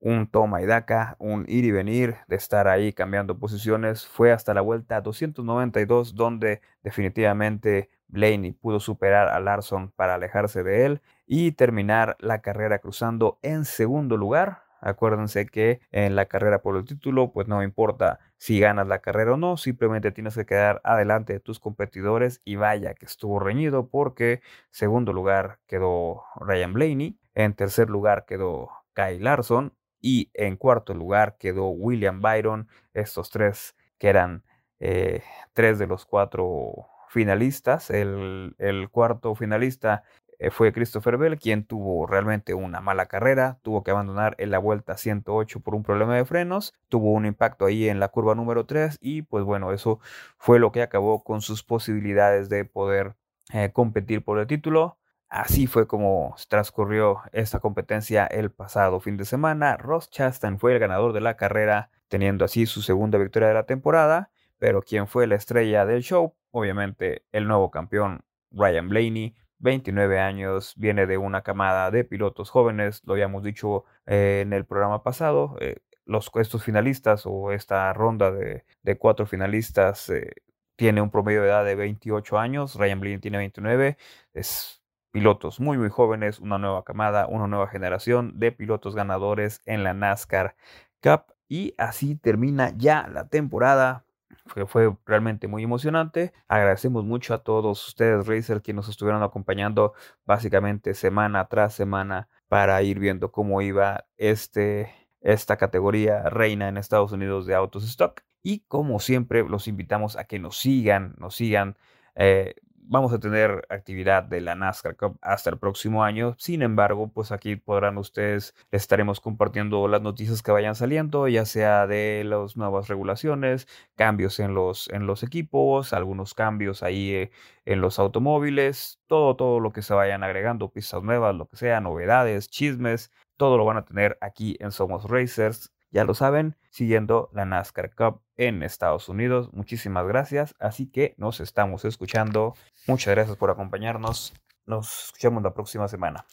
un 0.00 0.28
toma 0.30 0.62
y 0.62 0.66
daca, 0.66 1.16
un 1.18 1.44
ir 1.48 1.64
y 1.64 1.70
venir 1.72 2.16
de 2.28 2.36
estar 2.36 2.68
ahí 2.68 2.92
cambiando 2.92 3.38
posiciones. 3.38 4.06
Fue 4.06 4.32
hasta 4.32 4.54
la 4.54 4.60
vuelta 4.60 5.00
292 5.00 6.14
donde 6.14 6.60
definitivamente 6.82 7.90
Blaney 8.08 8.52
pudo 8.52 8.80
superar 8.80 9.28
a 9.28 9.40
Larson 9.40 9.92
para 9.96 10.14
alejarse 10.14 10.62
de 10.62 10.86
él 10.86 11.02
y 11.26 11.52
terminar 11.52 12.16
la 12.20 12.40
carrera 12.40 12.78
cruzando 12.78 13.38
en 13.42 13.64
segundo 13.64 14.16
lugar. 14.16 14.62
Acuérdense 14.80 15.46
que 15.46 15.80
en 15.90 16.14
la 16.14 16.26
carrera 16.26 16.62
por 16.62 16.76
el 16.76 16.84
título, 16.84 17.32
pues 17.32 17.48
no 17.48 17.64
importa 17.64 18.20
si 18.36 18.60
ganas 18.60 18.86
la 18.86 19.00
carrera 19.00 19.34
o 19.34 19.36
no, 19.36 19.56
simplemente 19.56 20.12
tienes 20.12 20.36
que 20.36 20.46
quedar 20.46 20.80
adelante 20.84 21.32
de 21.32 21.40
tus 21.40 21.58
competidores 21.58 22.40
y 22.44 22.54
vaya 22.54 22.94
que 22.94 23.06
estuvo 23.06 23.40
reñido 23.40 23.88
porque 23.88 24.40
segundo 24.70 25.12
lugar 25.12 25.58
quedó 25.66 26.22
Ryan 26.36 26.72
Blaney, 26.72 27.18
en 27.34 27.54
tercer 27.54 27.90
lugar 27.90 28.24
quedó 28.24 28.70
Kyle 28.94 29.22
Larson 29.22 29.74
y 30.00 30.30
en 30.34 30.56
cuarto 30.56 30.94
lugar 30.94 31.36
quedó 31.38 31.68
William 31.70 32.20
Byron, 32.20 32.68
estos 32.94 33.30
tres 33.30 33.76
que 33.98 34.08
eran 34.08 34.44
eh, 34.80 35.22
tres 35.52 35.78
de 35.78 35.86
los 35.86 36.06
cuatro 36.06 36.86
finalistas. 37.08 37.90
El, 37.90 38.54
cuarto 38.90 39.34
finalista 39.34 40.04
eh, 40.38 40.50
fue 40.50 40.72
Christopher 40.72 41.16
Bell, 41.16 41.38
quien 41.38 41.64
tuvo 41.64 42.06
realmente 42.06 42.54
una 42.54 42.80
mala 42.80 43.06
carrera, 43.06 43.58
tuvo 43.62 43.82
que 43.82 43.90
abandonar 43.90 44.36
en 44.38 44.50
la 44.50 44.58
vuelta 44.58 44.96
108 44.96 45.60
por 45.60 45.74
un 45.74 45.82
problema 45.82 46.14
de 46.16 46.24
frenos, 46.24 46.74
tuvo 46.88 47.12
un 47.12 47.26
impacto 47.26 47.66
ahí 47.66 47.88
en 47.88 48.00
la 48.00 48.08
curva 48.08 48.34
número 48.34 48.66
3 48.66 48.98
y 49.00 49.22
pues 49.22 49.44
bueno, 49.44 49.72
eso 49.72 50.00
fue 50.38 50.58
lo 50.58 50.70
que 50.72 50.82
acabó 50.82 51.24
con 51.24 51.40
sus 51.40 51.64
posibilidades 51.64 52.48
de 52.48 52.64
poder 52.64 53.16
eh, 53.52 53.72
competir 53.72 54.22
por 54.22 54.38
el 54.38 54.46
título. 54.46 54.97
Así 55.28 55.66
fue 55.66 55.86
como 55.86 56.34
transcurrió 56.48 57.20
esta 57.32 57.60
competencia 57.60 58.26
el 58.26 58.50
pasado 58.50 58.98
fin 59.00 59.16
de 59.18 59.26
semana. 59.26 59.76
Ross 59.76 60.10
Chastain 60.10 60.58
fue 60.58 60.72
el 60.72 60.78
ganador 60.78 61.12
de 61.12 61.20
la 61.20 61.36
carrera, 61.36 61.90
teniendo 62.08 62.46
así 62.46 62.64
su 62.64 62.80
segunda 62.80 63.18
victoria 63.18 63.48
de 63.48 63.54
la 63.54 63.66
temporada. 63.66 64.30
Pero 64.58 64.82
quien 64.82 65.06
fue 65.06 65.26
la 65.26 65.34
estrella 65.36 65.84
del 65.84 66.02
show, 66.02 66.34
obviamente 66.50 67.24
el 67.32 67.46
nuevo 67.46 67.70
campeón 67.70 68.24
Ryan 68.50 68.88
Blaney, 68.88 69.36
29 69.58 70.18
años, 70.18 70.74
viene 70.76 71.06
de 71.06 71.18
una 71.18 71.42
camada 71.42 71.90
de 71.90 72.04
pilotos 72.04 72.50
jóvenes, 72.50 73.02
lo 73.04 73.12
habíamos 73.14 73.42
dicho 73.42 73.84
eh, 74.06 74.40
en 74.42 74.52
el 74.52 74.64
programa 74.64 75.02
pasado. 75.02 75.56
Eh, 75.60 75.76
los, 76.06 76.30
estos 76.36 76.64
finalistas 76.64 77.24
o 77.26 77.52
esta 77.52 77.92
ronda 77.92 78.30
de, 78.32 78.64
cuatro 78.98 79.26
finalistas 79.26 80.08
eh, 80.08 80.32
tiene 80.76 81.02
un 81.02 81.10
promedio 81.10 81.42
de 81.42 81.48
edad 81.48 81.64
de 81.64 81.74
28 81.74 82.38
años, 82.38 82.76
Ryan 82.76 83.00
Blaney 83.00 83.18
tiene 83.18 83.38
29, 83.38 83.98
es 84.32 84.77
pilotos 85.18 85.58
muy 85.60 85.76
muy 85.78 85.88
jóvenes, 85.88 86.38
una 86.38 86.58
nueva 86.58 86.84
camada, 86.84 87.26
una 87.26 87.46
nueva 87.46 87.66
generación 87.68 88.38
de 88.38 88.52
pilotos 88.52 88.94
ganadores 88.94 89.62
en 89.66 89.82
la 89.82 89.92
NASCAR 89.92 90.54
Cup 91.02 91.34
y 91.48 91.74
así 91.78 92.14
termina 92.14 92.72
ya 92.76 93.08
la 93.08 93.28
temporada 93.28 94.04
fue, 94.46 94.66
fue, 94.66 94.96
realmente 95.04 95.46
muy 95.46 95.62
emocionante. 95.62 96.32
Agradecemos 96.46 97.04
mucho 97.04 97.34
a 97.34 97.42
todos 97.42 97.86
ustedes, 97.86 98.26
Racer, 98.26 98.62
que 98.62 98.72
nos 98.72 98.88
estuvieron 98.88 99.22
acompañando 99.22 99.92
básicamente 100.24 100.94
semana 100.94 101.48
tras 101.48 101.74
semana 101.74 102.28
para 102.48 102.80
ir 102.82 102.98
viendo 102.98 103.30
cómo 103.30 103.60
iba 103.60 104.06
este, 104.16 104.90
esta 105.20 105.56
categoría 105.56 106.30
reina 106.30 106.68
en 106.68 106.76
Estados 106.78 107.12
Unidos 107.12 107.46
de 107.46 107.54
autos 107.54 107.84
stock. 107.84 108.22
Y 108.42 108.60
como 108.68 109.00
siempre, 109.00 109.42
los 109.46 109.68
invitamos 109.68 110.16
a 110.16 110.24
que 110.24 110.38
nos 110.38 110.58
sigan, 110.58 111.14
nos 111.18 111.34
sigan 111.34 111.76
eh, 112.14 112.54
vamos 112.88 113.12
a 113.12 113.20
tener 113.20 113.66
actividad 113.68 114.22
de 114.24 114.40
la 114.40 114.54
NASCAR 114.54 114.96
Cup 114.96 115.18
hasta 115.20 115.50
el 115.50 115.58
próximo 115.58 116.02
año. 116.02 116.34
Sin 116.38 116.62
embargo, 116.62 117.08
pues 117.12 117.32
aquí 117.32 117.56
podrán 117.56 117.98
ustedes, 117.98 118.54
estaremos 118.70 119.20
compartiendo 119.20 119.86
las 119.88 120.02
noticias 120.02 120.42
que 120.42 120.50
vayan 120.50 120.74
saliendo, 120.74 121.28
ya 121.28 121.44
sea 121.44 121.86
de 121.86 122.24
las 122.24 122.56
nuevas 122.56 122.88
regulaciones, 122.88 123.68
cambios 123.94 124.40
en 124.40 124.54
los, 124.54 124.88
en 124.88 125.06
los 125.06 125.22
equipos, 125.22 125.92
algunos 125.92 126.34
cambios 126.34 126.82
ahí 126.82 127.12
eh, 127.12 127.30
en 127.66 127.80
los 127.80 127.98
automóviles, 127.98 129.00
todo, 129.06 129.36
todo 129.36 129.60
lo 129.60 129.72
que 129.72 129.82
se 129.82 129.94
vayan 129.94 130.22
agregando, 130.24 130.70
pistas 130.70 131.02
nuevas, 131.02 131.34
lo 131.34 131.46
que 131.46 131.56
sea, 131.56 131.80
novedades, 131.80 132.48
chismes, 132.48 133.12
todo 133.36 133.58
lo 133.58 133.64
van 133.64 133.76
a 133.76 133.84
tener 133.84 134.18
aquí 134.20 134.56
en 134.60 134.72
Somos 134.72 135.04
Racers 135.04 135.72
ya 135.90 136.04
lo 136.04 136.14
saben, 136.14 136.56
siguiendo 136.70 137.30
la 137.32 137.44
NASCAR 137.44 137.94
Cup 137.94 138.22
en 138.36 138.62
Estados 138.62 139.08
Unidos. 139.08 139.52
Muchísimas 139.52 140.06
gracias. 140.06 140.54
Así 140.58 140.90
que 140.90 141.14
nos 141.16 141.40
estamos 141.40 141.84
escuchando. 141.84 142.54
Muchas 142.86 143.14
gracias 143.14 143.36
por 143.36 143.50
acompañarnos. 143.50 144.34
Nos 144.66 145.06
escuchamos 145.06 145.42
la 145.42 145.54
próxima 145.54 145.88
semana. 145.88 146.24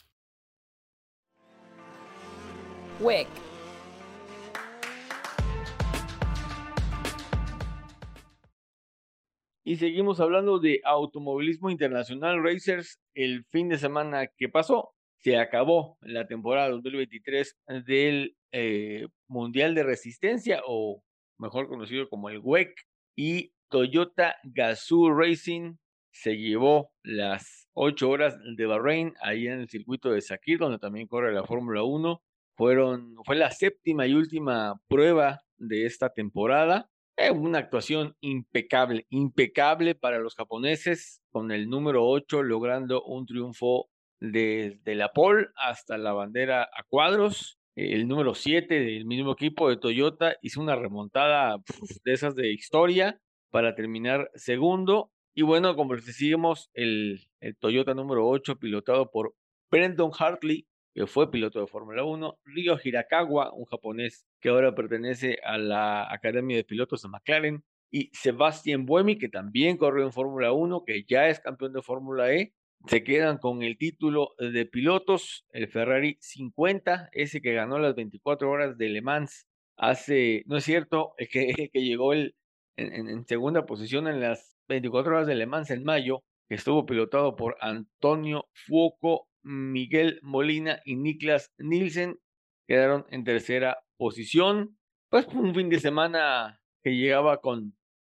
Y 9.63 9.77
seguimos 9.77 10.19
hablando 10.19 10.59
de 10.59 10.81
automovilismo 10.83 11.69
internacional 11.69 12.43
racers. 12.43 12.99
El 13.13 13.45
fin 13.45 13.69
de 13.69 13.77
semana 13.77 14.27
que 14.27 14.47
pasó, 14.47 14.93
se 15.17 15.37
acabó 15.37 15.97
la 16.01 16.27
temporada 16.27 16.69
2023 16.69 17.57
del 17.85 18.35
eh, 18.57 19.07
Mundial 19.27 19.75
de 19.75 19.83
Resistencia, 19.83 20.61
o 20.65 21.03
mejor 21.37 21.67
conocido 21.67 22.07
como 22.07 22.29
el 22.29 22.39
WEC, 22.41 22.73
y 23.17 23.51
Toyota 23.69 24.37
Gazoo 24.43 25.13
Racing 25.13 25.75
se 26.13 26.37
llevó 26.37 26.93
las 27.03 27.67
ocho 27.73 28.09
horas 28.09 28.37
de 28.55 28.65
Bahrein, 28.65 29.13
ahí 29.21 29.47
en 29.47 29.59
el 29.59 29.69
circuito 29.69 30.09
de 30.09 30.21
Sakir, 30.21 30.57
donde 30.57 30.79
también 30.79 31.07
corre 31.07 31.33
la 31.33 31.43
Fórmula 31.43 31.83
1. 31.83 32.21
Fueron, 32.55 33.15
fue 33.25 33.35
la 33.35 33.51
séptima 33.51 34.07
y 34.07 34.13
última 34.13 34.79
prueba 34.87 35.41
de 35.57 35.85
esta 35.85 36.13
temporada. 36.13 36.89
Eh, 37.17 37.31
una 37.31 37.59
actuación 37.59 38.15
impecable, 38.21 39.05
impecable 39.09 39.95
para 39.95 40.19
los 40.19 40.35
japoneses, 40.35 41.21
con 41.29 41.51
el 41.51 41.67
número 41.69 42.07
8 42.07 42.41
logrando 42.43 43.03
un 43.03 43.25
triunfo 43.25 43.89
desde 44.21 44.95
la 44.95 45.11
pole 45.11 45.47
hasta 45.57 45.97
la 45.97 46.13
bandera 46.13 46.63
a 46.63 46.83
cuadros. 46.87 47.59
El 47.75 48.07
número 48.07 48.33
7 48.33 48.73
del 48.73 49.05
mismo 49.05 49.33
equipo 49.33 49.69
de 49.69 49.75
Toyota 49.75 50.37
hizo 50.41 50.61
una 50.61 50.77
remontada 50.77 51.57
de 52.05 52.13
esas 52.13 52.33
de 52.35 52.53
historia 52.53 53.19
para 53.51 53.75
terminar 53.75 54.31
segundo. 54.35 55.11
Y 55.33 55.41
bueno, 55.41 55.75
como 55.75 55.95
decíamos, 55.95 56.69
el, 56.73 57.27
el 57.41 57.57
Toyota 57.57 57.93
número 57.93 58.27
8 58.27 58.57
pilotado 58.59 59.11
por 59.11 59.35
Brendan 59.69 60.11
Hartley, 60.17 60.65
que 60.93 61.05
fue 61.05 61.29
piloto 61.29 61.59
de 61.59 61.67
Fórmula 61.67 62.05
1, 62.05 62.39
Ryo 62.45 62.77
Hirakawa, 62.81 63.53
un 63.53 63.65
japonés 63.65 64.25
que 64.39 64.47
ahora 64.47 64.73
pertenece 64.73 65.39
a 65.43 65.57
la 65.57 66.11
Academia 66.13 66.55
de 66.55 66.63
Pilotos 66.63 67.01
de 67.01 67.09
McLaren, 67.09 67.63
y 67.91 68.09
Sebastian 68.13 68.85
Buemi, 68.85 69.17
que 69.17 69.27
también 69.27 69.75
corrió 69.75 70.05
en 70.05 70.13
Fórmula 70.13 70.53
1, 70.53 70.83
que 70.85 71.03
ya 71.07 71.27
es 71.27 71.41
campeón 71.41 71.73
de 71.73 71.81
Fórmula 71.81 72.33
E, 72.33 72.53
se 72.87 73.03
quedan 73.03 73.37
con 73.37 73.63
el 73.63 73.77
título 73.77 74.35
de 74.37 74.65
pilotos, 74.65 75.45
el 75.49 75.67
Ferrari 75.67 76.17
50, 76.21 77.09
ese 77.11 77.41
que 77.41 77.53
ganó 77.53 77.79
las 77.79 77.95
24 77.95 78.49
horas 78.49 78.77
de 78.77 78.89
Le 78.89 79.01
Mans 79.01 79.47
hace, 79.77 80.43
no 80.45 80.57
es 80.57 80.63
cierto, 80.63 81.13
el 81.17 81.27
que, 81.29 81.69
que 81.71 81.83
llegó 81.83 82.13
el, 82.13 82.35
en, 82.77 83.25
segunda 83.25 83.65
posición 83.65 84.07
en 84.07 84.19
las 84.19 84.55
24 84.67 85.15
horas 85.15 85.27
de 85.27 85.35
Le 85.35 85.45
Mans 85.45 85.71
en 85.71 85.83
mayo, 85.83 86.23
que 86.47 86.55
estuvo 86.55 86.85
pilotado 86.85 87.35
por 87.35 87.57
Antonio 87.59 88.47
Fuoco, 88.53 89.27
Miguel 89.43 90.19
Molina 90.21 90.81
y 90.85 90.95
Niklas 90.95 91.51
Nielsen, 91.57 92.19
quedaron 92.67 93.05
en 93.09 93.23
tercera 93.23 93.79
posición. 93.97 94.77
Pues 95.09 95.27
un 95.27 95.53
fin 95.53 95.69
de 95.69 95.79
semana 95.79 96.59
que 96.83 96.95
llegaba 96.95 97.41
con 97.41 97.75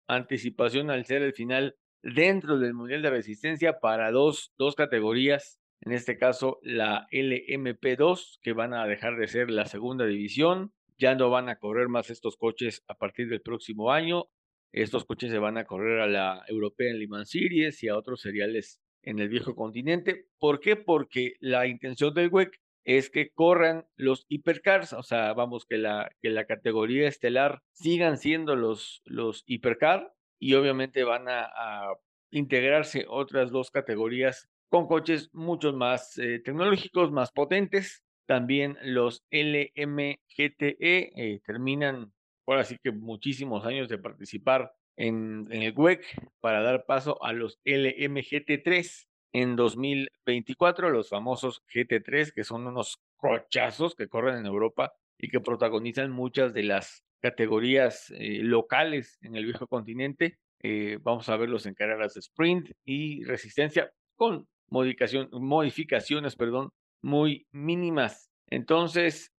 anticipación 0.09 0.91
al 0.91 1.05
ser 1.05 1.23
el 1.23 1.35
final 1.35 1.77
dentro 2.15 2.59
del 2.59 2.75
Mundial 2.75 3.03
de 3.03 3.11
Resistencia 3.11 3.81
para 3.81 4.11
dos, 4.11 4.53
dos 4.59 4.75
categorías, 4.75 5.61
en 5.81 5.93
este 5.93 6.17
caso 6.17 6.59
la 6.63 7.07
LMP2, 7.11 8.39
que 8.43 8.53
van 8.53 8.75
a 8.75 8.87
dejar 8.87 9.17
de 9.17 9.27
ser 9.27 9.51
la 9.51 9.67
segunda 9.67 10.07
división, 10.07 10.73
ya 10.99 11.15
no 11.15 11.31
van 11.31 11.49
a 11.49 11.59
correr 11.59 11.89
más 11.89 12.11
estos 12.11 12.37
coches 12.37 12.85
a 12.87 12.95
partir 12.95 13.29
del 13.29 13.43
próximo 13.43 13.93
año, 13.93 14.27
estos 14.73 15.05
coches 15.05 15.31
se 15.31 15.39
van 15.39 15.59
a 15.59 15.65
correr 15.65 16.01
a 16.01 16.07
la 16.07 16.45
European 16.49 16.99
Le 16.99 17.09
Mans 17.09 17.31
Series 17.31 17.83
y 17.83 17.89
a 17.89 17.97
otros 17.97 18.21
seriales 18.21 18.81
en 19.03 19.19
el 19.19 19.29
viejo 19.29 19.55
continente. 19.55 20.27
¿Por 20.39 20.61
qué? 20.61 20.77
Porque 20.77 21.35
la 21.41 21.67
intención 21.67 22.15
del 22.15 22.29
WEC 22.29 22.61
es 22.85 23.11
que 23.11 23.31
corran 23.31 23.87
los 23.97 24.27
hipercars, 24.29 24.93
o 24.93 25.03
sea, 25.03 25.33
vamos, 25.33 25.67
que 25.67 25.77
la, 25.77 26.11
que 26.23 26.31
la 26.31 26.45
categoría 26.45 27.09
estelar 27.09 27.63
sigan 27.73 28.17
siendo 28.17 28.55
los, 28.55 29.03
los 29.05 29.43
hipercar 29.47 30.13
y 30.39 30.55
obviamente 30.55 31.05
van 31.05 31.29
a, 31.29 31.49
integrarse 32.33 33.07
otras 33.09 33.51
dos 33.51 33.71
categorías 33.71 34.49
con 34.69 34.89
coches 34.89 35.31
mucho 35.33 35.73
más 35.73 36.19
eh, 36.19 36.41
tecnológicos, 36.45 37.13
más 37.13 37.31
potentes. 37.31 38.03
También 38.27 38.77
los 38.83 39.25
LMGTE 39.31 40.77
eh, 40.81 41.41
terminan, 41.47 42.13
ahora 42.45 42.65
sí 42.65 42.77
que 42.83 42.91
muchísimos 42.91 43.65
años 43.65 43.89
de 43.89 43.99
participar 43.99 44.75
en, 44.97 45.47
en 45.51 45.63
el 45.63 45.73
WEC 45.73 46.05
para 46.41 46.63
dar 46.63 46.85
paso 46.85 47.23
a 47.23 47.33
los 47.33 47.61
LMGT3 47.65 49.07
en 49.33 49.55
2024, 49.55 50.91
los 50.91 51.09
famosos 51.09 51.63
GT3, 51.73 52.33
que 52.33 52.43
son 52.43 52.67
unos 52.67 52.99
cochazos 53.17 53.95
que 53.95 54.09
corren 54.09 54.37
en 54.39 54.47
Europa 54.47 54.95
y 55.19 55.29
que 55.29 55.41
protagonizan 55.41 56.11
muchas 56.11 56.53
de 56.53 56.63
las 56.63 57.05
categorías 57.21 58.13
eh, 58.17 58.41
locales 58.43 59.19
en 59.23 59.37
el 59.37 59.45
viejo 59.45 59.67
continente. 59.67 60.39
Eh, 60.63 60.99
vamos 61.03 61.29
a 61.29 61.37
verlos 61.37 61.67
en 61.67 61.75
carreras 61.75 62.15
de 62.15 62.21
sprint 62.21 62.71
y 62.85 63.25
resistencia 63.25 63.93
con 64.15 64.49
modificación, 64.69 65.29
modificaciones 65.33 66.37
perdón, 66.37 66.71
muy 67.03 67.47
mínimas. 67.53 68.31
Entonces, 68.49 69.33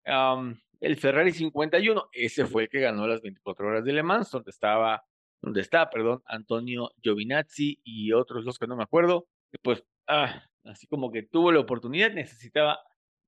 el 0.79 0.97
Ferrari 0.97 1.31
51, 1.31 2.09
ese 2.11 2.45
fue 2.45 2.63
el 2.63 2.69
que 2.69 2.81
ganó 2.81 3.07
las 3.07 3.21
24 3.21 3.67
horas 3.67 3.85
de 3.85 3.93
Le 3.93 4.03
Mans, 4.03 4.31
donde 4.31 4.51
estaba, 4.51 5.03
donde 5.41 5.61
está, 5.61 5.89
perdón, 5.89 6.21
Antonio 6.25 6.91
Giovinazzi 7.01 7.79
y 7.83 8.11
otros 8.11 8.45
dos 8.45 8.59
que 8.59 8.67
no 8.67 8.75
me 8.75 8.83
acuerdo. 8.83 9.27
Pues, 9.61 9.83
ah, 10.07 10.43
así 10.65 10.87
como 10.87 11.11
que 11.11 11.23
tuvo 11.23 11.51
la 11.51 11.59
oportunidad, 11.59 12.11
necesitaba 12.11 12.79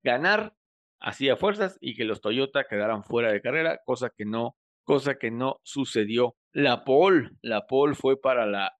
ganar 0.02 0.54
hacía 1.00 1.36
fuerzas 1.36 1.78
y 1.80 1.94
que 1.94 2.04
los 2.04 2.20
Toyota 2.20 2.64
quedaran 2.64 3.04
fuera 3.04 3.32
de 3.32 3.40
carrera, 3.40 3.80
cosa 3.84 4.10
que 4.10 4.24
no, 4.24 4.56
cosa 4.84 5.16
que 5.16 5.30
no 5.30 5.60
sucedió. 5.62 6.36
La 6.52 6.84
pole, 6.84 7.30
la 7.42 7.66
pole 7.66 7.94
fue 7.94 8.20
para 8.20 8.46
la 8.46 8.76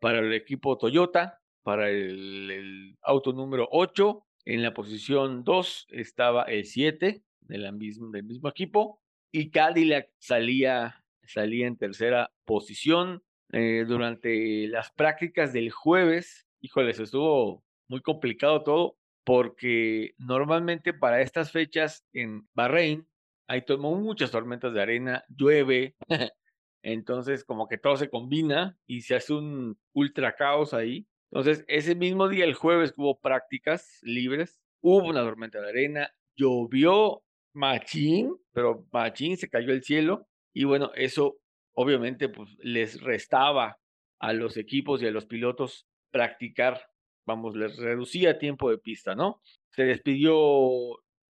para 0.00 0.18
el 0.18 0.32
equipo 0.32 0.78
Toyota, 0.78 1.40
para 1.62 1.90
el, 1.90 2.96
auto 3.02 3.32
número 3.32 3.68
8. 3.70 4.26
En 4.46 4.62
la 4.62 4.72
posición 4.72 5.44
2 5.44 5.88
estaba 5.90 6.44
el 6.44 6.64
7 6.64 7.22
de 7.40 7.58
del 7.58 8.24
mismo 8.24 8.48
equipo 8.48 9.02
y 9.30 9.50
Cadillac 9.50 10.10
salía, 10.18 11.04
salía 11.22 11.66
en 11.66 11.76
tercera 11.76 12.32
posición. 12.44 13.22
Eh, 13.52 13.84
durante 13.86 14.68
las 14.68 14.92
prácticas 14.92 15.52
del 15.52 15.70
jueves, 15.70 16.46
híjoles, 16.60 17.00
estuvo 17.00 17.64
muy 17.88 18.00
complicado 18.00 18.62
todo, 18.62 18.96
porque 19.24 20.14
normalmente 20.18 20.92
para 20.92 21.20
estas 21.20 21.52
fechas 21.52 22.04
en 22.12 22.48
Bahrein 22.54 23.06
hay 23.46 23.64
muchas 23.68 24.30
tormentas 24.30 24.72
de 24.72 24.80
arena, 24.80 25.24
llueve, 25.28 25.96
entonces 26.82 27.44
como 27.44 27.68
que 27.68 27.78
todo 27.78 27.96
se 27.96 28.08
combina 28.08 28.78
y 28.86 29.00
se 29.00 29.16
hace 29.16 29.34
un 29.34 29.78
ultra 29.92 30.36
caos 30.36 30.72
ahí. 30.72 31.06
Entonces, 31.32 31.64
ese 31.68 31.94
mismo 31.94 32.28
día, 32.28 32.44
el 32.44 32.54
jueves, 32.54 32.92
hubo 32.96 33.20
prácticas 33.20 33.98
libres, 34.02 34.60
hubo 34.80 35.08
una 35.08 35.22
tormenta 35.22 35.60
de 35.60 35.68
arena, 35.68 36.14
llovió 36.36 37.22
machín, 37.52 38.36
pero 38.52 38.86
machín 38.92 39.36
se 39.36 39.48
cayó 39.48 39.72
el 39.72 39.82
cielo 39.82 40.28
y 40.52 40.64
bueno, 40.64 40.90
eso 40.94 41.38
obviamente 41.74 42.28
pues 42.28 42.56
les 42.60 43.00
restaba 43.00 43.78
a 44.18 44.32
los 44.32 44.56
equipos 44.56 45.02
y 45.02 45.06
a 45.06 45.10
los 45.10 45.26
pilotos 45.26 45.86
practicar, 46.10 46.82
vamos, 47.26 47.56
les 47.56 47.76
reducía 47.76 48.38
tiempo 48.38 48.70
de 48.70 48.78
pista, 48.78 49.14
¿no? 49.14 49.40
Se 49.70 49.84
despidió 49.84 50.34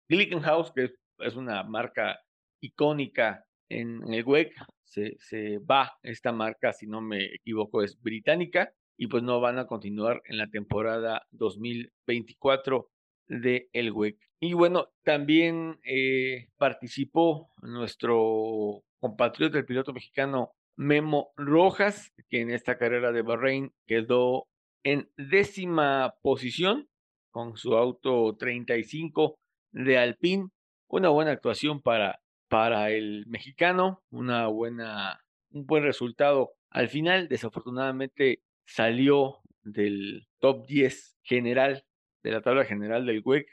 Glickenhaus, 0.07 0.71
que 0.71 0.91
es 1.19 1.35
una 1.35 1.63
marca 1.63 2.19
icónica 2.61 3.45
en, 3.69 4.13
el 4.13 4.23
WEC, 4.23 4.53
se, 4.83 5.15
se 5.19 5.59
va 5.59 5.97
esta 6.01 6.31
marca, 6.31 6.73
si 6.73 6.87
no 6.87 7.01
me 7.01 7.25
equivoco, 7.25 7.83
es 7.83 8.01
británica, 8.01 8.73
y 8.97 9.07
pues 9.07 9.23
no 9.23 9.39
van 9.39 9.59
a 9.59 9.65
continuar 9.65 10.21
en 10.25 10.37
la 10.37 10.47
temporada 10.47 11.25
2024 11.31 12.89
de 13.27 13.69
el 13.71 13.91
WEC. 13.91 14.17
Y 14.41 14.53
bueno, 14.53 14.89
también 15.03 15.79
eh, 15.83 16.49
participó 16.57 17.49
nuestro 17.61 18.83
compatriota, 18.99 19.57
el 19.57 19.65
piloto 19.65 19.93
mexicano 19.93 20.51
Memo 20.75 21.31
Rojas, 21.37 22.11
que 22.29 22.41
en 22.41 22.51
esta 22.51 22.77
carrera 22.77 23.13
de 23.13 23.21
Bahrein 23.21 23.71
quedó 23.85 24.48
en 24.83 25.09
décima 25.17 26.15
posición 26.21 26.89
con 27.31 27.57
su 27.57 27.75
auto 27.75 28.35
35 28.37 29.39
de 29.71 29.97
Alpine. 29.97 30.49
Una 30.87 31.09
buena 31.09 31.31
actuación 31.31 31.81
para, 31.81 32.21
para 32.47 32.89
el 32.91 33.25
mexicano, 33.27 34.01
una 34.09 34.47
buena, 34.47 35.23
un 35.51 35.65
buen 35.65 35.83
resultado 35.83 36.53
al 36.69 36.89
final. 36.89 37.27
Desafortunadamente 37.27 38.41
salió 38.65 39.41
del 39.63 40.27
top 40.39 40.65
10 40.65 41.17
general 41.23 41.83
de 42.23 42.31
la 42.31 42.41
tabla 42.41 42.65
general 42.65 43.05
del 43.05 43.21
WEC, 43.23 43.47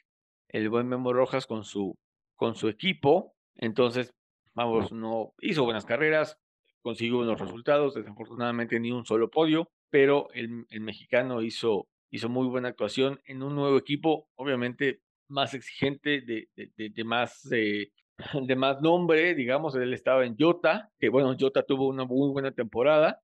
el 0.49 0.69
buen 0.71 0.89
Memo 0.89 1.13
Rojas 1.13 1.47
con 1.47 1.65
su, 1.65 1.97
con 2.35 2.55
su 2.55 2.69
equipo. 2.69 3.35
Entonces, 3.55 4.13
vamos, 4.55 4.93
no 4.93 5.35
hizo 5.41 5.65
buenas 5.65 5.85
carreras, 5.85 6.39
consiguió 6.83 7.19
buenos 7.19 7.41
resultados, 7.41 7.95
desafortunadamente 7.95 8.81
ni 8.81 8.91
un 8.91 9.05
solo 9.05 9.31
podio, 9.31 9.71
pero 9.91 10.29
el, 10.33 10.67
mexicano 10.81 11.43
hizo, 11.43 11.89
hizo 12.11 12.29
muy 12.29 12.47
buena 12.47 12.69
actuación 12.69 13.21
en 13.25 13.43
un 13.43 13.55
nuevo 13.55 13.77
equipo, 13.79 14.29
obviamente 14.35 15.01
más 15.29 15.55
exigente, 15.55 16.21
de, 16.21 16.49
de, 16.55 16.91
de, 16.91 17.05
más, 17.05 17.43
de, 17.49 17.93
de 18.47 18.57
más 18.57 18.81
nombre, 18.81 19.35
digamos, 19.35 19.75
él 19.75 19.93
estaba 19.93 20.25
en 20.25 20.37
Jota, 20.39 20.91
que 20.99 21.09
bueno, 21.09 21.37
Jota 21.39 21.63
tuvo 21.63 21.89
una 21.89 22.05
muy 22.05 22.31
buena 22.31 22.53
temporada 22.53 23.21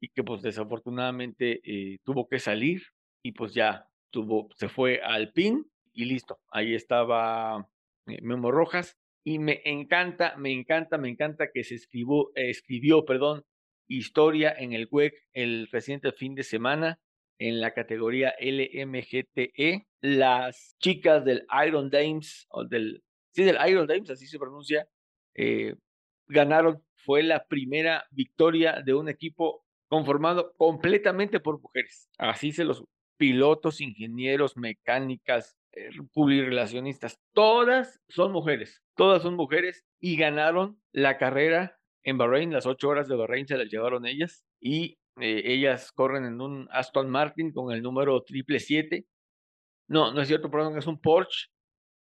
y 0.00 0.08
que 0.08 0.22
pues 0.22 0.42
desafortunadamente 0.42 1.60
eh, 1.64 1.98
tuvo 2.04 2.28
que 2.28 2.38
salir 2.38 2.82
y 3.22 3.32
pues 3.32 3.54
ya 3.54 3.88
tuvo, 4.10 4.48
se 4.54 4.68
fue 4.68 5.00
al 5.02 5.32
PIN 5.32 5.66
y 5.92 6.04
listo, 6.04 6.38
ahí 6.50 6.74
estaba 6.74 7.68
eh, 8.06 8.20
Memo 8.22 8.50
Rojas 8.50 8.96
y 9.24 9.38
me 9.38 9.62
encanta, 9.64 10.36
me 10.36 10.52
encanta, 10.52 10.98
me 10.98 11.08
encanta 11.08 11.50
que 11.52 11.64
se 11.64 11.74
escribió, 11.74 12.30
escribió, 12.34 13.04
perdón, 13.04 13.44
historia 13.88 14.54
en 14.56 14.72
el 14.72 14.88
WEC 14.90 15.14
el 15.32 15.68
reciente 15.70 16.12
fin 16.12 16.34
de 16.34 16.42
semana 16.42 17.00
en 17.38 17.60
la 17.60 17.72
categoría 17.72 18.34
LMGTE. 18.40 19.86
Las 20.00 20.76
chicas 20.78 21.24
del 21.24 21.46
Iron 21.66 21.90
Dames, 21.90 22.46
o 22.50 22.64
del, 22.64 23.02
sí, 23.32 23.44
del 23.44 23.58
Iron 23.68 23.86
Dames, 23.86 24.10
así 24.10 24.26
se 24.26 24.38
pronuncia, 24.38 24.88
eh, 25.34 25.74
ganaron. 26.26 26.82
Fue 26.94 27.22
la 27.22 27.46
primera 27.46 28.04
victoria 28.10 28.82
de 28.84 28.94
un 28.94 29.08
equipo 29.08 29.64
conformado 29.88 30.52
completamente 30.56 31.38
por 31.40 31.60
mujeres. 31.60 32.08
Así 32.18 32.52
se 32.52 32.64
los 32.64 32.84
pilotos, 33.16 33.80
ingenieros, 33.80 34.56
mecánicas, 34.56 35.56
eh, 35.72 35.90
todas 37.32 38.00
son 38.08 38.32
mujeres, 38.32 38.82
todas 38.94 39.22
son 39.22 39.34
mujeres 39.34 39.84
y 40.00 40.16
ganaron 40.16 40.80
la 40.92 41.18
carrera 41.18 41.78
en 42.06 42.18
Bahrein, 42.18 42.52
las 42.52 42.66
ocho 42.66 42.88
horas 42.88 43.08
de 43.08 43.16
Bahrein 43.16 43.48
se 43.48 43.58
las 43.58 43.68
llevaron 43.68 44.06
ellas 44.06 44.44
y 44.60 44.96
eh, 45.20 45.42
ellas 45.44 45.90
corren 45.90 46.24
en 46.24 46.40
un 46.40 46.68
Aston 46.70 47.10
Martin 47.10 47.52
con 47.52 47.72
el 47.74 47.82
número 47.82 48.22
triple 48.22 48.60
siete. 48.60 49.06
No, 49.88 50.12
no 50.12 50.20
es 50.22 50.28
cierto, 50.28 50.48
perdón, 50.48 50.78
es 50.78 50.86
un 50.86 51.00
Porsche 51.00 51.48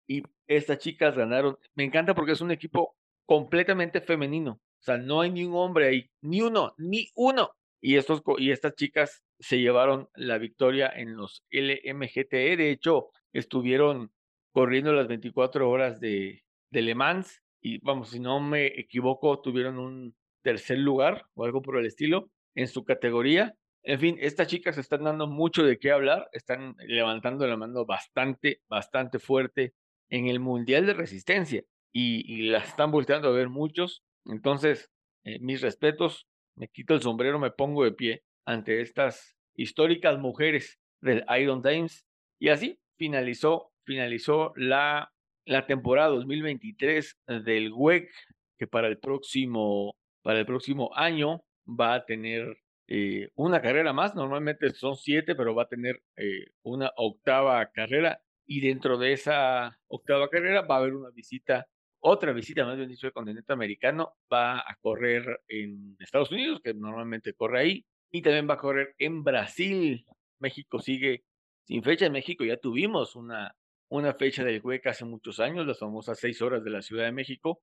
y 0.07 0.21
estas 0.45 0.77
chicas 0.77 1.17
ganaron. 1.17 1.57
Me 1.73 1.83
encanta 1.83 2.13
porque 2.13 2.33
es 2.33 2.41
un 2.41 2.51
equipo 2.51 2.95
completamente 3.25 3.99
femenino. 3.99 4.51
O 4.51 4.83
sea, 4.83 4.97
no 4.99 5.21
hay 5.21 5.31
ni 5.31 5.43
un 5.43 5.55
hombre 5.55 5.87
ahí, 5.87 6.11
ni 6.21 6.41
uno, 6.41 6.75
ni 6.77 7.09
uno. 7.15 7.49
Y, 7.81 7.95
estos, 7.95 8.21
y 8.37 8.51
estas 8.51 8.75
chicas 8.75 9.23
se 9.39 9.59
llevaron 9.59 10.07
la 10.13 10.37
victoria 10.37 10.91
en 10.95 11.17
los 11.17 11.43
LMGTE. 11.49 12.57
De 12.57 12.69
hecho, 12.69 13.09
estuvieron 13.33 14.11
corriendo 14.51 14.93
las 14.93 15.07
24 15.07 15.67
horas 15.67 15.99
de, 15.99 16.43
de 16.69 16.81
Le 16.83 16.93
Mans 16.93 17.41
y 17.65 17.79
vamos, 17.79 18.09
si 18.09 18.19
no 18.19 18.39
me 18.39 18.67
equivoco, 18.67 19.41
tuvieron 19.41 19.79
un 19.79 20.15
tercer 20.43 20.77
lugar 20.77 21.25
o 21.33 21.45
algo 21.45 21.63
por 21.63 21.79
el 21.79 21.87
estilo 21.87 22.29
en 22.53 22.67
su 22.67 22.83
categoría. 22.83 23.55
En 23.81 23.99
fin, 23.99 24.17
estas 24.19 24.45
chicas 24.49 24.77
están 24.77 25.03
dando 25.03 25.25
mucho 25.25 25.63
de 25.63 25.79
qué 25.79 25.91
hablar, 25.91 26.29
están 26.31 26.75
levantando 26.85 27.47
la 27.47 27.57
mano 27.57 27.83
bastante, 27.83 28.61
bastante 28.69 29.17
fuerte 29.17 29.73
en 30.09 30.27
el 30.27 30.39
Mundial 30.39 30.85
de 30.85 30.93
Resistencia 30.93 31.63
y, 31.91 32.31
y 32.31 32.49
las 32.49 32.67
están 32.67 32.91
volteando 32.91 33.29
a 33.29 33.31
ver 33.31 33.49
muchos. 33.49 34.03
Entonces, 34.25 34.91
eh, 35.23 35.39
mis 35.39 35.61
respetos, 35.61 36.27
me 36.55 36.67
quito 36.67 36.93
el 36.93 37.01
sombrero, 37.01 37.39
me 37.39 37.49
pongo 37.49 37.83
de 37.83 37.93
pie 37.93 38.23
ante 38.45 38.79
estas 38.81 39.35
históricas 39.55 40.19
mujeres 40.19 40.79
del 41.01 41.25
Iron 41.41 41.63
Times. 41.63 42.05
Y 42.37 42.49
así 42.49 42.77
finalizó, 42.95 43.71
finalizó 43.85 44.53
la, 44.55 45.14
la 45.45 45.65
temporada 45.67 46.09
2023 46.09 47.17
del 47.43 47.71
WEC, 47.73 48.09
que 48.57 48.67
para 48.67 48.87
el 48.87 48.97
próximo, 48.99 49.95
para 50.21 50.39
el 50.39 50.45
próximo 50.45 50.91
año 50.95 51.43
va 51.67 51.95
a 51.95 52.05
tener 52.05 52.57
eh, 52.87 53.29
una 53.35 53.61
carrera 53.61 53.93
más. 53.93 54.15
Normalmente 54.15 54.71
son 54.71 54.95
siete, 54.95 55.35
pero 55.35 55.55
va 55.55 55.63
a 55.63 55.67
tener 55.67 56.01
eh, 56.17 56.47
una 56.63 56.91
octava 56.97 57.65
carrera. 57.71 58.19
Y 58.47 58.61
dentro 58.61 58.97
de 58.97 59.13
esa 59.13 59.77
octava 59.87 60.29
carrera 60.29 60.61
va 60.61 60.75
a 60.75 60.79
haber 60.79 60.95
una 60.95 61.09
visita 61.09 61.67
otra 62.07 62.33
visita, 62.33 62.63
más 62.63 62.77
bien 62.77 62.87
dicho, 62.87 63.07
del 63.07 63.13
continente 63.13 63.51
americano, 63.51 64.13
va 64.31 64.59
a 64.59 64.75
correr 64.79 65.41
en 65.47 65.97
Estados 65.99 66.31
Unidos, 66.31 66.61
que 66.63 66.75
normalmente 66.75 67.33
corre 67.33 67.59
ahí, 67.59 67.85
y 68.11 68.21
también 68.21 68.47
va 68.47 68.53
a 68.53 68.59
correr 68.59 68.93
en 68.99 69.23
Brasil. 69.23 70.05
México 70.37 70.79
sigue 70.79 71.23
sin 71.63 71.81
fecha. 71.81 72.05
En 72.05 72.11
México 72.11 72.45
ya 72.45 72.57
tuvimos 72.57 73.15
una, 73.15 73.55
una 73.89 74.13
fecha 74.13 74.43
del 74.43 74.61
WEC 74.63 74.87
hace 74.87 75.05
muchos 75.05 75.39
años, 75.39 75.65
las 75.65 75.79
famosas 75.79 76.19
seis 76.19 76.41
horas 76.41 76.63
de 76.63 76.69
la 76.71 76.81
Ciudad 76.81 77.05
de 77.05 77.11
México, 77.11 77.61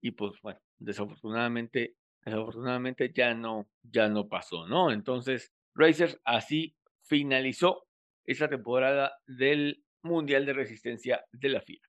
y 0.00 0.12
pues 0.12 0.40
bueno, 0.42 0.60
desafortunadamente, 0.78 1.96
desafortunadamente 2.24 3.12
ya 3.14 3.34
no, 3.34 3.68
ya 3.82 4.08
no 4.08 4.28
pasó, 4.28 4.66
¿no? 4.66 4.90
Entonces, 4.90 5.52
Racers 5.74 6.20
así 6.24 6.76
finalizó 7.02 7.86
esta 8.24 8.48
temporada 8.48 9.18
del 9.26 9.84
Mundial 10.02 10.46
de 10.46 10.52
Resistencia 10.52 11.24
de 11.32 11.48
la 11.48 11.60
FIA. 11.60 11.80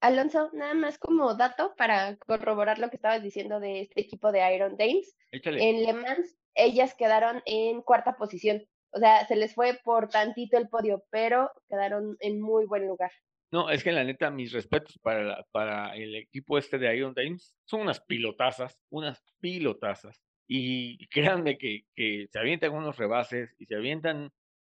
Alonso, 0.00 0.50
nada 0.54 0.74
más 0.74 0.98
como 0.98 1.34
dato 1.34 1.74
para 1.76 2.16
corroborar 2.16 2.78
lo 2.78 2.88
que 2.88 2.96
estabas 2.96 3.22
diciendo 3.22 3.60
de 3.60 3.82
este 3.82 4.00
equipo 4.00 4.32
de 4.32 4.54
Iron 4.54 4.76
Dames. 4.76 5.14
En 5.30 5.82
Le 5.82 5.92
Mans, 5.92 6.38
ellas 6.54 6.94
quedaron 6.94 7.42
en 7.44 7.82
cuarta 7.82 8.16
posición. 8.16 8.66
O 8.92 8.98
sea, 8.98 9.26
se 9.26 9.36
les 9.36 9.54
fue 9.54 9.78
por 9.84 10.08
tantito 10.08 10.58
el 10.58 10.68
podio, 10.68 11.04
pero 11.10 11.50
quedaron 11.68 12.16
en 12.20 12.40
muy 12.40 12.66
buen 12.66 12.86
lugar. 12.86 13.12
No, 13.52 13.70
es 13.70 13.82
que 13.82 13.92
la 13.92 14.04
neta, 14.04 14.30
mis 14.30 14.52
respetos 14.52 14.98
para, 14.98 15.44
para 15.50 15.96
el 15.96 16.14
equipo 16.14 16.56
este 16.58 16.78
de 16.78 16.96
Iron 16.96 17.14
Dames. 17.14 17.56
Son 17.64 17.80
unas 17.80 18.00
pilotazas, 18.00 18.78
unas 18.90 19.22
pilotazas. 19.40 20.20
Y 20.46 21.06
créanme 21.08 21.58
que, 21.58 21.84
que 21.94 22.26
se 22.30 22.38
avientan 22.38 22.72
unos 22.72 22.96
rebases 22.96 23.54
y 23.58 23.66
se 23.66 23.76
avientan 23.76 24.30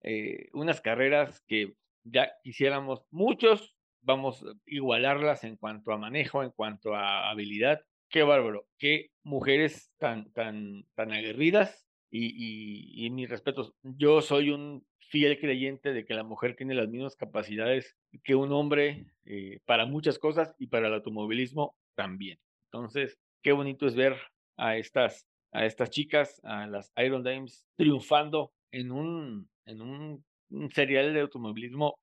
eh, 0.02 0.48
unas 0.52 0.80
carreras 0.80 1.42
que 1.46 1.74
ya 2.04 2.32
quisiéramos 2.42 3.04
muchos 3.10 3.76
vamos 4.02 4.42
a 4.42 4.52
igualarlas 4.66 5.44
en 5.44 5.56
cuanto 5.56 5.92
a 5.92 5.98
manejo, 5.98 6.42
en 6.42 6.50
cuanto 6.50 6.94
a 6.94 7.30
habilidad. 7.30 7.80
Qué 8.08 8.22
bárbaro, 8.22 8.66
qué 8.78 9.10
mujeres 9.22 9.92
tan, 9.98 10.32
tan, 10.32 10.84
tan 10.94 11.12
aguerridas 11.12 11.86
y, 12.10 13.08
mis 13.10 13.28
respetos. 13.28 13.72
Yo 13.82 14.20
soy 14.20 14.50
un 14.50 14.84
fiel 14.98 15.38
creyente 15.38 15.92
de 15.92 16.04
que 16.04 16.14
la 16.14 16.22
mujer 16.22 16.56
tiene 16.56 16.74
las 16.74 16.88
mismas 16.88 17.16
capacidades 17.16 17.96
que 18.24 18.34
un 18.34 18.52
hombre 18.52 19.06
eh, 19.24 19.58
para 19.64 19.86
muchas 19.86 20.18
cosas 20.18 20.54
y 20.58 20.68
para 20.68 20.88
el 20.88 20.94
automovilismo 20.94 21.74
también. 21.94 22.38
Entonces, 22.72 23.18
qué 23.42 23.52
bonito 23.52 23.86
es 23.86 23.94
ver 23.94 24.16
a 24.56 24.76
estas, 24.76 25.26
a 25.52 25.66
estas 25.66 25.90
chicas, 25.90 26.40
a 26.44 26.66
las 26.66 26.92
Iron 26.96 27.22
Dames, 27.22 27.66
triunfando 27.76 28.52
en 28.72 28.92
un, 28.92 29.48
en 29.66 29.82
un 29.82 30.24
un 30.50 30.70
serial 30.70 31.14
de 31.14 31.20
automovilismo 31.20 31.98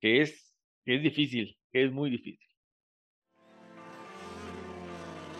que 0.00 0.22
es, 0.22 0.54
que 0.84 0.96
es 0.96 1.02
difícil, 1.02 1.56
que 1.72 1.84
es 1.84 1.92
muy 1.92 2.10
difícil. 2.10 2.48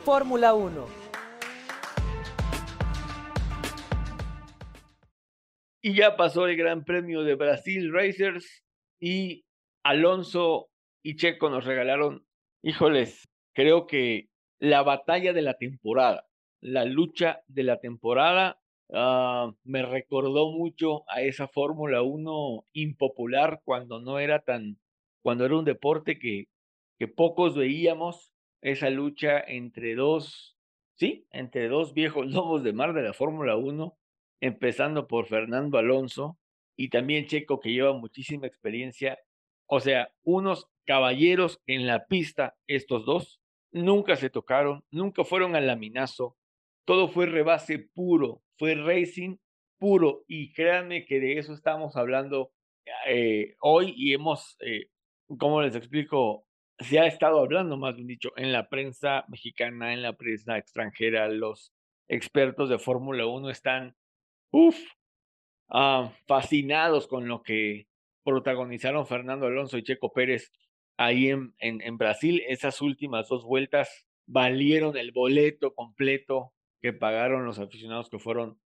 Fórmula 0.04 0.54
1. 0.54 1.05
Y 5.86 5.94
ya 5.94 6.16
pasó 6.16 6.48
el 6.48 6.56
Gran 6.56 6.84
Premio 6.84 7.22
de 7.22 7.36
Brasil 7.36 7.92
Racers 7.92 8.64
y 8.98 9.44
Alonso 9.84 10.68
y 11.00 11.14
Checo 11.14 11.48
nos 11.48 11.64
regalaron, 11.64 12.26
híjoles, 12.60 13.28
creo 13.52 13.86
que 13.86 14.28
la 14.58 14.82
batalla 14.82 15.32
de 15.32 15.42
la 15.42 15.54
temporada, 15.54 16.26
la 16.60 16.84
lucha 16.84 17.44
de 17.46 17.62
la 17.62 17.78
temporada, 17.78 18.58
ah, 18.92 19.52
me 19.62 19.82
recordó 19.82 20.50
mucho 20.50 21.08
a 21.08 21.20
esa 21.20 21.46
Fórmula 21.46 22.02
1 22.02 22.66
impopular 22.72 23.60
cuando 23.62 24.00
no 24.00 24.18
era 24.18 24.40
tan, 24.40 24.80
cuando 25.22 25.44
era 25.46 25.56
un 25.56 25.64
deporte 25.64 26.18
que, 26.18 26.48
que 26.98 27.06
pocos 27.06 27.54
veíamos 27.54 28.32
esa 28.60 28.90
lucha 28.90 29.38
entre 29.38 29.94
dos, 29.94 30.56
sí, 30.96 31.28
entre 31.30 31.68
dos 31.68 31.94
viejos 31.94 32.26
lobos 32.32 32.64
de 32.64 32.72
mar 32.72 32.92
de 32.92 33.02
la 33.02 33.12
Fórmula 33.12 33.54
1, 33.54 33.96
empezando 34.40 35.06
por 35.06 35.26
Fernando 35.26 35.78
Alonso 35.78 36.38
y 36.76 36.88
también 36.88 37.26
Checo, 37.26 37.60
que 37.60 37.72
lleva 37.72 37.92
muchísima 37.92 38.46
experiencia. 38.46 39.18
O 39.66 39.80
sea, 39.80 40.10
unos 40.22 40.68
caballeros 40.84 41.60
en 41.66 41.86
la 41.86 42.06
pista, 42.06 42.54
estos 42.66 43.04
dos, 43.04 43.40
nunca 43.72 44.16
se 44.16 44.30
tocaron, 44.30 44.84
nunca 44.90 45.24
fueron 45.24 45.56
al 45.56 45.66
laminazo, 45.66 46.36
todo 46.84 47.08
fue 47.08 47.26
rebase 47.26 47.78
puro, 47.78 48.42
fue 48.58 48.74
racing 48.74 49.36
puro 49.78 50.24
y 50.28 50.52
créanme 50.52 51.04
que 51.04 51.20
de 51.20 51.38
eso 51.38 51.52
estamos 51.52 51.96
hablando 51.96 52.52
eh, 53.06 53.54
hoy 53.60 53.92
y 53.96 54.12
hemos, 54.14 54.56
eh, 54.60 54.88
¿cómo 55.38 55.60
les 55.60 55.74
explico? 55.74 56.46
se 56.78 56.98
ha 56.98 57.06
estado 57.06 57.40
hablando, 57.40 57.76
más 57.76 57.94
bien 57.96 58.08
dicho, 58.08 58.32
en 58.36 58.52
la 58.52 58.68
prensa 58.68 59.24
mexicana, 59.28 59.92
en 59.92 60.02
la 60.02 60.12
prensa 60.14 60.58
extranjera, 60.58 61.28
los 61.28 61.72
expertos 62.08 62.68
de 62.68 62.78
Fórmula 62.78 63.26
1 63.26 63.50
están, 63.50 63.96
uff, 64.56 64.78
ah, 65.68 66.12
fascinados 66.26 67.06
con 67.06 67.28
lo 67.28 67.42
que 67.42 67.88
protagonizaron 68.24 69.06
Fernando 69.06 69.46
Alonso 69.46 69.76
y 69.76 69.82
Checo 69.82 70.12
Pérez 70.12 70.50
ahí 70.96 71.28
en, 71.28 71.54
en, 71.58 71.82
en 71.82 71.98
Brasil. 71.98 72.42
Esas 72.48 72.80
últimas 72.80 73.28
dos 73.28 73.44
vueltas 73.44 74.08
valieron 74.26 74.96
el 74.96 75.12
boleto 75.12 75.74
completo 75.74 76.54
que 76.80 76.94
pagaron 76.94 77.44
los 77.44 77.58
aficionados 77.58 78.08
que 78.08 78.18
fueron 78.18 78.58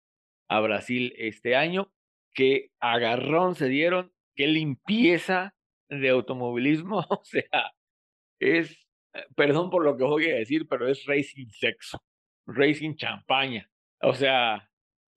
a 0.48 0.60
Brasil 0.60 1.12
este 1.16 1.56
año. 1.56 1.92
Qué 2.34 2.70
agarrón 2.78 3.56
se 3.56 3.68
dieron, 3.68 4.12
qué 4.36 4.46
limpieza 4.46 5.56
de 5.88 6.08
automovilismo, 6.10 6.98
o 7.10 7.24
sea, 7.24 7.72
es, 8.38 8.86
eh, 9.12 9.24
perdón 9.34 9.70
por 9.70 9.84
lo 9.84 9.96
que 9.96 10.04
voy 10.04 10.30
a 10.30 10.36
decir, 10.36 10.68
pero 10.68 10.88
es 10.88 11.04
racing 11.04 11.48
sexo, 11.48 12.00
racing 12.46 12.94
champaña, 12.94 13.68
o 14.00 14.14
sea, 14.14 14.69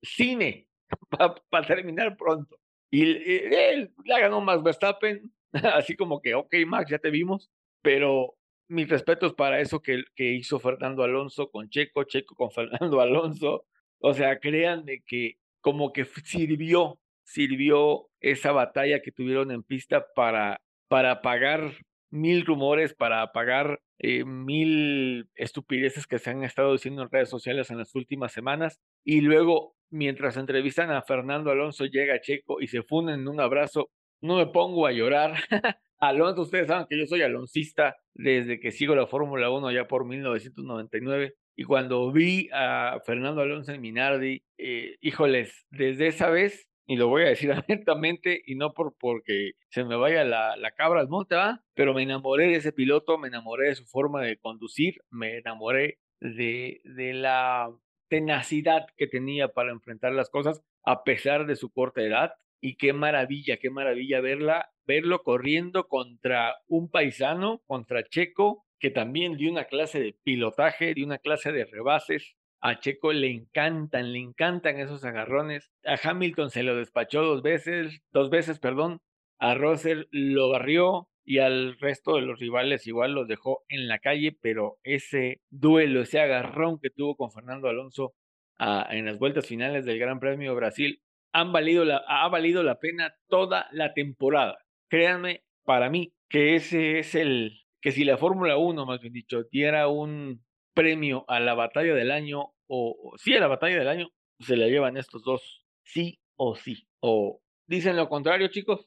cine, 0.04 0.68
para 1.50 1.66
terminar 1.66 2.16
pronto. 2.16 2.58
Y 2.90 3.02
él 3.02 3.92
la 4.04 4.20
ganó 4.20 4.40
Max 4.40 4.62
Verstappen, 4.62 5.32
así 5.52 5.96
como 5.96 6.20
que, 6.20 6.34
ok, 6.34 6.54
Max, 6.66 6.90
ya 6.90 6.98
te 6.98 7.10
vimos, 7.10 7.50
pero 7.82 8.36
mis 8.68 8.88
respetos 8.88 9.34
para 9.34 9.60
eso 9.60 9.82
que, 9.82 10.04
que 10.14 10.32
hizo 10.32 10.58
Fernando 10.58 11.02
Alonso 11.02 11.50
con 11.50 11.68
Checo, 11.68 12.04
Checo 12.04 12.34
con 12.34 12.50
Fernando 12.52 13.00
Alonso. 13.00 13.66
O 13.98 14.12
sea, 14.14 14.38
créanme 14.38 15.02
que 15.06 15.38
como 15.60 15.92
que 15.92 16.04
sirvió, 16.04 17.00
sirvió 17.22 18.10
esa 18.20 18.52
batalla 18.52 19.00
que 19.00 19.12
tuvieron 19.12 19.50
en 19.50 19.62
pista 19.62 20.06
para, 20.14 20.60
para 20.88 21.22
pagar 21.22 21.72
mil 22.14 22.46
rumores 22.46 22.94
para 22.94 23.22
apagar 23.22 23.80
eh, 23.98 24.24
mil 24.24 25.28
estupideces 25.34 26.06
que 26.06 26.20
se 26.20 26.30
han 26.30 26.44
estado 26.44 26.72
diciendo 26.72 27.02
en 27.02 27.10
redes 27.10 27.28
sociales 27.28 27.70
en 27.70 27.78
las 27.78 27.92
últimas 27.96 28.32
semanas. 28.32 28.80
Y 29.04 29.20
luego, 29.20 29.74
mientras 29.94 30.36
entrevistan 30.36 30.90
a 30.90 31.02
Fernando 31.02 31.52
Alonso, 31.52 31.86
llega 31.86 32.20
Checo 32.20 32.60
y 32.60 32.66
se 32.66 32.82
funden 32.82 33.20
en 33.20 33.28
un 33.28 33.40
abrazo. 33.40 33.90
No 34.20 34.36
me 34.38 34.46
pongo 34.46 34.86
a 34.86 34.92
llorar. 34.92 35.34
Alonso, 35.98 36.42
ustedes 36.42 36.66
saben 36.66 36.86
que 36.90 36.98
yo 36.98 37.06
soy 37.06 37.22
aloncista 37.22 37.96
desde 38.12 38.58
que 38.58 38.72
sigo 38.72 38.96
la 38.96 39.06
Fórmula 39.06 39.50
1 39.50 39.70
ya 39.70 39.86
por 39.86 40.04
1999. 40.04 41.34
Y 41.56 41.62
cuando 41.62 42.10
vi 42.10 42.48
a 42.52 42.98
Fernando 43.06 43.40
Alonso 43.40 43.72
en 43.72 43.80
Minardi, 43.80 44.42
eh, 44.58 44.96
híjoles, 45.00 45.64
desde 45.70 46.08
esa 46.08 46.28
vez 46.28 46.68
y 46.86 46.96
lo 46.96 47.08
voy 47.08 47.22
a 47.22 47.28
decir 47.28 47.52
abiertamente 47.52 48.42
y 48.44 48.56
no 48.56 48.74
por 48.74 48.96
porque 48.98 49.52
se 49.70 49.84
me 49.84 49.94
vaya 49.94 50.24
la, 50.24 50.72
cabra 50.76 51.00
al 51.00 51.08
monte, 51.08 51.36
pero 51.74 51.94
me 51.94 52.02
enamoré 52.02 52.48
de 52.48 52.56
ese 52.56 52.72
piloto, 52.72 53.16
me 53.16 53.28
enamoré 53.28 53.68
de 53.68 53.76
su 53.76 53.86
forma 53.86 54.22
de 54.22 54.38
conducir, 54.38 54.96
me 55.10 55.38
enamoré 55.38 55.98
de, 56.20 56.80
de 56.84 57.14
la 57.14 57.70
tenacidad 58.08 58.86
que 58.96 59.06
tenía 59.06 59.48
para 59.48 59.72
enfrentar 59.72 60.12
las 60.12 60.30
cosas 60.30 60.62
a 60.84 61.04
pesar 61.04 61.46
de 61.46 61.56
su 61.56 61.70
corta 61.70 62.02
edad. 62.02 62.34
Y 62.60 62.76
qué 62.76 62.92
maravilla, 62.92 63.58
qué 63.58 63.70
maravilla 63.70 64.20
verla, 64.20 64.70
verlo 64.86 65.22
corriendo 65.22 65.86
contra 65.86 66.56
un 66.66 66.90
paisano, 66.90 67.62
contra 67.66 68.04
Checo, 68.04 68.64
que 68.78 68.90
también 68.90 69.36
dio 69.36 69.50
una 69.50 69.64
clase 69.64 70.00
de 70.00 70.16
pilotaje, 70.22 70.94
dio 70.94 71.04
una 71.04 71.18
clase 71.18 71.52
de 71.52 71.66
rebases, 71.66 72.36
a 72.66 72.80
Checo 72.80 73.12
le 73.12 73.30
encantan, 73.30 74.14
le 74.14 74.20
encantan 74.20 74.80
esos 74.80 75.04
agarrones. 75.04 75.70
A 75.84 75.98
Hamilton 76.02 76.48
se 76.48 76.62
lo 76.62 76.74
despachó 76.74 77.22
dos 77.22 77.42
veces, 77.42 78.00
dos 78.10 78.30
veces, 78.30 78.58
perdón. 78.58 79.02
A 79.38 79.54
Russell 79.54 80.06
lo 80.10 80.48
barrió 80.48 81.10
y 81.24 81.38
al 81.38 81.78
resto 81.78 82.16
de 82.16 82.22
los 82.22 82.38
rivales 82.38 82.86
igual 82.86 83.12
los 83.12 83.26
dejó 83.26 83.64
en 83.68 83.88
la 83.88 83.98
calle, 83.98 84.36
pero 84.40 84.78
ese 84.82 85.40
duelo, 85.50 86.02
ese 86.02 86.20
agarrón 86.20 86.78
que 86.80 86.90
tuvo 86.90 87.16
con 87.16 87.32
Fernando 87.32 87.68
Alonso 87.68 88.14
ah, 88.58 88.86
en 88.90 89.06
las 89.06 89.18
vueltas 89.18 89.46
finales 89.46 89.84
del 89.86 89.98
Gran 89.98 90.20
Premio 90.20 90.50
de 90.50 90.56
Brasil 90.56 91.02
han 91.32 91.52
valido 91.52 91.84
la, 91.84 92.02
ha 92.06 92.28
valido 92.28 92.62
la 92.62 92.78
pena 92.78 93.14
toda 93.28 93.66
la 93.72 93.92
temporada. 93.92 94.58
Créanme, 94.88 95.42
para 95.64 95.90
mí, 95.90 96.14
que 96.28 96.54
ese 96.54 97.00
es 97.00 97.14
el, 97.16 97.64
que 97.80 97.90
si 97.90 98.04
la 98.04 98.16
Fórmula 98.16 98.56
1, 98.56 98.86
más 98.86 99.00
bien 99.00 99.12
dicho, 99.12 99.42
diera 99.50 99.88
un 99.88 100.44
premio 100.74 101.24
a 101.26 101.40
la 101.40 101.54
batalla 101.54 101.94
del 101.94 102.12
año, 102.12 102.52
o, 102.68 103.14
sí 103.18 103.34
a 103.34 103.40
la 103.40 103.48
batalla 103.48 103.78
del 103.78 103.88
año, 103.88 104.08
se 104.38 104.56
la 104.56 104.66
llevan 104.66 104.96
estos 104.96 105.24
dos, 105.24 105.64
sí 105.82 106.20
o 106.36 106.54
sí. 106.54 106.86
¿O 107.00 107.40
dicen 107.66 107.96
lo 107.96 108.08
contrario, 108.08 108.48
chicos? 108.48 108.86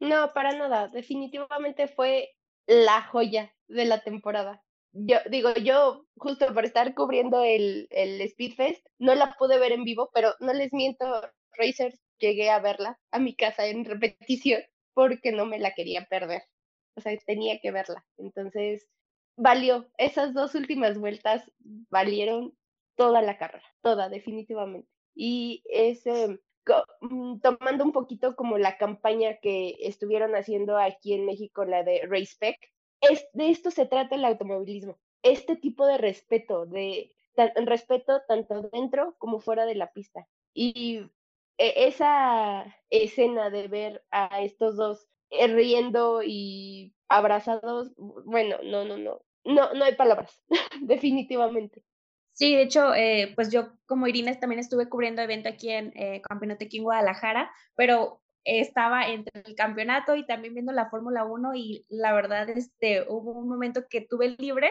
No, 0.00 0.32
para 0.32 0.52
nada. 0.52 0.88
Definitivamente 0.88 1.88
fue 1.88 2.34
la 2.66 3.02
joya 3.02 3.54
de 3.66 3.84
la 3.84 4.02
temporada. 4.02 4.62
Yo 4.92 5.18
digo, 5.30 5.52
yo 5.54 6.06
justo 6.16 6.52
por 6.54 6.64
estar 6.64 6.94
cubriendo 6.94 7.44
el, 7.44 7.88
el 7.90 8.26
Speedfest, 8.28 8.86
no 8.98 9.14
la 9.14 9.34
pude 9.38 9.58
ver 9.58 9.72
en 9.72 9.84
vivo, 9.84 10.10
pero 10.14 10.34
no 10.40 10.52
les 10.52 10.72
miento, 10.72 11.06
Racers, 11.52 12.00
llegué 12.18 12.50
a 12.50 12.60
verla 12.60 12.98
a 13.10 13.18
mi 13.18 13.34
casa 13.34 13.66
en 13.66 13.84
repetición 13.84 14.62
porque 14.94 15.32
no 15.32 15.46
me 15.46 15.58
la 15.58 15.74
quería 15.74 16.06
perder. 16.06 16.42
O 16.96 17.00
sea, 17.00 17.16
tenía 17.26 17.60
que 17.60 17.70
verla. 17.70 18.04
Entonces, 18.16 18.88
valió. 19.36 19.88
Esas 19.98 20.34
dos 20.34 20.54
últimas 20.54 20.98
vueltas 20.98 21.50
valieron 21.90 22.56
toda 22.96 23.22
la 23.22 23.38
carrera, 23.38 23.64
toda, 23.80 24.08
definitivamente. 24.08 24.88
Y 25.14 25.62
es 25.66 26.04
mm, 26.04 26.34
tomando 27.42 27.84
un 27.84 27.92
poquito 27.92 28.36
como 28.36 28.58
la 28.58 28.76
campaña 28.76 29.38
que 29.40 29.76
estuvieron 29.80 30.34
haciendo 30.34 30.78
aquí 30.78 31.14
en 31.14 31.26
México, 31.26 31.64
la 31.64 31.82
de 31.82 32.02
Racepec, 32.08 32.58
es, 33.00 33.26
de 33.32 33.50
esto 33.50 33.70
se 33.70 33.86
trata 33.86 34.16
el 34.16 34.24
automovilismo, 34.24 34.98
este 35.22 35.56
tipo 35.56 35.86
de 35.86 35.98
respeto, 35.98 36.66
de 36.66 37.12
respeto 37.64 38.22
tanto 38.26 38.62
dentro 38.72 39.14
como 39.18 39.40
fuera 39.40 39.66
de 39.66 39.74
la 39.74 39.92
pista. 39.92 40.26
Y 40.54 41.02
e, 41.58 41.88
esa 41.88 42.64
escena 42.90 43.50
de 43.50 43.68
ver 43.68 44.04
a 44.10 44.42
estos 44.42 44.76
dos 44.76 45.08
eh, 45.30 45.46
riendo 45.48 46.22
y 46.24 46.94
abrazados, 47.08 47.92
bueno, 47.96 48.56
no, 48.62 48.84
no, 48.84 48.96
no, 48.96 49.20
no, 49.44 49.74
no 49.74 49.84
hay 49.84 49.94
palabras, 49.94 50.42
definitivamente. 50.80 51.82
Sí, 52.38 52.54
de 52.54 52.62
hecho, 52.62 52.94
eh, 52.94 53.32
pues 53.34 53.50
yo 53.50 53.72
como 53.84 54.06
Irina 54.06 54.32
también 54.38 54.60
estuve 54.60 54.88
cubriendo 54.88 55.20
evento 55.20 55.48
aquí 55.48 55.70
en 55.70 55.92
eh, 55.96 56.22
Campeonato 56.22 56.64
aquí 56.64 56.76
en 56.76 56.84
Guadalajara, 56.84 57.50
pero 57.74 58.22
estaba 58.44 59.08
entre 59.08 59.42
el 59.44 59.56
campeonato 59.56 60.14
y 60.14 60.24
también 60.24 60.54
viendo 60.54 60.70
la 60.70 60.88
Fórmula 60.88 61.24
1 61.24 61.56
y 61.56 61.84
la 61.88 62.12
verdad 62.12 62.48
este, 62.48 63.04
hubo 63.08 63.32
un 63.32 63.48
momento 63.48 63.88
que 63.90 64.02
tuve 64.02 64.36
libre, 64.38 64.70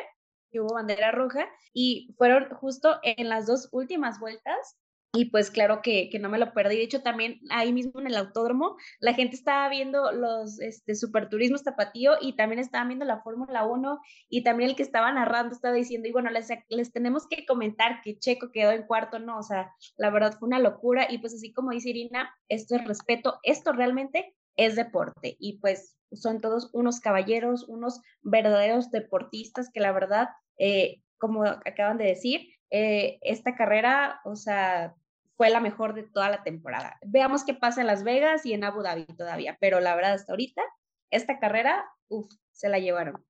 que 0.49 0.61
hubo 0.61 0.76
bandera 0.76 1.11
roja 1.11 1.45
y 1.74 2.15
fueron 2.18 2.47
justo 2.55 2.99
en 3.03 3.28
las 3.28 3.47
dos 3.47 3.68
últimas 3.74 4.18
vueltas 4.22 4.78
y 5.18 5.26
pues 5.32 5.49
claro 5.49 5.82
que, 5.82 6.09
que, 6.11 6.20
no 6.20 6.30
me 6.30 6.38
lo 6.38 6.53
perdí. 6.53 6.78
De 6.78 6.84
hecho, 6.84 7.01
también 7.01 7.39
ahí 7.49 7.74
mismo 7.74 7.99
en 7.99 8.05
el 8.05 8.15
autódromo, 8.15 8.78
la 8.99 9.15
gente 9.15 9.36
estaba 9.36 9.68
viendo 9.68 10.11
los 10.11 10.59
este, 10.59 10.93
superturismos 10.93 11.63
tapatío 11.63 12.13
y 12.22 12.36
también 12.36 12.59
estaban 12.59 12.89
viendo 12.89 13.03
la 13.03 13.24
Fórmula 13.24 13.65
1 13.65 13.99
y 14.30 14.43
también 14.43 14.70
el 14.70 14.76
que 14.76 14.84
estaba 14.84 15.11
narrando 15.11 15.55
estaba 15.55 15.74
diciendo, 15.74 16.07
y 16.07 16.11
bueno, 16.11 16.30
les, 16.30 16.49
les 16.70 16.91
tenemos 16.91 17.28
que 17.28 17.47
comentar 17.47 18.01
que 18.03 18.20
Checo 18.20 18.51
quedó 18.51 18.70
en 18.72 18.84
cuarto, 18.84 19.18
no, 19.18 19.39
o 19.39 19.43
sea, 19.43 19.74
la 19.97 20.11
verdad 20.11 20.38
fue 20.38 20.47
una 20.47 20.59
locura 20.59 21.07
y 21.09 21.18
pues 21.18 21.34
así 21.34 21.51
como 21.51 21.72
dice 21.72 21.89
Irina, 21.89 22.30
esto 22.47 22.76
es 22.76 22.86
respeto, 22.86 23.39
esto 23.41 23.72
realmente 23.72 24.36
es 24.55 24.76
deporte 24.76 25.36
y 25.39 25.57
pues 25.57 25.97
son 26.11 26.41
todos 26.41 26.70
unos 26.74 26.99
caballeros, 26.99 27.68
unos 27.68 28.01
verdaderos 28.22 28.91
deportistas 28.91 29.72
que 29.74 29.80
la 29.80 29.93
verdad, 29.93 30.30
eh, 30.59 31.01
como 31.18 31.43
acaban 31.43 31.97
de 31.97 32.05
decir, 32.05 32.49
eh, 32.70 33.20
esta 33.22 33.55
carrera, 33.55 34.20
o 34.26 34.36
sea, 34.36 34.95
fue 35.38 35.51
la 35.51 35.61
mejor 35.61 35.93
de 35.93 36.03
toda 36.03 36.29
la 36.29 36.43
temporada. 36.43 36.97
Veamos 37.05 37.45
qué 37.45 37.53
pasa 37.53 37.79
en 37.79 37.88
Las 37.88 38.03
Vegas 38.03 38.45
y 38.45 38.53
en 38.53 38.63
Abu 38.63 38.81
Dhabi 38.81 39.05
todavía, 39.05 39.55
pero 39.61 39.79
la 39.79 39.95
verdad 39.95 40.13
hasta 40.13 40.33
ahorita, 40.33 40.63
esta 41.11 41.39
carrera, 41.39 41.85
uff, 42.09 42.27
se 42.51 42.69
la 42.69 42.79
llevaron. 42.79 43.23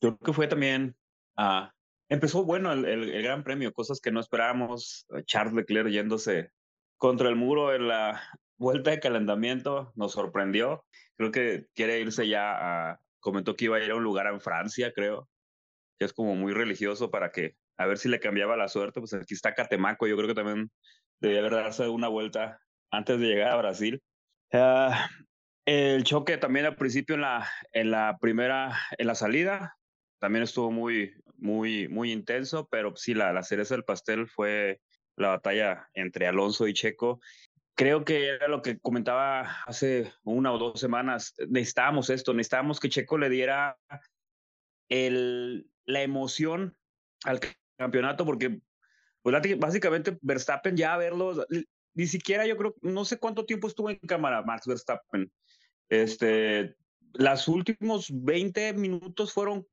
Yo 0.00 0.16
creo 0.16 0.18
que 0.18 0.32
fue 0.32 0.48
también, 0.48 0.96
uh, 1.38 1.68
empezó 2.08 2.44
bueno 2.44 2.72
el, 2.72 2.84
el, 2.84 3.22
Gran 3.22 3.44
Premio, 3.44 3.72
cosas 3.72 4.00
que 4.00 4.10
no 4.10 4.18
esperábamos, 4.18 5.06
Charles 5.24 5.54
Leclerc 5.54 5.88
yéndose 5.88 6.50
contra 6.98 7.28
el 7.28 7.36
muro 7.36 7.72
en 7.72 7.86
la 7.86 8.20
vuelta 8.56 8.90
de 8.90 8.98
calentamiento, 8.98 9.92
nos 9.94 10.12
sorprendió, 10.12 10.84
creo 11.16 11.30
que 11.30 11.66
quiere 11.74 12.00
irse 12.00 12.26
ya 12.26 12.90
a, 12.90 13.00
comentó 13.20 13.54
que 13.54 13.66
iba 13.66 13.76
a 13.76 13.80
ir 13.80 13.92
a 13.92 13.94
un 13.94 14.02
lugar 14.02 14.26
en 14.26 14.40
Francia, 14.40 14.92
creo, 14.92 15.28
que 16.00 16.04
es 16.04 16.12
como 16.12 16.34
muy 16.34 16.52
religioso 16.52 17.12
para 17.12 17.30
que 17.30 17.54
a 17.78 17.86
ver 17.86 17.98
si 17.98 18.08
le 18.08 18.20
cambiaba 18.20 18.56
la 18.56 18.68
suerte. 18.68 19.00
Pues 19.00 19.14
aquí 19.14 19.34
está 19.34 19.54
Catemaco, 19.54 20.06
yo 20.06 20.16
creo 20.16 20.28
que 20.28 20.34
también 20.34 20.70
debía 21.22 21.40
haber 21.40 21.52
darse 21.52 21.88
una 21.88 22.08
vuelta 22.08 22.60
antes 22.90 23.18
de 23.18 23.26
llegar 23.26 23.52
a 23.52 23.56
Brasil. 23.56 24.02
Ah, 24.52 25.08
el 25.64 26.04
choque 26.04 26.36
también 26.36 26.66
al 26.66 26.76
principio 26.76 27.14
en 27.14 27.22
la, 27.22 27.48
en 27.72 27.90
la 27.90 28.18
primera, 28.20 28.78
en 28.98 29.06
la 29.06 29.14
salida, 29.14 29.78
también 30.18 30.42
estuvo 30.42 30.70
muy, 30.70 31.14
muy, 31.36 31.88
muy 31.88 32.12
intenso, 32.12 32.68
pero 32.70 32.94
sí, 32.96 33.14
la, 33.14 33.32
la 33.32 33.42
cereza 33.42 33.74
del 33.74 33.84
pastel 33.84 34.28
fue 34.28 34.80
la 35.16 35.28
batalla 35.28 35.88
entre 35.94 36.26
Alonso 36.26 36.66
y 36.66 36.74
Checo. 36.74 37.20
Creo 37.74 38.04
que 38.04 38.26
era 38.26 38.48
lo 38.48 38.60
que 38.60 38.78
comentaba 38.78 39.62
hace 39.64 40.12
una 40.24 40.52
o 40.52 40.58
dos 40.58 40.78
semanas. 40.78 41.34
Necesitábamos 41.48 42.10
esto, 42.10 42.34
necesitábamos 42.34 42.80
que 42.80 42.88
Checo 42.88 43.16
le 43.16 43.30
diera 43.30 43.78
el, 44.90 45.70
la 45.84 46.02
emoción 46.02 46.76
al 47.24 47.40
campeonato 47.78 48.26
porque 48.26 48.60
pues, 49.22 49.58
básicamente 49.58 50.18
Verstappen 50.20 50.76
ya 50.76 50.96
verlo, 50.96 51.46
ni 51.94 52.06
siquiera 52.06 52.46
yo 52.46 52.56
creo, 52.56 52.74
no 52.82 53.04
sé 53.04 53.18
cuánto 53.18 53.44
tiempo 53.44 53.68
estuvo 53.68 53.90
en 53.90 53.98
cámara 53.98 54.42
Max 54.42 54.66
Verstappen. 54.66 55.30
Este, 55.88 56.74
las 57.12 57.48
últimos 57.48 58.08
20 58.10 58.72
minutos 58.74 59.32
fueron 59.32 59.66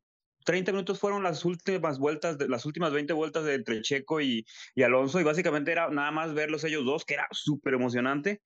30 0.46 0.72
minutos 0.72 1.00
fueron 1.00 1.22
las 1.22 1.46
últimas 1.46 2.00
vueltas, 2.00 2.38
de, 2.38 2.48
las 2.48 2.66
últimas 2.66 2.92
20 2.92 3.14
vueltas 3.14 3.44
de 3.44 3.56
entre 3.56 3.82
Checo 3.82 4.22
y, 4.22 4.46
y 4.74 4.84
Alonso, 4.84 5.20
y 5.20 5.24
básicamente 5.24 5.72
era 5.72 5.90
nada 5.90 6.12
más 6.12 6.34
verlos 6.34 6.64
ellos 6.64 6.86
dos, 6.86 7.06
que 7.06 7.16
era 7.16 7.28
súper 7.32 7.74
emocionante. 7.74 8.42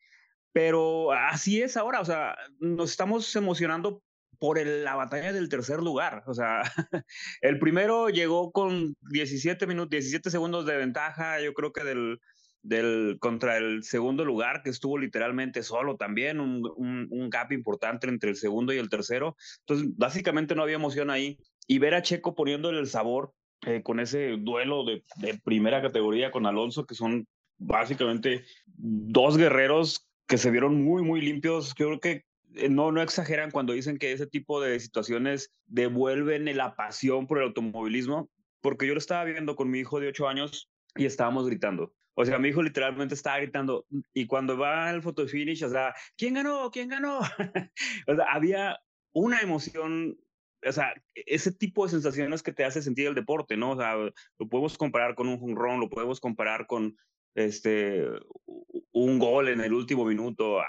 Pero 0.52 1.12
así 1.12 1.62
es 1.62 1.78
ahora, 1.78 2.02
o 2.02 2.06
sea, 2.06 2.36
nos 2.60 2.92
estamos 2.92 3.34
emocionando 3.36 4.04
por 4.40 4.66
la 4.66 4.96
batalla 4.96 5.34
del 5.34 5.50
tercer 5.50 5.80
lugar. 5.80 6.24
O 6.28 6.34
sea, 6.34 6.62
el 7.42 7.60
primero 7.60 8.10
llegó 8.10 8.52
con 8.52 8.96
17 9.12 9.68
minutos, 9.68 9.92
17 9.92 10.30
segundos 10.30 10.66
de 10.66 10.78
ventaja, 10.78 11.42
yo 11.42 11.54
creo 11.54 11.72
que 11.74 11.84
del, 11.84 12.20
del 12.62 13.18
contra 13.20 13.58
el 13.58 13.84
segundo 13.84 14.26
lugar, 14.26 14.64
que 14.64 14.70
estuvo 14.70 14.98
literalmente 14.98 15.64
solo 15.64 15.98
también, 15.98 16.40
un, 16.40 16.64
un, 16.78 17.30
gap 17.30 17.52
importante 17.52 18.08
entre 18.08 18.32
el 18.32 18.36
segundo 18.36 18.74
y 18.74 18.78
el 18.78 18.90
tercero. 18.90 19.36
Entonces, 19.60 19.90
básicamente 19.98 20.56
no 20.56 20.64
había 20.64 20.76
emoción 20.76 21.10
ahí. 21.10 21.38
Y 21.68 21.80
ver 21.80 21.94
a 21.94 22.02
Checo 22.02 22.36
poniéndole 22.36 22.80
el 22.80 22.88
sabor 22.88 23.34
eh, 23.66 23.82
con 23.84 24.00
ese 24.00 24.36
duelo 24.38 24.84
de, 24.84 25.04
de 25.18 25.40
primera 25.44 25.82
categoría 25.82 26.32
con 26.32 26.46
Alonso, 26.46 26.86
que 26.86 26.96
son 26.96 27.26
básicamente 27.58 28.44
dos 28.66 29.38
guerreros 29.38 30.10
que 30.28 30.38
se 30.38 30.52
vieron 30.52 30.84
muy, 30.84 31.04
muy 31.04 31.22
limpios. 31.22 31.74
Creo 31.74 32.00
que 32.00 32.24
no, 32.70 32.92
no 32.92 33.02
exageran 33.02 33.52
cuando 33.52 33.74
dicen 33.74 33.98
que 33.98 34.12
ese 34.12 34.28
tipo 34.28 34.62
de 34.62 34.80
situaciones 34.80 35.54
devuelven 35.66 36.56
la 36.56 36.76
pasión 36.76 37.28
por 37.28 37.40
el 37.40 37.46
automovilismo, 37.46 38.30
porque 38.62 38.88
yo 38.88 38.94
lo 38.94 39.00
estaba 39.00 39.24
viendo 39.26 39.56
con 39.56 39.70
mi 39.70 39.80
hijo 39.80 40.00
de 40.00 40.08
8 40.08 40.28
años 40.28 40.70
y 40.96 41.06
estábamos 41.06 41.48
gritando. 41.48 41.94
O 42.16 42.26
sea, 42.26 42.38
mi 42.38 42.50
hijo 42.50 42.62
literalmente 42.62 43.16
estaba 43.16 43.40
gritando 43.40 43.86
y 44.14 44.28
cuando 44.28 44.58
va 44.58 44.90
al 44.90 45.02
photo 45.02 45.28
finish, 45.28 45.64
o 45.64 45.70
sea, 45.70 45.96
¿quién 46.16 46.36
ganó? 46.36 46.70
¿Quién 46.72 46.90
ganó? 46.90 47.20
o 48.08 48.16
sea, 48.16 48.26
había 48.32 48.80
una 49.14 49.42
emoción, 49.42 50.16
o 50.66 50.72
sea, 50.72 50.94
ese 51.16 51.52
tipo 51.52 51.86
de 51.86 51.92
sensaciones 51.92 52.44
que 52.44 52.54
te 52.54 52.66
hace 52.66 52.84
sentir 52.84 53.08
el 53.08 53.16
deporte, 53.16 53.58
¿no? 53.58 53.72
O 53.72 53.78
sea, 53.78 53.96
lo 53.96 54.48
podemos 54.48 54.78
comparar 54.78 55.16
con 55.16 55.28
un 55.28 55.58
home 55.58 55.80
lo 55.80 55.90
podemos 55.90 56.20
comparar 56.20 56.68
con 56.68 56.96
este, 57.36 58.06
un 58.92 59.20
gol 59.20 59.50
en 59.50 59.62
el 59.62 59.74
último 59.74 60.06
minuto, 60.06 60.60
ah, 60.60 60.66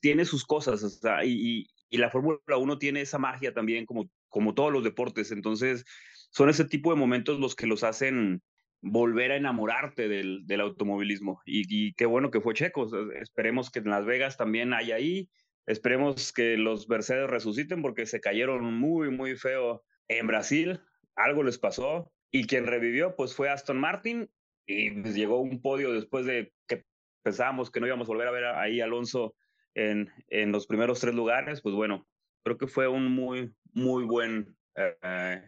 tiene 0.00 0.24
sus 0.24 0.44
cosas, 0.44 1.00
y, 1.24 1.68
y, 1.90 1.98
la 1.98 2.10
Fórmula 2.10 2.38
1 2.56 2.78
tiene 2.78 3.00
esa 3.00 3.18
magia 3.18 3.52
también, 3.52 3.86
como, 3.86 4.10
como 4.28 4.54
todos 4.54 4.72
los 4.72 4.84
deportes, 4.84 5.30
entonces 5.30 5.84
son 6.30 6.48
ese 6.48 6.64
tipo 6.64 6.90
de 6.90 6.98
momentos 6.98 7.40
los 7.40 7.54
que 7.54 7.66
los 7.66 7.84
hacen 7.84 8.42
volver 8.82 9.32
a 9.32 9.36
enamorarte 9.36 10.08
del, 10.08 10.46
del 10.46 10.60
automovilismo, 10.60 11.40
y, 11.44 11.64
y, 11.68 11.92
qué 11.94 12.06
bueno 12.06 12.30
que 12.30 12.40
fue 12.40 12.54
Checo, 12.54 12.88
esperemos 13.20 13.70
que 13.70 13.80
en 13.80 13.90
Las 13.90 14.04
Vegas 14.04 14.36
también 14.36 14.72
haya 14.72 14.96
ahí, 14.96 15.28
esperemos 15.66 16.32
que 16.32 16.56
los 16.56 16.88
Mercedes 16.88 17.30
resuciten 17.30 17.82
porque 17.82 18.06
se 18.06 18.20
cayeron 18.20 18.74
muy, 18.74 19.10
muy 19.10 19.36
feo 19.36 19.84
en 20.08 20.26
Brasil, 20.26 20.80
algo 21.14 21.42
les 21.44 21.58
pasó, 21.58 22.10
y 22.32 22.46
quien 22.46 22.66
revivió 22.66 23.16
pues 23.16 23.34
fue 23.34 23.48
Aston 23.48 23.78
Martin 23.78 24.28
y 24.66 24.90
pues, 24.90 25.14
llegó 25.14 25.40
un 25.40 25.60
podio 25.60 25.92
después 25.92 26.26
de 26.26 26.52
que 26.66 26.84
pensábamos 27.22 27.70
que 27.70 27.80
no 27.80 27.86
íbamos 27.86 28.08
a 28.08 28.12
volver 28.12 28.28
a 28.28 28.32
ver 28.32 28.44
ahí 28.44 28.80
a 28.80 28.84
Alonso 28.84 29.34
en, 29.74 30.10
en 30.28 30.52
los 30.52 30.66
primeros 30.66 31.00
tres 31.00 31.14
lugares, 31.14 31.60
pues 31.60 31.74
bueno, 31.74 32.06
creo 32.42 32.58
que 32.58 32.66
fue 32.66 32.88
un 32.88 33.10
muy, 33.10 33.52
muy 33.72 34.04
buen 34.04 34.56
eh, 34.74 35.42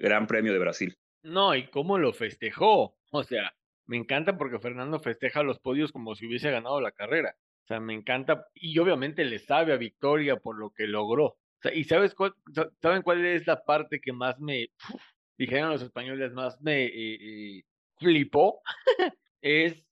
Gran 0.00 0.26
Premio 0.26 0.52
de 0.52 0.58
Brasil. 0.58 0.96
No, 1.22 1.54
y 1.54 1.68
cómo 1.68 1.98
lo 1.98 2.12
festejó. 2.12 2.96
O 3.10 3.22
sea, 3.22 3.54
me 3.86 3.96
encanta 3.96 4.36
porque 4.36 4.58
Fernando 4.58 5.00
festeja 5.00 5.42
los 5.42 5.58
podios 5.58 5.92
como 5.92 6.14
si 6.14 6.26
hubiese 6.26 6.50
ganado 6.50 6.80
la 6.80 6.92
carrera. 6.92 7.36
O 7.64 7.66
sea, 7.66 7.80
me 7.80 7.94
encanta. 7.94 8.46
Y 8.54 8.78
obviamente 8.78 9.24
le 9.24 9.38
sabe 9.38 9.72
a 9.72 9.76
Victoria 9.76 10.36
por 10.36 10.56
lo 10.56 10.70
que 10.70 10.86
logró. 10.86 11.24
O 11.26 11.62
sea, 11.62 11.74
¿Y 11.74 11.84
sabes 11.84 12.14
saben 12.80 13.02
cuál 13.02 13.24
es 13.24 13.46
la 13.46 13.64
parte 13.64 14.00
que 14.00 14.12
más 14.12 14.38
me, 14.38 14.68
dijeron 15.38 15.70
los 15.70 15.82
españoles, 15.82 16.32
más 16.32 16.60
me 16.60 16.84
eh, 16.84 16.90
eh, 16.94 17.64
flipó? 17.98 18.60
es 19.40 19.82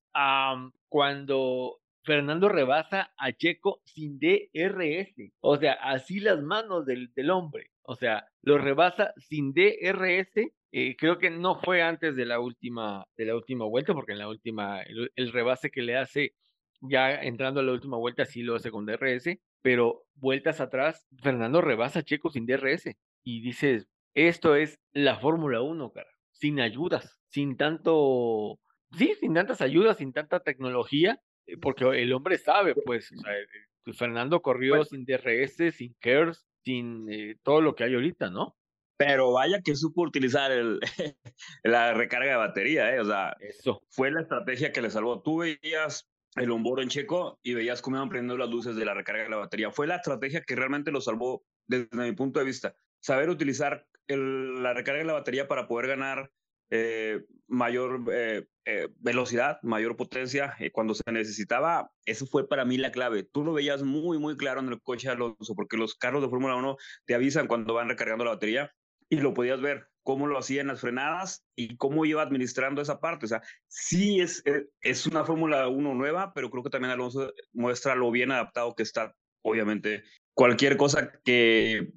cuando 0.89 1.81
Fernando 2.03 2.49
rebasa 2.49 3.13
a 3.17 3.33
Checo 3.33 3.81
sin 3.85 4.19
DRS. 4.19 5.33
O 5.41 5.57
sea, 5.57 5.73
así 5.75 6.21
las 6.21 6.41
manos 6.43 6.87
del, 6.87 7.13
del 7.15 7.31
hombre. 7.31 7.71
O 7.83 7.97
sea, 7.97 8.27
lo 8.43 8.59
rebasa 8.59 9.13
sin 9.17 9.53
DRS. 9.53 10.53
Eh, 10.73 10.97
creo 10.97 11.19
que 11.19 11.31
no 11.31 11.61
fue 11.61 11.83
antes 11.83 12.17
de 12.17 12.27
la 12.27 12.41
última, 12.41 13.07
de 13.17 13.27
la 13.27 13.37
última 13.37 13.65
vuelta, 13.67 13.95
porque 13.95 14.13
en 14.13 14.19
la 14.19 14.29
última, 14.29 14.83
el, 14.83 15.33
rebase 15.33 15.71
que 15.71 15.83
le 15.83 15.97
hace 15.97 16.35
ya 16.81 17.15
entrando 17.15 17.61
a 17.61 17.63
la 17.63 17.73
última 17.73 17.97
vuelta 17.97 18.25
sí 18.25 18.43
lo 18.43 18.57
hace 18.57 18.71
con 18.71 18.85
DRS, 18.85 19.39
pero 19.63 20.05
vueltas 20.15 20.61
atrás, 20.61 21.07
Fernando 21.23 21.61
rebasa 21.61 22.01
a 22.01 22.03
Checo 22.03 22.31
sin 22.31 22.47
DRS. 22.47 22.91
Y 23.23 23.41
dices, 23.41 23.87
esto 24.15 24.57
es 24.57 24.81
la 24.93 25.17
Fórmula 25.19 25.63
1, 25.63 25.93
cara, 25.93 26.11
sin 26.33 26.61
ayudas, 26.61 27.19
sin 27.35 27.57
tanto 27.57 28.61
sí, 28.97 29.13
sin 29.19 29.35
tantas 29.35 29.61
ayudas, 29.61 29.99
sin 29.99 30.13
tanta 30.13 30.39
tecnología, 30.39 31.21
eh, 31.47 31.57
porque 31.61 31.85
el 31.85 32.13
hombre 32.13 32.39
sabe, 32.39 32.77
pues, 32.77 33.11
o 33.11 33.17
sea, 33.17 33.37
eh, 33.37 33.93
Fernando 33.93 34.41
corrió 34.41 34.77
pues 34.77 34.91
sin 34.91 35.05
DRS, 35.05 35.75
sin 35.75 35.97
KERS, 36.01 36.47
sin 36.65 37.11
eh, 37.11 37.37
todo 37.43 37.61
lo 37.61 37.75
que 37.75 37.83
hay 37.83 37.95
ahorita, 37.95 38.31
¿no? 38.31 38.57
Pero 38.97 39.33
vaya 39.33 39.61
que 39.63 39.75
supo 39.75 40.03
utilizar 40.03 40.53
el, 40.53 40.79
la 41.65 41.93
recarga 41.93 42.31
de 42.31 42.37
batería, 42.37 42.95
¿eh? 42.95 43.01
O 43.01 43.05
sea, 43.05 43.37
Eso. 43.41 43.83
fue 43.89 44.13
la 44.13 44.21
estrategia 44.21 44.73
que 44.73 44.81
le 44.81 44.91
salvó. 44.91 45.21
Tú 45.21 45.39
veías 45.39 46.09
el 46.37 46.53
onboard 46.53 46.83
en 46.83 46.89
Checo 46.89 47.41
y 47.43 47.55
veías 47.55 47.83
cómo 47.83 47.97
iban 47.97 48.11
prendiendo 48.11 48.39
las 48.39 48.49
luces 48.49 48.77
de 48.77 48.85
la 48.85 48.95
recarga 48.95 49.25
de 49.25 49.31
la 49.31 49.39
batería. 49.39 49.73
Fue 49.73 49.89
la 49.89 49.97
estrategia 49.97 50.43
que 50.43 50.55
realmente 50.55 50.93
lo 50.93 51.01
salvó 51.01 51.43
desde 51.67 51.89
mi 51.93 52.13
punto 52.13 52.39
de 52.39 52.47
vista. 52.47 52.77
Saber 53.01 53.29
utilizar 53.29 53.85
el, 54.07 54.63
la 54.63 54.73
recarga 54.73 55.01
de 55.01 55.07
la 55.07 55.15
batería 55.15 55.49
para 55.49 55.67
poder 55.67 55.89
ganar 55.89 56.31
eh, 56.77 57.25
mayor 57.47 58.05
eh, 58.13 58.47
eh, 58.65 58.89
velocidad, 58.99 59.59
mayor 59.63 59.97
potencia 59.97 60.57
cuando 60.73 60.95
se 60.95 61.05
necesitaba. 61.13 61.93
Eso 62.05 62.27
fue 62.27 62.49
para 62.49 62.65
mí 62.65 62.79
la 62.79 62.91
clave. 62.91 63.23
Tú 63.23 63.45
lo 63.45 63.53
veías 63.53 63.85
muy, 63.85 64.19
muy 64.19 64.37
claro 64.37 64.59
en 64.59 64.69
el 64.69 64.83
coche 64.83 65.09
Alonso, 65.09 65.55
porque 65.55 65.77
los 65.77 65.95
carros 65.95 66.21
de 66.23 66.29
Fórmula 66.29 66.57
1 66.57 66.77
te 67.05 67.15
avisan 67.15 67.47
cuando 67.47 67.75
van 67.75 67.89
recargando 67.89 68.25
la 68.25 68.33
batería 68.33 68.73
y 69.09 69.17
lo 69.17 69.35
podías 69.35 69.61
ver. 69.61 69.89
cómo 70.03 70.27
lo 70.27 70.37
hacía 70.37 70.61
en 70.61 70.67
las 70.67 70.83
frenadas 70.83 71.47
y 71.57 71.79
cómo 71.79 72.05
iba 72.05 72.21
administrando 72.21 72.83
esa 72.83 73.01
parte. 73.01 73.25
O 73.25 73.29
sea, 73.29 73.41
sí 73.69 74.21
es, 74.21 74.43
eh, 74.45 74.67
es 74.83 75.07
una 75.07 75.25
Fórmula 75.25 75.69
1 75.69 75.95
nueva, 75.95 76.35
pero 76.35 76.51
creo 76.51 76.63
que 76.63 76.69
también 76.69 76.91
Alonso 76.91 77.33
muestra 77.55 77.95
lo 77.95 78.11
bien 78.11 78.31
adaptado 78.31 78.75
que 78.75 78.83
está. 78.83 79.15
Obviamente, 79.43 80.05
cualquier 80.35 80.77
cosa 80.77 81.11
que, 81.25 81.93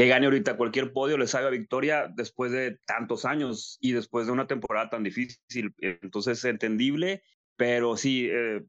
que 0.00 0.06
gane 0.06 0.24
ahorita, 0.24 0.56
cualquier 0.56 0.94
podio 0.94 1.18
le 1.18 1.26
salga 1.26 1.50
victoria 1.50 2.08
después 2.08 2.52
de 2.52 2.78
tantos 2.86 3.26
años 3.26 3.76
y 3.82 3.92
después 3.92 4.24
de 4.24 4.32
una 4.32 4.46
temporada 4.46 4.88
tan 4.88 5.02
difícil. 5.02 5.74
Entonces, 5.76 6.38
es 6.38 6.44
entendible, 6.46 7.22
pero 7.54 7.98
sí, 7.98 8.26
eh, 8.32 8.62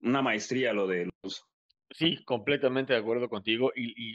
una 0.00 0.22
maestría 0.22 0.72
lo 0.72 0.86
de 0.86 1.02
Alonso. 1.02 1.46
Sí, 1.90 2.24
completamente 2.24 2.94
de 2.94 3.00
acuerdo 3.00 3.28
contigo. 3.28 3.70
Y, 3.76 4.14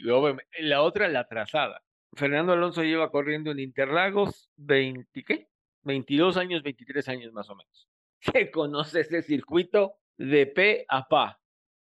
la 0.62 0.82
otra, 0.82 1.06
la 1.06 1.28
trazada. 1.28 1.80
Fernando 2.14 2.54
Alonso 2.54 2.82
lleva 2.82 3.12
corriendo 3.12 3.52
en 3.52 3.60
Interlagos 3.60 4.50
20, 4.56 5.22
¿qué? 5.22 5.46
22 5.82 6.36
años, 6.36 6.64
23 6.64 7.08
años 7.08 7.32
más 7.32 7.48
o 7.50 7.54
menos. 7.54 7.88
Se 8.18 8.50
conoce 8.50 9.02
ese 9.02 9.22
circuito 9.22 9.94
de 10.16 10.46
pe 10.46 10.86
a 10.88 11.06
pa. 11.06 11.40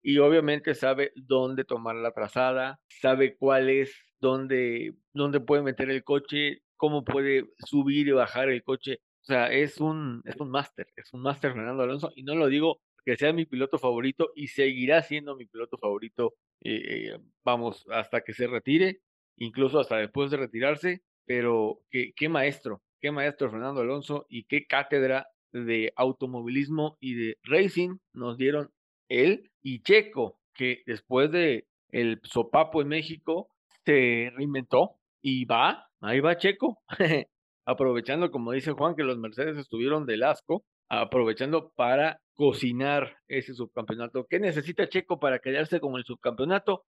Y 0.02 0.20
obviamente 0.20 0.74
sabe 0.74 1.12
dónde 1.18 1.66
tomar 1.66 1.98
la 1.98 2.14
trazada, 2.14 2.80
sabe 2.88 3.36
cuál 3.36 3.70
es, 3.70 3.94
dónde, 4.20 4.96
dónde 5.14 5.40
puede 5.40 5.64
meter 5.64 5.90
el 5.90 6.04
coche, 6.04 6.62
cómo 6.78 7.04
puede 7.04 7.50
subir 7.66 8.08
y 8.08 8.12
bajar 8.12 8.50
el 8.50 8.64
coche. 8.64 9.00
O 9.22 9.26
sea, 9.26 9.52
es 9.52 9.80
un, 9.80 10.22
es 10.26 10.36
un 10.38 10.50
máster, 10.50 10.88
es 10.96 11.14
un 11.14 11.22
máster 11.22 11.54
Fernando 11.54 11.84
Alonso. 11.84 12.12
Y 12.16 12.24
no 12.24 12.36
lo 12.36 12.48
digo 12.48 12.82
que 13.06 13.18
sea 13.18 13.34
mi 13.34 13.46
piloto 13.46 13.80
favorito 13.80 14.32
y 14.36 14.48
seguirá 14.48 15.02
siendo 15.02 15.36
mi 15.36 15.46
piloto 15.46 15.78
favorito, 15.78 16.36
eh, 16.62 17.12
eh, 17.14 17.20
vamos, 17.44 17.86
hasta 17.90 18.22
que 18.22 18.34
se 18.34 18.48
retire 18.48 19.02
incluso 19.40 19.80
hasta 19.80 19.98
después 19.98 20.30
de 20.32 20.38
retirarse, 20.38 21.02
pero 21.26 21.82
qué, 21.90 22.14
qué 22.16 22.30
maestro, 22.30 22.82
qué 23.00 23.12
maestro 23.12 23.50
Fernando 23.50 23.82
Alonso 23.82 24.26
y 24.30 24.44
qué 24.44 24.66
cátedra 24.68 25.28
de 25.52 25.94
automovilismo 25.96 26.98
y 27.00 27.16
de 27.16 27.38
racing 27.44 27.98
nos 28.14 28.38
dieron 28.38 28.72
él 29.08 29.50
y 29.64 29.82
Checo, 29.82 30.40
que 30.54 30.84
después 30.86 31.32
de 31.32 31.68
el 31.92 32.20
sopapo 32.24 32.82
en 32.82 32.90
México 32.90 33.50
se 33.90 34.32
reinventó 34.36 35.00
y 35.20 35.46
va, 35.46 35.88
ahí 36.02 36.20
va 36.20 36.38
Checo, 36.38 36.84
aprovechando, 37.66 38.30
como 38.30 38.52
dice 38.52 38.74
Juan, 38.74 38.96
que 38.96 39.02
los 39.02 39.18
Mercedes 39.18 39.58
estuvieron 39.58 40.06
del 40.06 40.22
asco, 40.22 40.64
aprovechando 40.90 41.72
para 41.76 42.22
cocinar 42.36 43.18
ese 43.28 43.56
subcampeonato. 43.56 44.28
¿Qué 44.30 44.40
necesita 44.40 44.88
Checo 44.88 45.20
para 45.20 45.40
quedarse 45.40 45.80
con 45.80 45.96
el 45.96 46.04
subcampeonato? 46.04 46.86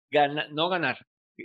No 0.53 0.69
ganar, 0.69 0.99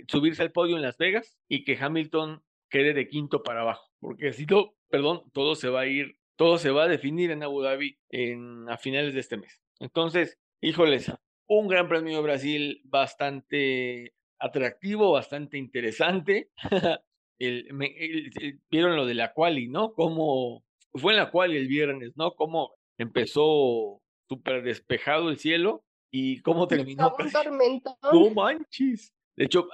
subirse 0.06 0.42
al 0.42 0.52
podio 0.52 0.76
en 0.76 0.82
Las 0.82 0.96
Vegas 0.98 1.36
y 1.48 1.64
que 1.64 1.76
Hamilton 1.76 2.42
quede 2.68 2.94
de 2.94 3.08
quinto 3.08 3.42
para 3.42 3.62
abajo, 3.62 3.88
porque 3.98 4.32
si 4.32 4.46
no, 4.46 4.74
perdón, 4.88 5.22
todo 5.32 5.56
se 5.56 5.68
va 5.68 5.80
a 5.80 5.86
ir, 5.88 6.16
todo 6.36 6.58
se 6.58 6.70
va 6.70 6.84
a 6.84 6.88
definir 6.88 7.32
en 7.32 7.42
Abu 7.42 7.60
Dhabi 7.60 7.98
en, 8.10 8.68
a 8.68 8.78
finales 8.78 9.14
de 9.14 9.20
este 9.20 9.36
mes. 9.36 9.60
Entonces, 9.80 10.38
híjoles, 10.60 11.12
un 11.48 11.66
Gran 11.66 11.88
Premio 11.88 12.18
de 12.18 12.22
Brasil 12.22 12.80
bastante 12.84 14.14
atractivo, 14.40 15.12
bastante 15.12 15.58
interesante. 15.58 16.50
el, 17.38 18.30
vieron 18.70 18.96
lo 18.96 19.06
de 19.06 19.14
la 19.14 19.32
quali, 19.32 19.68
¿no? 19.68 19.92
Cómo 19.94 20.64
fue 20.94 21.12
en 21.12 21.18
la 21.18 21.30
quali 21.30 21.56
el 21.56 21.68
viernes, 21.68 22.12
¿no? 22.16 22.34
Cómo 22.34 22.74
empezó 22.98 24.02
súper 24.28 24.62
despejado 24.62 25.30
el 25.30 25.38
cielo 25.38 25.84
y 26.10 26.40
cómo 26.42 26.66
terminó. 26.66 27.14
No 28.12 28.30
manches. 28.30 29.12
De 29.36 29.46
hecho, 29.46 29.68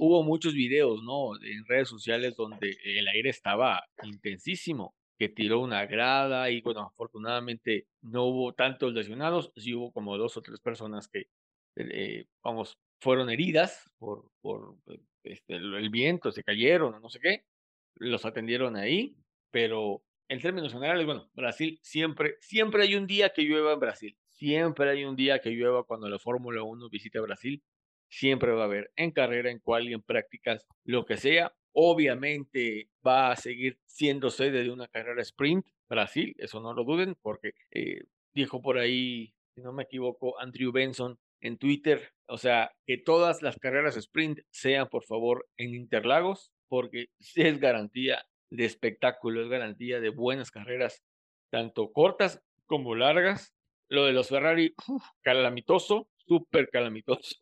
hubo 0.00 0.22
muchos 0.22 0.54
videos, 0.54 1.02
¿no? 1.02 1.36
En 1.36 1.66
redes 1.66 1.88
sociales 1.88 2.36
donde 2.36 2.74
el 2.84 3.06
aire 3.08 3.28
estaba 3.28 3.84
intensísimo, 4.02 4.94
que 5.18 5.28
tiró 5.28 5.60
una 5.60 5.84
grada 5.84 6.48
y, 6.50 6.62
bueno, 6.62 6.80
afortunadamente 6.92 7.86
no 8.00 8.24
hubo 8.24 8.54
tantos 8.54 8.94
lesionados, 8.94 9.52
sí 9.56 9.74
hubo 9.74 9.92
como 9.92 10.16
dos 10.16 10.36
o 10.38 10.42
tres 10.42 10.58
personas 10.60 11.08
que, 11.08 11.26
eh, 11.76 12.26
vamos, 12.42 12.78
fueron 13.00 13.30
heridas 13.30 13.90
por, 13.98 14.30
por 14.40 14.76
este, 15.24 15.56
el 15.56 15.90
viento, 15.90 16.32
se 16.32 16.44
cayeron 16.44 16.94
o 16.94 17.00
no 17.00 17.08
sé 17.08 17.20
qué, 17.20 17.44
los 17.96 18.24
atendieron 18.24 18.76
ahí, 18.76 19.16
pero 19.50 20.02
en 20.28 20.40
términos 20.40 20.72
generales, 20.72 21.06
bueno, 21.06 21.30
Brasil 21.34 21.78
siempre, 21.82 22.36
siempre 22.40 22.82
hay 22.82 22.94
un 22.94 23.06
día 23.06 23.30
que 23.30 23.42
llueva 23.42 23.74
en 23.74 23.80
Brasil, 23.80 24.18
siempre 24.28 24.90
hay 24.90 25.04
un 25.04 25.16
día 25.16 25.40
que 25.40 25.50
llueva 25.50 25.84
cuando 25.84 26.08
la 26.08 26.18
Fórmula 26.18 26.62
1 26.62 26.88
visita 26.88 27.20
Brasil, 27.20 27.62
siempre 28.08 28.52
va 28.52 28.62
a 28.62 28.66
haber 28.66 28.92
en 28.96 29.10
carrera, 29.10 29.50
en 29.50 29.58
cual 29.58 29.88
y 29.88 29.92
en 29.92 30.02
prácticas, 30.02 30.66
lo 30.84 31.04
que 31.04 31.16
sea. 31.16 31.52
Obviamente 31.72 32.88
va 33.04 33.32
a 33.32 33.36
seguir 33.36 33.80
siendo 33.86 34.30
sede 34.30 34.62
de 34.62 34.70
una 34.70 34.86
carrera 34.86 35.22
sprint, 35.22 35.66
Brasil, 35.88 36.34
eso 36.38 36.60
no 36.60 36.72
lo 36.72 36.84
duden, 36.84 37.16
porque 37.20 37.52
eh, 37.72 38.04
dijo 38.32 38.62
por 38.62 38.78
ahí, 38.78 39.34
si 39.54 39.60
no 39.60 39.72
me 39.72 39.82
equivoco, 39.82 40.38
Andrew 40.40 40.72
Benson 40.72 41.18
en 41.44 41.58
Twitter, 41.58 42.10
o 42.26 42.38
sea, 42.38 42.72
que 42.86 42.96
todas 42.96 43.42
las 43.42 43.58
carreras 43.58 43.96
sprint 43.98 44.40
sean 44.50 44.88
por 44.88 45.04
favor 45.04 45.46
en 45.58 45.74
Interlagos, 45.74 46.52
porque 46.68 47.08
es 47.36 47.60
garantía 47.60 48.24
de 48.50 48.64
espectáculo, 48.64 49.42
es 49.42 49.48
garantía 49.50 50.00
de 50.00 50.08
buenas 50.08 50.50
carreras, 50.50 51.04
tanto 51.50 51.92
cortas 51.92 52.42
como 52.66 52.94
largas. 52.94 53.54
Lo 53.90 54.06
de 54.06 54.14
los 54.14 54.30
Ferrari, 54.30 54.74
calamitoso, 55.22 56.08
súper 56.16 56.70
calamitoso. 56.70 57.36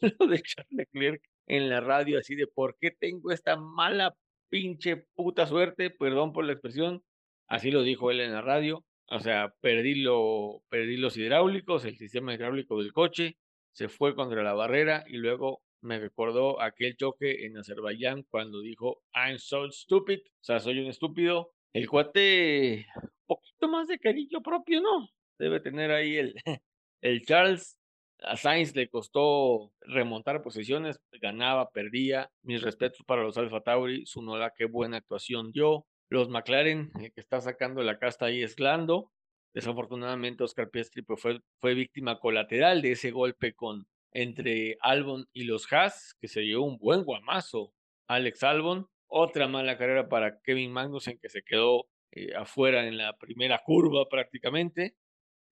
lo 0.18 0.26
de 0.28 0.40
Charles 0.40 0.70
Leclerc 0.70 1.22
en 1.48 1.68
la 1.68 1.80
radio, 1.80 2.20
así 2.20 2.36
de 2.36 2.46
por 2.46 2.78
qué 2.80 2.92
tengo 2.92 3.32
esta 3.32 3.56
mala 3.56 4.14
pinche 4.48 5.08
puta 5.16 5.48
suerte, 5.48 5.90
perdón 5.90 6.32
por 6.32 6.44
la 6.44 6.52
expresión, 6.52 7.02
así 7.48 7.72
lo 7.72 7.82
dijo 7.82 8.12
él 8.12 8.20
en 8.20 8.32
la 8.32 8.40
radio, 8.40 8.84
o 9.10 9.18
sea, 9.18 9.52
perdí, 9.60 9.96
lo, 9.96 10.62
perdí 10.68 10.96
los 10.96 11.16
hidráulicos, 11.16 11.84
el 11.84 11.96
sistema 11.96 12.34
hidráulico 12.34 12.78
del 12.78 12.92
coche, 12.92 13.36
se 13.78 13.88
fue 13.88 14.16
contra 14.16 14.42
la 14.42 14.54
barrera 14.54 15.04
y 15.06 15.18
luego 15.18 15.62
me 15.82 16.00
recordó 16.00 16.60
aquel 16.60 16.96
choque 16.96 17.46
en 17.46 17.56
Azerbaiyán 17.56 18.24
cuando 18.24 18.60
dijo 18.60 19.04
I'm 19.14 19.38
so 19.38 19.70
stupid, 19.70 20.18
o 20.18 20.44
sea, 20.44 20.58
soy 20.58 20.80
un 20.80 20.88
estúpido. 20.88 21.52
El 21.72 21.88
cuate, 21.88 22.86
poquito 23.24 23.68
más 23.68 23.86
de 23.86 24.00
cariño 24.00 24.42
propio, 24.42 24.80
¿no? 24.80 25.08
Debe 25.38 25.60
tener 25.60 25.92
ahí 25.92 26.16
el, 26.16 26.34
el 27.02 27.24
Charles 27.24 27.78
a 28.24 28.36
Sainz 28.36 28.74
le 28.74 28.88
costó 28.88 29.70
remontar 29.82 30.42
posiciones, 30.42 31.00
ganaba, 31.22 31.70
perdía. 31.70 32.32
Mis 32.42 32.62
respetos 32.62 33.04
para 33.06 33.22
los 33.22 33.38
Alfa 33.38 33.60
Tauri, 33.60 34.04
su 34.06 34.22
nola, 34.22 34.52
qué 34.56 34.64
buena 34.64 34.96
actuación 34.96 35.52
dio. 35.52 35.86
Los 36.08 36.28
McLaren, 36.28 36.90
el 37.00 37.12
que 37.12 37.20
está 37.20 37.40
sacando 37.40 37.84
la 37.84 38.00
casta 38.00 38.26
ahí 38.26 38.42
es 38.42 38.58
Lando. 38.58 39.12
Desafortunadamente, 39.54 40.44
Oscar 40.44 40.70
Piastri 40.70 41.02
pues, 41.02 41.20
fue, 41.20 41.40
fue 41.60 41.74
víctima 41.74 42.18
colateral 42.18 42.82
de 42.82 42.92
ese 42.92 43.10
golpe 43.10 43.54
con 43.54 43.86
entre 44.12 44.78
Albon 44.80 45.26
y 45.32 45.44
los 45.44 45.70
Haas, 45.72 46.14
que 46.20 46.28
se 46.28 46.42
llevó 46.42 46.64
un 46.64 46.78
buen 46.78 47.04
guamazo. 47.04 47.72
Alex 48.08 48.42
Albon, 48.42 48.88
otra 49.06 49.48
mala 49.48 49.76
carrera 49.76 50.08
para 50.08 50.40
Kevin 50.40 50.72
Magnussen, 50.72 51.18
que 51.18 51.28
se 51.28 51.42
quedó 51.42 51.86
eh, 52.12 52.34
afuera 52.34 52.86
en 52.86 52.96
la 52.96 53.16
primera 53.16 53.60
curva 53.64 54.08
prácticamente. 54.08 54.96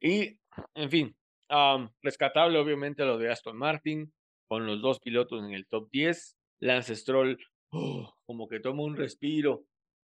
Y, 0.00 0.38
en 0.74 0.90
fin, 0.90 1.16
rescatable, 2.02 2.58
obviamente, 2.58 3.04
lo 3.04 3.18
de 3.18 3.30
Aston 3.30 3.56
Martin, 3.56 4.12
con 4.48 4.66
los 4.66 4.80
dos 4.80 5.00
pilotos 5.00 5.44
en 5.44 5.52
el 5.52 5.66
top 5.66 5.88
10. 5.90 6.36
Lance 6.60 6.96
Stroll, 6.96 7.38
oh, 7.70 8.14
como 8.24 8.48
que 8.48 8.60
toma 8.60 8.82
un 8.82 8.96
respiro 8.96 9.64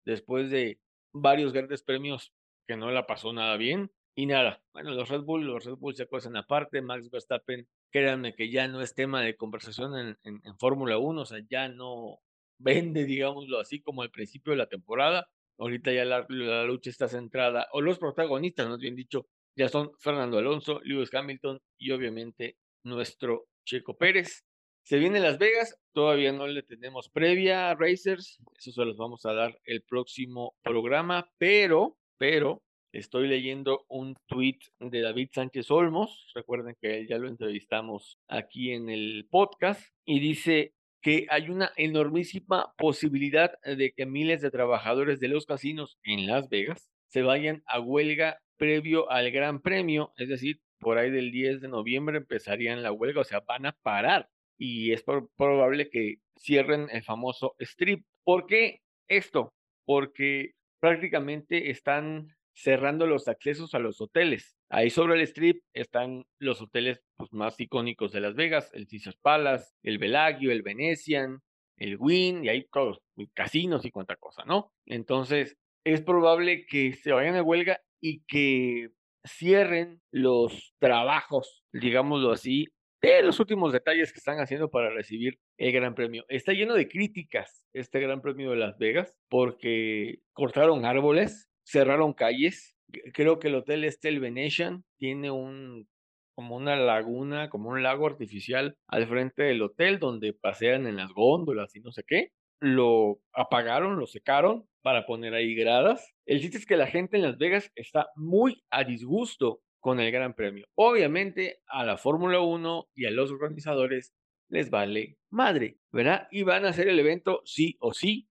después 0.05 0.51
de 0.51 0.79
varios 1.13 1.53
grandes 1.53 1.83
premios 1.83 2.33
que 2.67 2.77
no 2.77 2.91
la 2.91 3.07
pasó 3.07 3.33
nada 3.33 3.57
bien. 3.57 3.91
Y 4.17 4.27
nada, 4.27 4.63
bueno, 4.73 4.93
los 4.93 5.09
Red 5.09 5.23
Bull, 5.23 5.45
los 5.45 5.65
Red 5.65 5.75
Bull 5.75 5.97
se 5.97 6.05
acusan 6.05 6.37
aparte. 6.37 6.81
Max 6.83 7.11
Verstappen, 7.11 7.67
créanme 7.91 8.35
que 8.35 8.51
ya 8.51 8.69
no 8.69 8.81
es 8.81 8.95
tema 8.95 9.23
de 9.23 9.37
conversación 9.37 9.99
en, 9.99 10.41
en, 10.45 10.59
Fórmula 10.59 10.99
1, 10.99 11.23
o 11.23 11.25
sea, 11.25 11.41
ya 11.51 11.69
no 11.69 12.21
vende, 12.59 13.05
digámoslo 13.07 13.59
así, 13.59 13.81
como 13.81 14.03
al 14.03 14.11
principio 14.11 14.53
de 14.53 14.59
la 14.59 14.69
temporada. 14.69 15.29
Ahorita 15.59 15.93
ya 15.93 16.05
la, 16.05 16.27
la 16.29 16.65
lucha 16.65 16.91
está 16.91 17.09
centrada, 17.09 17.67
o 17.73 17.81
los 17.81 17.99
protagonistas, 17.99 18.69
no 18.69 18.79
bien 18.79 18.97
dicho, 18.97 19.27
ya 19.57 19.69
son 19.69 19.93
Fernando 19.99 20.39
Alonso, 20.39 20.81
Lewis 20.85 21.13
Hamilton 21.15 21.61
y 21.79 21.91
obviamente 21.93 22.57
nuestro 22.85 23.47
Checo 23.65 23.97
Pérez. 23.97 24.45
Se 24.83 24.99
viene 24.99 25.19
Las 25.19 25.39
Vegas, 25.39 25.79
todavía 25.93 26.33
no 26.33 26.47
le 26.47 26.63
tenemos 26.63 27.09
previa 27.09 27.71
a 27.71 27.75
Racers, 27.75 28.39
eso 28.59 28.73
se 28.73 28.85
los 28.85 28.97
vamos 28.99 29.25
a 29.25 29.33
dar 29.33 29.59
el 29.65 29.83
próximo 29.83 30.55
programa, 30.63 31.31
pero, 31.39 31.97
pero, 32.19 32.63
estoy 32.93 33.27
leyendo 33.29 33.85
un 33.89 34.15
tweet 34.27 34.59
de 34.79 35.01
David 35.01 35.31
Sánchez 35.33 35.71
Olmos, 35.71 36.31
recuerden 36.35 36.77
que 36.81 37.07
ya 37.07 37.19
lo 37.19 37.29
entrevistamos 37.29 38.19
aquí 38.29 38.73
en 38.73 38.89
el 38.89 39.27
podcast, 39.31 39.83
y 40.05 40.21
dice 40.21 40.75
que 41.03 41.27
hay 41.29 41.51
una 41.51 41.73
enormísima 41.77 42.73
posibilidad 42.79 43.61
de 43.63 43.93
que 43.93 44.07
miles 44.07 44.41
de 44.41 44.51
trabajadores 44.51 45.21
de 45.21 45.29
los 45.29 45.45
casinos 45.45 45.99
en 46.03 46.27
Las 46.27 46.49
Vegas 46.49 46.89
se 47.09 47.23
vayan 47.23 47.63
a 47.67 47.81
huelga 47.81 48.41
previo 48.57 49.11
al 49.11 49.31
Gran 49.31 49.61
Premio, 49.61 50.13
es 50.17 50.29
decir, 50.29 50.61
por 50.79 50.99
ahí 50.99 51.11
del 51.11 51.31
10 51.31 51.61
de 51.61 51.69
noviembre 51.69 52.19
empezarían 52.19 52.83
la 52.83 52.93
huelga, 52.93 53.23
o 53.23 53.25
sea, 53.25 53.41
van 53.41 53.67
a 53.67 53.77
parar 53.83 54.29
y 54.57 54.93
es 54.93 55.03
probable 55.03 55.91
que 55.91 56.17
cierren 56.39 56.89
el 56.91 57.03
famoso 57.03 57.55
strip. 57.59 58.05
¿Por 58.23 58.47
qué 58.47 58.81
esto? 59.09 59.53
porque 59.85 60.53
prácticamente 60.85 61.71
están 61.71 62.29
cerrando 62.53 63.07
los 63.07 63.27
accesos 63.27 63.75
a 63.75 63.79
los 63.79 64.03
hoteles. 64.03 64.55
Ahí 64.69 64.91
sobre 64.91 65.15
el 65.15 65.23
strip 65.23 65.63
están 65.73 66.27
los 66.39 66.61
hoteles 66.61 67.01
pues, 67.17 67.33
más 67.33 67.59
icónicos 67.59 68.13
de 68.13 68.21
Las 68.21 68.35
Vegas, 68.35 68.71
el 68.75 68.87
Caesars 68.87 69.17
Palace, 69.17 69.73
el 69.83 69.97
Bellagio, 69.97 70.53
el 70.53 70.61
Venetian, 70.61 71.41
el 71.79 71.97
Wynn, 71.99 72.45
y 72.45 72.51
ahí 72.51 72.69
todos, 72.71 73.01
casinos 73.33 73.87
y 73.87 73.91
cuánta 73.91 74.17
cosa, 74.17 74.45
¿no? 74.45 74.75
Entonces, 74.85 75.57
es 75.85 76.03
probable 76.03 76.67
que 76.67 76.93
se 76.93 77.13
vayan 77.13 77.37
a 77.37 77.43
huelga 77.43 77.81
y 77.99 78.21
que 78.25 78.91
cierren 79.27 80.03
los 80.11 80.75
trabajos, 80.79 81.65
digámoslo 81.73 82.31
así, 82.31 82.67
de 83.13 83.23
los 83.23 83.41
últimos 83.41 83.73
detalles 83.73 84.13
que 84.13 84.19
están 84.19 84.39
haciendo 84.39 84.71
para 84.71 84.91
recibir 84.91 85.39
el 85.59 85.73
Gran 85.73 85.95
Premio. 85.95 86.25
Está 86.29 86.53
lleno 86.53 86.75
de 86.75 86.89
críticas 86.89 87.65
este 87.73 88.01
Gran 88.01 88.21
Premio 88.21 88.51
de 88.51 88.57
Las 88.57 88.79
Vegas 88.79 89.15
porque 89.29 90.21
cortaron 90.33 90.85
árboles, 90.85 91.49
cerraron 91.65 92.13
calles. 92.13 92.77
Creo 93.13 93.39
que 93.39 93.49
el 93.49 93.57
hotel 93.57 93.85
este, 93.85 94.09
el 94.09 94.21
Venetian, 94.21 94.85
tiene 94.99 95.31
un 95.31 95.89
como 96.35 96.57
una 96.57 96.77
laguna, 96.77 97.49
como 97.49 97.71
un 97.71 97.83
lago 97.83 98.07
artificial 98.07 98.77
al 98.89 99.07
frente 99.07 99.45
del 99.45 99.63
hotel 99.63 100.01
donde 100.01 100.33
pasean 100.33 100.87
en 100.87 100.97
las 100.97 101.13
góndolas 101.13 101.75
y 101.77 101.81
no 101.81 101.93
sé 101.93 102.03
qué. 102.07 102.31
Lo 102.61 103.21
apagaron, 103.33 103.99
lo 103.99 104.07
secaron 104.07 104.67
para 104.83 105.07
poner 105.07 105.35
ahí 105.35 105.55
gradas. 105.55 106.13
El 106.27 106.41
chiste 106.41 106.59
es 106.59 106.67
que 106.67 106.77
la 106.77 106.87
gente 106.87 107.17
en 107.17 107.23
Las 107.23 107.39
Vegas 107.39 107.71
está 107.75 108.09
muy 108.17 108.65
a 108.71 108.85
disgusto 108.85 109.61
con 109.85 110.01
el 110.01 110.11
Gran 110.11 110.33
Premio. 110.33 110.67
Obviamente 110.77 111.61
a 111.67 111.85
la 111.85 111.99
Fórmula 111.99 112.41
1 112.41 112.89
y 112.95 113.05
a 113.05 113.11
los 113.11 113.31
organizadores 113.31 114.15
les 114.49 114.71
vale 114.71 115.19
madre, 115.29 115.77
¿verdad? 115.93 116.27
Y 116.31 116.43
van 116.43 116.65
a 116.65 116.71
hacer 116.71 116.89
el 116.89 116.99
evento 116.99 117.43
sí 117.45 117.77
o 117.81 117.93
sí, 117.93 118.27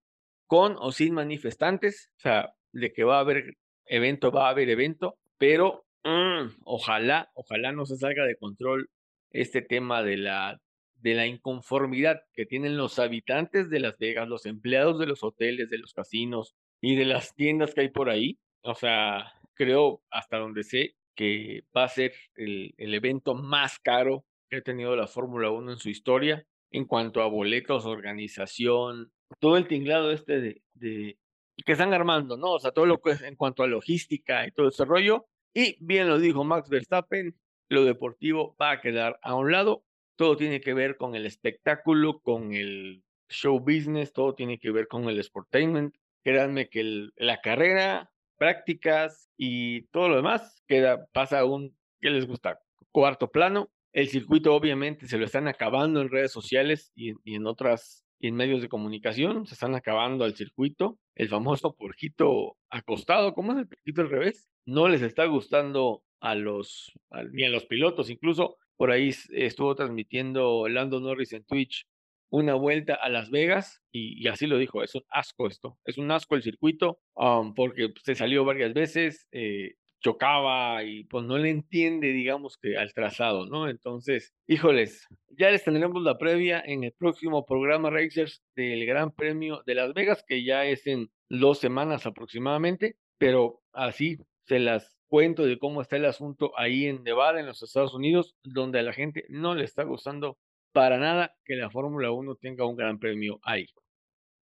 con 0.48 0.74
o 0.80 0.90
sin 0.90 1.14
manifestantes. 1.14 2.10
O 2.16 2.20
sea, 2.22 2.56
de 2.72 2.92
que 2.92 3.04
va 3.04 3.18
a 3.18 3.20
haber 3.20 3.56
evento, 3.86 4.32
va 4.32 4.48
a 4.48 4.50
haber 4.50 4.68
evento, 4.68 5.16
pero 5.38 5.86
mm, 6.02 6.62
ojalá, 6.64 7.30
ojalá 7.34 7.70
no 7.70 7.86
se 7.86 7.98
salga 7.98 8.24
de 8.24 8.34
control 8.34 8.90
este 9.30 9.62
tema 9.62 10.02
de 10.02 10.16
la, 10.16 10.60
de 10.96 11.14
la 11.14 11.28
inconformidad 11.28 12.22
que 12.32 12.46
tienen 12.46 12.76
los 12.76 12.98
habitantes 12.98 13.70
de 13.70 13.78
Las 13.78 13.96
Vegas, 13.98 14.26
los 14.26 14.44
empleados 14.46 14.98
de 14.98 15.06
los 15.06 15.22
hoteles, 15.22 15.70
de 15.70 15.78
los 15.78 15.92
casinos 15.92 16.56
y 16.80 16.96
de 16.96 17.04
las 17.04 17.32
tiendas 17.36 17.74
que 17.74 17.82
hay 17.82 17.90
por 17.90 18.10
ahí. 18.10 18.40
O 18.62 18.74
sea, 18.74 19.34
creo 19.54 20.02
hasta 20.10 20.38
donde 20.38 20.64
sé 20.64 20.96
que 21.14 21.64
va 21.76 21.84
a 21.84 21.88
ser 21.88 22.12
el, 22.36 22.74
el 22.76 22.94
evento 22.94 23.34
más 23.34 23.78
caro 23.78 24.24
que 24.48 24.56
ha 24.56 24.62
tenido 24.62 24.96
la 24.96 25.06
Fórmula 25.06 25.50
1 25.50 25.72
en 25.72 25.78
su 25.78 25.88
historia 25.88 26.46
en 26.74 26.86
cuanto 26.86 27.22
a 27.22 27.28
boletos, 27.28 27.86
organización, 27.86 29.12
todo 29.38 29.56
el 29.56 29.68
tinglado 29.68 30.10
este 30.10 30.60
de, 30.74 31.18
que 31.64 31.72
están 31.72 31.94
armando, 31.94 32.36
¿no? 32.36 32.52
O 32.52 32.58
sea, 32.58 32.72
todo 32.72 32.86
lo 32.86 33.00
que 33.00 33.12
es 33.12 33.22
en 33.22 33.36
cuanto 33.36 33.62
a 33.62 33.68
logística 33.68 34.46
y 34.46 34.50
todo 34.50 34.68
ese 34.68 34.84
rollo. 34.84 35.26
Y 35.54 35.76
bien 35.78 36.08
lo 36.08 36.18
dijo 36.18 36.42
Max 36.42 36.68
Verstappen, 36.68 37.38
lo 37.68 37.84
deportivo 37.84 38.56
va 38.60 38.72
a 38.72 38.80
quedar 38.80 39.20
a 39.22 39.36
un 39.36 39.52
lado. 39.52 39.84
Todo 40.16 40.36
tiene 40.36 40.60
que 40.60 40.74
ver 40.74 40.96
con 40.96 41.14
el 41.14 41.26
espectáculo, 41.26 42.20
con 42.20 42.54
el 42.54 43.04
show 43.28 43.60
business, 43.60 44.12
todo 44.12 44.34
tiene 44.34 44.58
que 44.58 44.72
ver 44.72 44.88
con 44.88 45.08
el 45.08 45.22
sportainment. 45.22 45.94
Créanme 46.24 46.68
que 46.68 47.08
la 47.16 47.40
carrera, 47.40 48.10
prácticas 48.36 49.30
y 49.36 49.82
todo 49.88 50.08
lo 50.08 50.16
demás 50.16 50.62
queda, 50.66 51.06
pasa 51.12 51.40
a 51.40 51.44
un, 51.44 51.76
¿qué 52.00 52.10
les 52.10 52.26
gusta? 52.26 52.60
Cuarto 52.90 53.30
plano. 53.30 53.70
El 53.92 54.08
circuito 54.08 54.54
obviamente 54.54 55.06
se 55.06 55.18
lo 55.18 55.24
están 55.24 55.48
acabando 55.48 56.00
en 56.00 56.10
redes 56.10 56.32
sociales 56.32 56.92
y, 56.94 57.12
en 57.24 57.46
otras 57.46 58.04
y 58.18 58.28
en 58.28 58.36
medios 58.36 58.62
de 58.62 58.68
comunicación, 58.68 59.46
se 59.46 59.54
están 59.54 59.74
acabando 59.74 60.24
al 60.24 60.34
circuito. 60.34 60.98
El 61.14 61.28
famoso 61.28 61.76
porquito 61.76 62.56
acostado, 62.70 63.34
¿cómo 63.34 63.52
es 63.52 63.58
el 63.58 63.68
porquito 63.68 64.00
al 64.00 64.10
revés? 64.10 64.48
No 64.66 64.88
les 64.88 65.02
está 65.02 65.26
gustando 65.26 66.02
a 66.20 66.34
los, 66.34 66.92
ni 67.32 67.44
a 67.44 67.50
los 67.50 67.66
pilotos, 67.66 68.10
incluso 68.10 68.56
por 68.76 68.90
ahí 68.90 69.14
estuvo 69.30 69.74
transmitiendo 69.74 70.66
Lando 70.68 71.00
Norris 71.00 71.32
en 71.32 71.44
Twitch 71.44 71.86
una 72.34 72.54
vuelta 72.54 72.94
a 72.94 73.08
Las 73.08 73.30
Vegas 73.30 73.80
y, 73.92 74.26
así 74.26 74.48
lo 74.48 74.58
dijo, 74.58 74.82
es 74.82 74.94
un 74.96 75.04
asco 75.08 75.46
esto, 75.46 75.78
es 75.84 75.98
un 75.98 76.10
asco 76.10 76.34
el 76.34 76.42
circuito 76.42 76.98
um, 77.14 77.54
porque 77.54 77.92
se 78.02 78.16
salió 78.16 78.44
varias 78.44 78.74
veces, 78.74 79.28
eh, 79.30 79.74
chocaba 80.00 80.82
y 80.82 81.04
pues 81.04 81.24
no 81.24 81.38
le 81.38 81.50
entiende, 81.50 82.08
digamos 82.08 82.58
que 82.58 82.76
al 82.76 82.92
trazado, 82.92 83.46
¿no? 83.46 83.68
Entonces, 83.68 84.34
híjoles, 84.48 85.06
ya 85.30 85.50
les 85.50 85.62
tendremos 85.62 86.02
la 86.02 86.18
previa 86.18 86.60
en 86.66 86.82
el 86.82 86.92
próximo 86.92 87.46
programa 87.46 87.88
Racers 87.88 88.42
del 88.56 88.84
Gran 88.84 89.12
Premio 89.12 89.62
de 89.64 89.76
Las 89.76 89.94
Vegas, 89.94 90.24
que 90.26 90.44
ya 90.44 90.64
es 90.66 90.88
en 90.88 91.10
dos 91.30 91.60
semanas 91.60 92.04
aproximadamente, 92.04 92.96
pero 93.16 93.62
así 93.72 94.18
se 94.46 94.58
las 94.58 94.98
cuento 95.06 95.46
de 95.46 95.60
cómo 95.60 95.80
está 95.80 95.96
el 95.96 96.06
asunto 96.06 96.50
ahí 96.58 96.86
en 96.86 97.04
Nevada, 97.04 97.38
en 97.38 97.46
los 97.46 97.62
Estados 97.62 97.94
Unidos, 97.94 98.34
donde 98.42 98.80
a 98.80 98.82
la 98.82 98.92
gente 98.92 99.24
no 99.28 99.54
le 99.54 99.64
está 99.64 99.84
gustando 99.84 100.36
para 100.74 100.98
nada 100.98 101.32
que 101.44 101.54
la 101.54 101.70
Fórmula 101.70 102.10
1 102.10 102.34
tenga 102.34 102.66
un 102.66 102.74
gran 102.74 102.98
premio 102.98 103.38
ahí. 103.44 103.68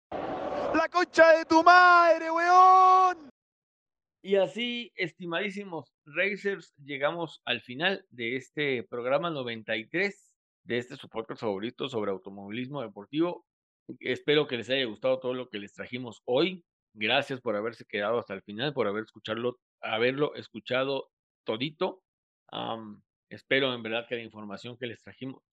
La 0.10 0.88
concha 0.90 1.38
de 1.38 1.44
tu 1.44 1.62
madre, 1.62 2.32
weón. 2.32 3.30
Y 4.24 4.38
así, 4.38 4.94
estimadísimos 4.96 5.94
Racers, 6.06 6.74
llegamos 6.78 7.42
al 7.44 7.60
final 7.60 8.06
de 8.10 8.38
este 8.38 8.84
programa 8.84 9.32
93 9.32 10.34
de 10.64 10.78
este 10.78 10.96
su 10.96 11.10
podcast 11.10 11.42
favorito 11.42 11.90
sobre 11.90 12.12
automovilismo 12.12 12.82
deportivo. 12.82 13.46
Espero 14.00 14.48
que 14.48 14.56
les 14.56 14.70
haya 14.70 14.86
gustado 14.86 15.20
todo 15.20 15.34
lo 15.34 15.50
que 15.50 15.60
les 15.60 15.74
trajimos 15.74 16.22
hoy. 16.24 16.64
Gracias 16.94 17.42
por 17.42 17.58
haberse 17.58 17.84
quedado 17.84 18.18
hasta 18.18 18.34
el 18.34 18.44
final, 18.44 18.74
por 18.74 18.88
haber 18.88 19.04
escucharlo, 19.04 19.60
haberlo 19.82 20.36
escuchado 20.36 21.10
todito. 21.44 22.02
espero 23.28 23.74
en 23.74 23.84
verdad 23.84 24.08
que 24.08 24.16
la 24.16 24.24
información 24.24 24.78
que 24.78 24.88
les 24.88 25.02
trajimos 25.02 25.44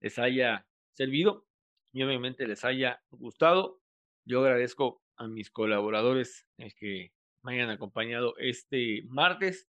les 0.00 0.18
haya 0.18 0.66
servido 0.92 1.46
y 1.92 2.02
obviamente 2.02 2.46
les 2.46 2.64
haya 2.64 3.02
gustado. 3.10 3.80
Yo 4.24 4.40
agradezco 4.40 5.02
a 5.16 5.26
mis 5.26 5.50
colaboradores 5.50 6.46
que 6.78 7.12
me 7.42 7.54
hayan 7.54 7.70
acompañado 7.70 8.34
este 8.38 9.02
martes 9.08 9.68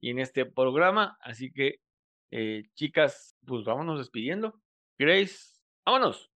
y 0.00 0.10
en 0.10 0.18
este 0.18 0.44
programa. 0.46 1.16
Así 1.20 1.52
que, 1.52 1.80
eh, 2.30 2.64
chicas, 2.74 3.36
pues 3.46 3.64
vámonos 3.64 3.98
despidiendo. 3.98 4.60
Grace, 4.98 5.60
vámonos. 5.84 6.30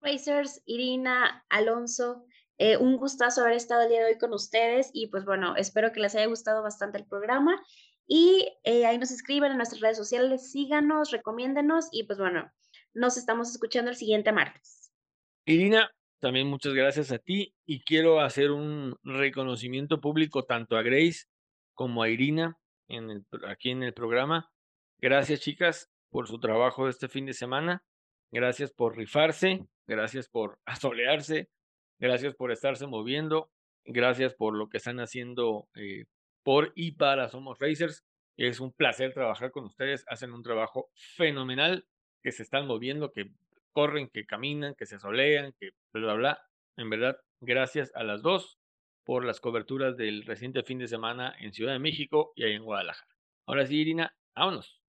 Racers, 0.00 0.62
Irina, 0.66 1.44
Alonso, 1.48 2.24
eh, 2.58 2.76
un 2.76 2.96
gustazo 2.96 3.42
haber 3.42 3.54
estado 3.54 3.82
el 3.82 3.88
día 3.88 4.00
de 4.00 4.12
hoy 4.12 4.18
con 4.18 4.32
ustedes 4.32 4.90
y 4.92 5.06
pues 5.08 5.24
bueno, 5.24 5.54
espero 5.56 5.92
que 5.92 6.00
les 6.00 6.14
haya 6.14 6.26
gustado 6.26 6.62
bastante 6.62 6.98
el 6.98 7.06
programa 7.06 7.62
y 8.06 8.48
eh, 8.64 8.84
ahí 8.86 8.98
nos 8.98 9.10
escriban 9.10 9.52
en 9.52 9.58
nuestras 9.58 9.80
redes 9.80 9.96
sociales, 9.96 10.50
síganos, 10.50 11.10
recomiéndenos 11.10 11.88
y 11.92 12.04
pues 12.04 12.18
bueno, 12.18 12.50
nos 12.94 13.16
estamos 13.16 13.50
escuchando 13.50 13.90
el 13.90 13.96
siguiente 13.96 14.32
martes. 14.32 14.92
Irina, 15.44 15.90
también 16.20 16.46
muchas 16.46 16.74
gracias 16.74 17.10
a 17.10 17.18
ti 17.18 17.54
y 17.66 17.82
quiero 17.82 18.20
hacer 18.20 18.50
un 18.52 18.96
reconocimiento 19.02 20.00
público 20.00 20.44
tanto 20.44 20.76
a 20.76 20.82
Grace 20.82 21.24
como 21.74 22.02
a 22.02 22.08
Irina 22.08 22.58
en 22.88 23.10
el, 23.10 23.26
aquí 23.48 23.70
en 23.70 23.82
el 23.82 23.92
programa. 23.92 24.50
Gracias 24.98 25.40
chicas 25.40 25.90
por 26.10 26.28
su 26.28 26.38
trabajo 26.38 26.88
este 26.88 27.08
fin 27.08 27.26
de 27.26 27.32
semana. 27.32 27.84
Gracias 28.30 28.72
por 28.72 28.96
rifarse, 28.96 29.66
gracias 29.86 30.28
por 30.28 30.60
asolearse, 30.64 31.50
gracias 31.98 32.34
por 32.34 32.52
estarse 32.52 32.86
moviendo, 32.86 33.50
gracias 33.84 34.34
por 34.34 34.54
lo 34.54 34.68
que 34.68 34.78
están 34.78 35.00
haciendo 35.00 35.68
eh, 35.74 36.04
por 36.44 36.72
y 36.76 36.92
para 36.92 37.28
Somos 37.28 37.58
Racers. 37.58 38.04
Es 38.36 38.60
un 38.60 38.72
placer 38.72 39.12
trabajar 39.12 39.50
con 39.50 39.64
ustedes, 39.64 40.04
hacen 40.08 40.32
un 40.32 40.42
trabajo 40.42 40.90
fenomenal, 40.94 41.86
que 42.22 42.32
se 42.32 42.42
están 42.42 42.66
moviendo, 42.66 43.12
que 43.12 43.30
corren, 43.72 44.08
que 44.08 44.26
caminan, 44.26 44.74
que 44.74 44.86
se 44.86 44.98
solean, 44.98 45.52
que 45.58 45.70
bla, 45.92 46.02
bla, 46.02 46.14
bla. 46.14 46.48
En 46.76 46.90
verdad, 46.90 47.18
gracias 47.40 47.92
a 47.94 48.02
las 48.02 48.22
dos 48.22 48.58
por 49.04 49.24
las 49.24 49.40
coberturas 49.40 49.96
del 49.96 50.24
reciente 50.24 50.62
fin 50.62 50.78
de 50.78 50.88
semana 50.88 51.34
en 51.40 51.52
Ciudad 51.52 51.72
de 51.72 51.78
México 51.78 52.32
y 52.36 52.44
ahí 52.44 52.52
en 52.52 52.64
Guadalajara. 52.64 53.10
Ahora 53.46 53.66
sí, 53.66 53.76
Irina, 53.80 54.14
vámonos. 54.34 54.80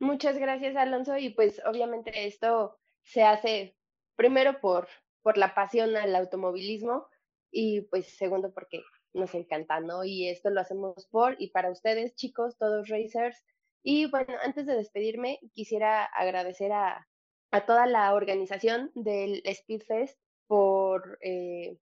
Muchas 0.00 0.38
gracias, 0.38 0.76
Alonso. 0.76 1.16
Y 1.16 1.30
pues 1.30 1.62
obviamente 1.64 2.26
esto 2.26 2.78
se 3.02 3.22
hace 3.22 3.76
primero 4.16 4.60
por, 4.60 4.88
por 5.22 5.38
la 5.38 5.54
pasión 5.54 5.96
al 5.96 6.16
automovilismo 6.16 7.06
y 7.50 7.82
pues 7.82 8.06
segundo 8.16 8.52
porque 8.52 8.82
nos 9.12 9.34
encanta, 9.34 9.80
¿no? 9.80 10.04
Y 10.04 10.28
esto 10.28 10.50
lo 10.50 10.60
hacemos 10.60 11.06
por 11.10 11.36
y 11.38 11.48
para 11.48 11.70
ustedes, 11.70 12.14
chicos, 12.14 12.56
todos 12.58 12.88
racers. 12.88 13.44
Y 13.82 14.10
bueno, 14.10 14.34
antes 14.42 14.66
de 14.66 14.76
despedirme, 14.76 15.38
quisiera 15.52 16.04
agradecer 16.04 16.72
a, 16.72 17.06
a 17.50 17.66
toda 17.66 17.86
la 17.86 18.14
organización 18.14 18.90
del 18.94 19.42
Speedfest 19.52 20.18
por 20.46 21.18
eh, 21.22 21.78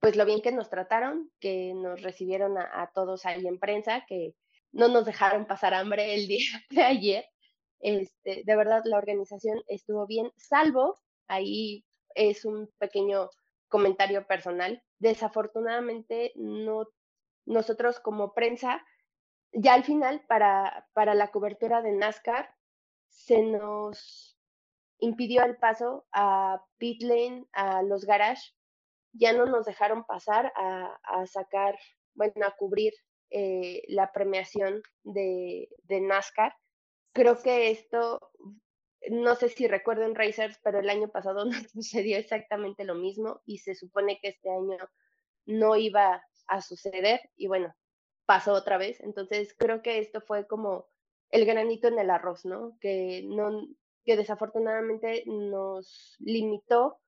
pues 0.00 0.16
lo 0.16 0.24
bien 0.24 0.42
que 0.42 0.50
nos 0.50 0.68
trataron, 0.68 1.30
que 1.38 1.72
nos 1.74 2.02
recibieron 2.02 2.58
a, 2.58 2.90
todos 2.92 3.24
ahí 3.24 3.46
en 3.46 3.60
prensa, 3.60 4.04
que 4.08 4.34
no 4.72 4.88
nos 4.88 5.04
dejaron 5.04 5.46
pasar 5.46 5.74
hambre 5.74 6.14
el 6.14 6.26
día 6.28 6.50
de 6.70 6.82
ayer. 6.82 7.24
Este, 7.78 8.42
de 8.44 8.56
verdad, 8.56 8.82
la 8.84 8.98
organización 8.98 9.62
estuvo 9.68 10.06
bien, 10.06 10.32
salvo 10.36 11.00
ahí 11.28 11.84
es 12.14 12.44
un 12.44 12.68
pequeño 12.78 13.30
comentario 13.68 14.26
personal. 14.26 14.82
Desafortunadamente, 14.98 16.32
no, 16.34 16.88
nosotros 17.46 18.00
como 18.00 18.34
prensa, 18.34 18.84
ya 19.52 19.74
al 19.74 19.84
final, 19.84 20.24
para, 20.26 20.88
para 20.92 21.14
la 21.14 21.30
cobertura 21.30 21.82
de 21.82 21.92
NASCAR, 21.92 22.54
se 23.08 23.42
nos 23.42 24.38
impidió 24.98 25.44
el 25.44 25.56
paso 25.56 26.06
a 26.12 26.62
pit 26.78 27.02
lane, 27.02 27.46
a 27.52 27.82
los 27.82 28.04
garage, 28.04 28.54
ya 29.12 29.32
no 29.32 29.46
nos 29.46 29.66
dejaron 29.66 30.04
pasar 30.04 30.52
a, 30.56 30.98
a 31.02 31.26
sacar, 31.26 31.78
bueno, 32.14 32.46
a 32.46 32.56
cubrir 32.56 32.94
eh, 33.30 33.82
la 33.88 34.12
premiación 34.12 34.82
de, 35.02 35.68
de 35.84 36.00
NASCAR. 36.00 36.54
Creo 37.12 37.42
que 37.42 37.70
esto 37.70 38.30
no 39.10 39.34
sé 39.34 39.48
si 39.48 39.66
recuerden 39.66 40.14
Racers, 40.14 40.58
pero 40.62 40.78
el 40.78 40.88
año 40.88 41.08
pasado 41.08 41.44
nos 41.44 41.70
sucedió 41.70 42.18
exactamente 42.18 42.84
lo 42.84 42.94
mismo 42.94 43.40
y 43.44 43.58
se 43.58 43.74
supone 43.74 44.18
que 44.20 44.28
este 44.28 44.50
año 44.50 44.78
no 45.46 45.76
iba 45.76 46.22
a 46.46 46.60
suceder 46.60 47.20
y 47.36 47.48
bueno, 47.48 47.74
pasó 48.26 48.52
otra 48.52 48.78
vez. 48.78 49.00
Entonces 49.00 49.54
creo 49.58 49.82
que 49.82 49.98
esto 49.98 50.20
fue 50.20 50.46
como 50.46 50.86
el 51.30 51.46
granito 51.46 51.88
en 51.88 51.98
el 51.98 52.10
arroz, 52.10 52.44
¿no? 52.44 52.76
Que, 52.80 53.22
no, 53.26 53.66
que 54.04 54.16
desafortunadamente 54.16 55.24
nos 55.26 56.16
limitó 56.18 56.98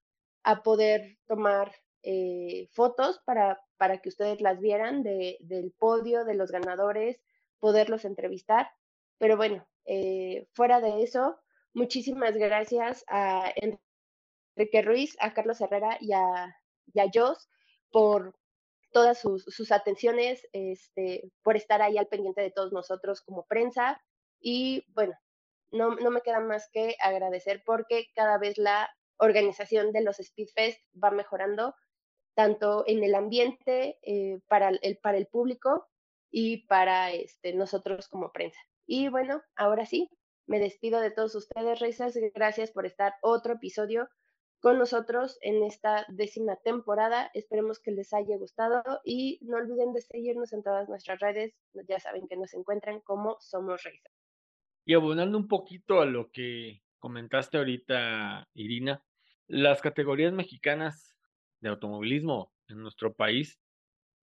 a 0.42 0.62
poder 0.62 1.18
tomar 1.26 1.72
eh, 2.02 2.68
fotos 2.72 3.20
para, 3.24 3.60
para 3.76 3.98
que 3.98 4.08
ustedes 4.10 4.40
las 4.40 4.60
vieran 4.60 5.02
de, 5.02 5.38
del 5.40 5.72
podio, 5.72 6.24
de 6.24 6.34
los 6.34 6.50
ganadores, 6.50 7.20
poderlos 7.60 8.04
entrevistar. 8.04 8.70
Pero 9.18 9.36
bueno, 9.36 9.66
eh, 9.86 10.48
fuera 10.52 10.80
de 10.80 11.02
eso, 11.02 11.38
Muchísimas 11.74 12.36
gracias 12.36 13.04
a 13.08 13.52
Enrique 13.56 14.80
Ruiz, 14.82 15.16
a 15.18 15.34
Carlos 15.34 15.60
Herrera 15.60 15.98
y 16.00 16.12
a, 16.12 16.56
Jos 17.12 17.50
por 17.90 18.36
todas 18.94 19.18
sus, 19.18 19.72
atenciones, 19.72 20.46
este, 20.52 21.32
por 21.42 21.56
estar 21.56 21.82
ahí 21.82 21.98
al 21.98 22.06
pendiente 22.06 22.40
de 22.40 22.52
todos 22.52 22.72
nosotros 22.72 23.20
como 23.22 23.44
prensa. 23.44 24.00
Y 24.40 24.86
bueno, 24.94 25.14
no, 25.72 25.90
me 25.96 26.20
queda 26.20 26.38
más 26.38 26.70
que 26.72 26.94
agradecer 27.00 27.64
porque 27.66 28.06
cada 28.14 28.38
vez 28.38 28.56
la 28.56 28.88
organización 29.18 29.90
de 29.90 30.02
los 30.02 30.18
Speedfest 30.18 30.80
va 30.94 31.10
mejorando, 31.10 31.74
tanto 32.34 32.84
en 32.86 33.02
el 33.02 33.16
ambiente, 33.16 33.98
eh, 34.02 34.38
para, 34.46 34.68
el, 34.68 34.98
para 35.02 35.18
el 35.18 35.26
público 35.26 35.88
y 36.30 36.66
para 36.68 37.10
este, 37.10 37.52
nosotros 37.52 38.08
como 38.08 38.30
prensa. 38.30 38.60
Y 38.86 39.08
bueno, 39.08 39.42
ahora 39.56 39.86
sí, 39.86 40.08
me 40.46 40.60
despido 40.60 41.00
de 41.00 41.10
todos 41.10 41.34
ustedes, 41.34 41.80
Racers. 41.80 42.16
Gracias 42.32 42.70
por 42.70 42.86
estar 42.86 43.14
otro 43.22 43.54
episodio 43.54 44.08
con 44.64 44.78
nosotros 44.78 45.36
en 45.42 45.62
esta 45.62 46.06
décima 46.08 46.56
temporada. 46.56 47.30
Esperemos 47.34 47.80
que 47.80 47.90
les 47.90 48.14
haya 48.14 48.38
gustado 48.38 48.82
y 49.04 49.38
no 49.42 49.58
olviden 49.58 49.92
de 49.92 50.00
seguirnos 50.00 50.54
en 50.54 50.62
todas 50.62 50.88
nuestras 50.88 51.20
redes. 51.20 51.54
Ya 51.86 52.00
saben 52.00 52.26
que 52.26 52.38
nos 52.38 52.54
encuentran 52.54 53.00
como 53.00 53.36
Somos 53.40 53.82
Racers. 53.84 54.16
Y 54.86 54.94
abonando 54.94 55.36
un 55.36 55.48
poquito 55.48 56.00
a 56.00 56.06
lo 56.06 56.30
que 56.30 56.80
comentaste 56.98 57.58
ahorita, 57.58 58.48
Irina, 58.54 59.04
las 59.48 59.82
categorías 59.82 60.32
mexicanas 60.32 61.14
de 61.60 61.68
automovilismo 61.68 62.50
en 62.68 62.78
nuestro 62.78 63.12
país 63.12 63.60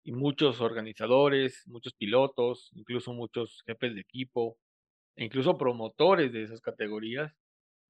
y 0.05 0.13
muchos 0.13 0.61
organizadores, 0.61 1.65
muchos 1.67 1.95
pilotos, 1.95 2.71
incluso 2.75 3.13
muchos 3.13 3.65
jefes 3.67 3.93
de 3.93 4.03
equipo, 4.03 4.57
e 5.17 5.25
incluso 5.25 5.59
promotores 5.59 6.33
de 6.33 6.45
esas 6.45 6.61
categorías 6.61 7.37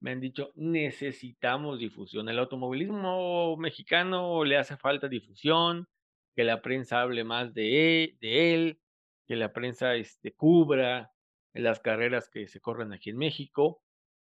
me 0.00 0.12
han 0.12 0.20
dicho, 0.20 0.52
necesitamos 0.54 1.78
difusión. 1.78 2.28
El 2.28 2.38
automovilismo 2.38 3.56
mexicano 3.56 4.44
le 4.44 4.56
hace 4.56 4.76
falta 4.76 5.08
difusión, 5.08 5.88
que 6.36 6.44
la 6.44 6.62
prensa 6.62 7.00
hable 7.02 7.24
más 7.24 7.52
de, 7.54 8.04
e, 8.04 8.16
de 8.20 8.54
él, 8.54 8.80
que 9.26 9.36
la 9.36 9.52
prensa 9.52 9.94
este, 9.96 10.32
cubra 10.32 11.12
las 11.52 11.80
carreras 11.80 12.28
que 12.30 12.46
se 12.46 12.60
corren 12.60 12.92
aquí 12.92 13.10
en 13.10 13.18
México, 13.18 13.82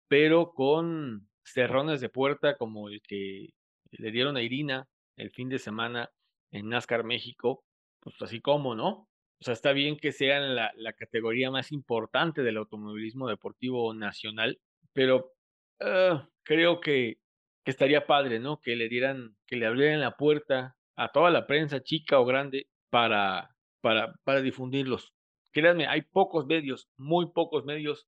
pero 0.07 0.53
con 0.53 1.27
cerrones 1.43 2.01
de 2.01 2.09
puerta 2.09 2.57
como 2.57 2.89
el 2.89 3.01
que 3.01 3.49
le 3.91 4.11
dieron 4.11 4.37
a 4.37 4.41
Irina 4.41 4.87
el 5.17 5.31
fin 5.31 5.49
de 5.49 5.59
semana 5.59 6.11
en 6.51 6.69
NASCAR 6.69 7.03
México, 7.03 7.63
pues 7.99 8.15
así 8.21 8.41
como, 8.41 8.75
¿no? 8.75 9.07
O 9.39 9.43
sea, 9.43 9.53
está 9.53 9.73
bien 9.73 9.97
que 9.97 10.11
sean 10.11 10.55
la, 10.55 10.71
categoría 10.97 11.51
más 11.51 11.71
importante 11.71 12.43
del 12.43 12.57
automovilismo 12.57 13.27
deportivo 13.27 13.93
nacional, 13.93 14.59
pero 14.93 15.33
ah, 15.81 16.27
creo 16.43 16.79
que, 16.79 17.17
estaría 17.65 18.05
padre, 18.05 18.39
¿no? 18.39 18.59
Que 18.59 18.75
le 18.75 18.89
dieran, 18.89 19.37
que 19.47 19.55
le 19.55 19.65
abrieran 19.65 20.01
la 20.01 20.17
puerta 20.17 20.75
a 20.97 21.11
toda 21.11 21.31
la 21.31 21.47
prensa, 21.47 21.81
chica 21.81 22.19
o 22.19 22.25
grande, 22.25 22.67
para, 22.89 23.55
para, 23.81 24.13
para 24.23 24.41
difundirlos. 24.41 25.13
Créanme, 25.51 25.87
hay 25.87 26.01
pocos 26.01 26.45
medios, 26.45 26.89
muy 26.97 27.31
pocos 27.31 27.63
medios 27.65 28.07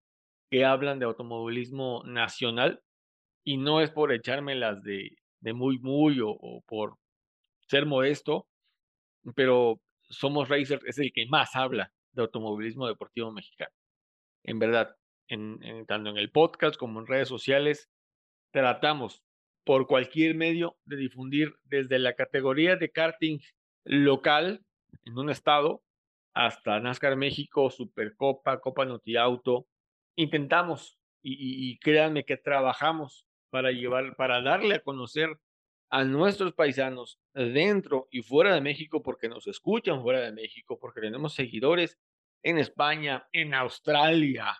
que 0.49 0.65
hablan 0.65 0.99
de 0.99 1.05
automovilismo 1.05 2.03
nacional 2.05 2.81
y 3.45 3.57
no 3.57 3.81
es 3.81 3.91
por 3.91 4.11
echarme 4.11 4.55
las 4.55 4.83
de, 4.83 5.17
de 5.39 5.53
muy, 5.53 5.79
muy 5.79 6.19
o, 6.19 6.29
o 6.29 6.61
por 6.67 6.97
ser 7.67 7.85
modesto, 7.85 8.47
pero 9.35 9.81
somos 10.09 10.49
Racers 10.49 10.83
es 10.85 10.99
el 10.99 11.11
que 11.13 11.25
más 11.27 11.55
habla 11.55 11.91
de 12.11 12.21
automovilismo 12.21 12.87
deportivo 12.87 13.31
mexicano. 13.31 13.73
En 14.43 14.59
verdad, 14.59 14.95
en, 15.27 15.85
tanto 15.85 16.09
en 16.09 16.17
el 16.17 16.31
podcast 16.31 16.77
como 16.77 16.99
en 16.99 17.07
redes 17.07 17.27
sociales, 17.27 17.89
tratamos 18.51 19.23
por 19.63 19.87
cualquier 19.87 20.35
medio 20.35 20.77
de 20.85 20.97
difundir 20.97 21.55
desde 21.63 21.99
la 21.99 22.13
categoría 22.13 22.75
de 22.75 22.91
karting 22.91 23.39
local 23.83 24.63
en 25.05 25.17
un 25.17 25.29
estado 25.29 25.83
hasta 26.33 26.79
NASCAR 26.79 27.15
México, 27.15 27.69
Supercopa, 27.69 28.59
Copa 28.59 28.85
Noti 28.85 29.15
Auto. 29.15 29.67
Intentamos 30.15 30.99
y, 31.21 31.71
y 31.71 31.79
créanme 31.79 32.25
que 32.25 32.37
trabajamos 32.37 33.25
para 33.49 33.71
llevar, 33.71 34.15
para 34.15 34.41
darle 34.41 34.75
a 34.75 34.83
conocer 34.83 35.29
a 35.89 36.03
nuestros 36.03 36.53
paisanos 36.53 37.19
dentro 37.33 38.07
y 38.11 38.21
fuera 38.21 38.53
de 38.53 38.61
México, 38.61 39.01
porque 39.01 39.29
nos 39.29 39.47
escuchan 39.47 40.01
fuera 40.01 40.19
de 40.19 40.31
México, 40.31 40.77
porque 40.79 41.01
tenemos 41.01 41.33
seguidores 41.33 41.97
en 42.43 42.57
España, 42.57 43.27
en 43.31 43.53
Australia, 43.53 44.55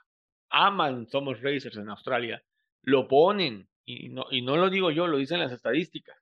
aman 0.56 1.08
Somos 1.08 1.42
Racers 1.42 1.76
en 1.76 1.90
Australia, 1.90 2.42
lo 2.82 3.08
ponen, 3.08 3.68
y 3.84 4.10
no, 4.10 4.26
y 4.32 4.42
no 4.42 4.56
lo 4.56 4.70
digo 4.70 4.90
yo, 4.90 5.06
lo 5.06 5.18
dicen 5.18 5.40
las 5.40 5.52
estadísticas. 5.52 6.18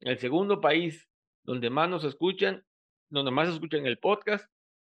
El 0.00 0.18
segundo 0.18 0.60
país 0.60 1.08
donde 1.42 1.70
más 1.70 1.88
nos 1.88 2.04
escuchan, 2.04 2.64
donde 3.08 3.30
más 3.30 3.48
escuchan 3.48 3.86
el 3.86 3.98
podcast, 3.98 4.46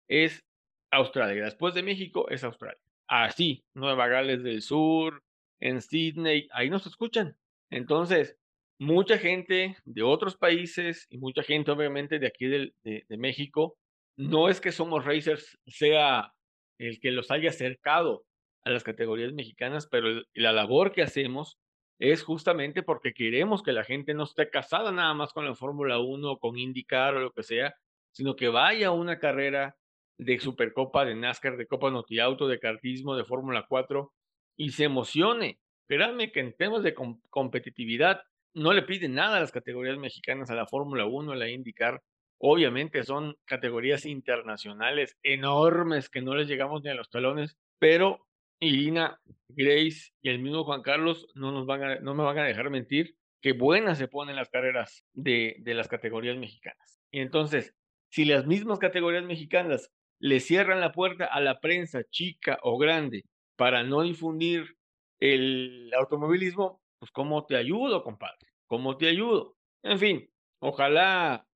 es 0.08 0.44
Australia. 0.90 1.44
Después 1.44 1.74
de 1.74 1.84
México 1.84 2.28
es 2.28 2.42
Australia. 2.42 2.80
Así, 3.06 3.64
Nueva 3.72 4.08
Gales 4.08 4.42
del 4.42 4.62
Sur, 4.62 5.22
en 5.60 5.80
Sydney, 5.80 6.48
ahí 6.52 6.68
nos 6.68 6.84
escuchan. 6.86 7.36
Entonces, 7.70 8.36
mucha 8.78 9.16
gente 9.16 9.76
de 9.84 10.02
otros 10.02 10.36
países 10.36 11.06
y 11.08 11.18
mucha 11.18 11.42
gente 11.44 11.70
obviamente 11.70 12.18
de 12.18 12.26
aquí 12.26 12.46
de, 12.46 13.04
México, 13.10 13.78
no 14.16 14.48
es 14.48 14.60
que 14.60 14.72
Somos 14.72 15.04
Racers 15.04 15.56
sea 15.66 16.32
el 16.78 16.98
que 16.98 17.12
los 17.12 17.30
haya 17.30 17.50
acercado 17.50 18.24
a 18.64 18.70
las 18.70 18.84
categorías 18.84 19.32
mexicanas, 19.32 19.86
pero 19.86 20.22
la 20.34 20.52
labor 20.52 20.92
que 20.92 21.02
hacemos 21.02 21.58
es 21.98 22.22
justamente 22.22 22.82
porque 22.82 23.12
queremos 23.12 23.62
que 23.62 23.72
la 23.72 23.84
gente 23.84 24.14
no 24.14 24.24
esté 24.24 24.50
casada 24.50 24.92
nada 24.92 25.14
más 25.14 25.32
con 25.32 25.44
la 25.44 25.54
Fórmula 25.54 25.98
1, 25.98 26.38
con 26.38 26.58
IndyCar 26.58 27.16
o 27.16 27.20
lo 27.20 27.32
que 27.32 27.42
sea, 27.42 27.74
sino 28.12 28.36
que 28.36 28.48
vaya 28.48 28.88
a 28.88 28.92
una 28.92 29.18
carrera 29.18 29.76
de 30.18 30.38
Supercopa, 30.38 31.04
de 31.04 31.14
NASCAR, 31.14 31.56
de 31.56 31.66
Copa 31.66 31.90
Noti 31.90 32.18
Auto, 32.18 32.48
de 32.48 32.58
kartismo, 32.58 33.16
de 33.16 33.24
Fórmula 33.24 33.66
4 33.68 34.12
y 34.56 34.70
se 34.70 34.84
emocione. 34.84 35.58
Créanme 35.88 36.32
que 36.32 36.40
en 36.40 36.54
temas 36.56 36.82
de 36.82 36.94
competitividad 37.30 38.22
no 38.54 38.72
le 38.72 38.82
piden 38.82 39.14
nada 39.14 39.36
a 39.36 39.40
las 39.40 39.52
categorías 39.52 39.96
mexicanas, 39.98 40.50
a 40.50 40.54
la 40.54 40.66
Fórmula 40.66 41.06
1, 41.06 41.32
a 41.32 41.36
la 41.36 41.48
IndyCar. 41.48 42.02
Obviamente 42.40 43.02
son 43.04 43.36
categorías 43.44 44.04
internacionales 44.04 45.16
enormes 45.22 46.10
que 46.10 46.22
no 46.22 46.34
les 46.34 46.48
llegamos 46.48 46.82
ni 46.82 46.90
a 46.90 46.94
los 46.94 47.10
talones, 47.10 47.56
pero 47.78 48.27
Irina, 48.60 49.20
Grace 49.48 50.12
y 50.22 50.28
el 50.28 50.40
mismo 50.40 50.64
Juan 50.64 50.82
Carlos 50.82 51.26
no, 51.34 51.52
nos 51.52 51.66
van 51.66 51.82
a, 51.82 51.96
no 52.00 52.14
me 52.14 52.24
van 52.24 52.38
a 52.38 52.44
dejar 52.44 52.70
mentir 52.70 53.16
que 53.40 53.52
buenas 53.52 53.98
se 53.98 54.08
ponen 54.08 54.36
las 54.36 54.48
carreras 54.48 55.04
de, 55.12 55.56
de 55.60 55.74
las 55.74 55.88
categorías 55.88 56.36
mexicanas. 56.36 57.00
Y 57.10 57.20
entonces, 57.20 57.74
si 58.10 58.24
las 58.24 58.46
mismas 58.46 58.78
categorías 58.78 59.24
mexicanas 59.24 59.90
le 60.18 60.40
cierran 60.40 60.80
la 60.80 60.92
puerta 60.92 61.26
a 61.26 61.40
la 61.40 61.60
prensa 61.60 62.02
chica 62.10 62.58
o 62.62 62.78
grande 62.78 63.24
para 63.56 63.82
no 63.82 64.02
difundir 64.02 64.76
el 65.20 65.92
automovilismo, 65.94 66.80
pues 66.98 67.10
¿cómo 67.12 67.46
te 67.46 67.56
ayudo, 67.56 68.02
compadre? 68.02 68.48
¿Cómo 68.66 68.96
te 68.96 69.08
ayudo? 69.08 69.56
En 69.82 69.98
fin, 69.98 70.30
ojalá 70.60 71.46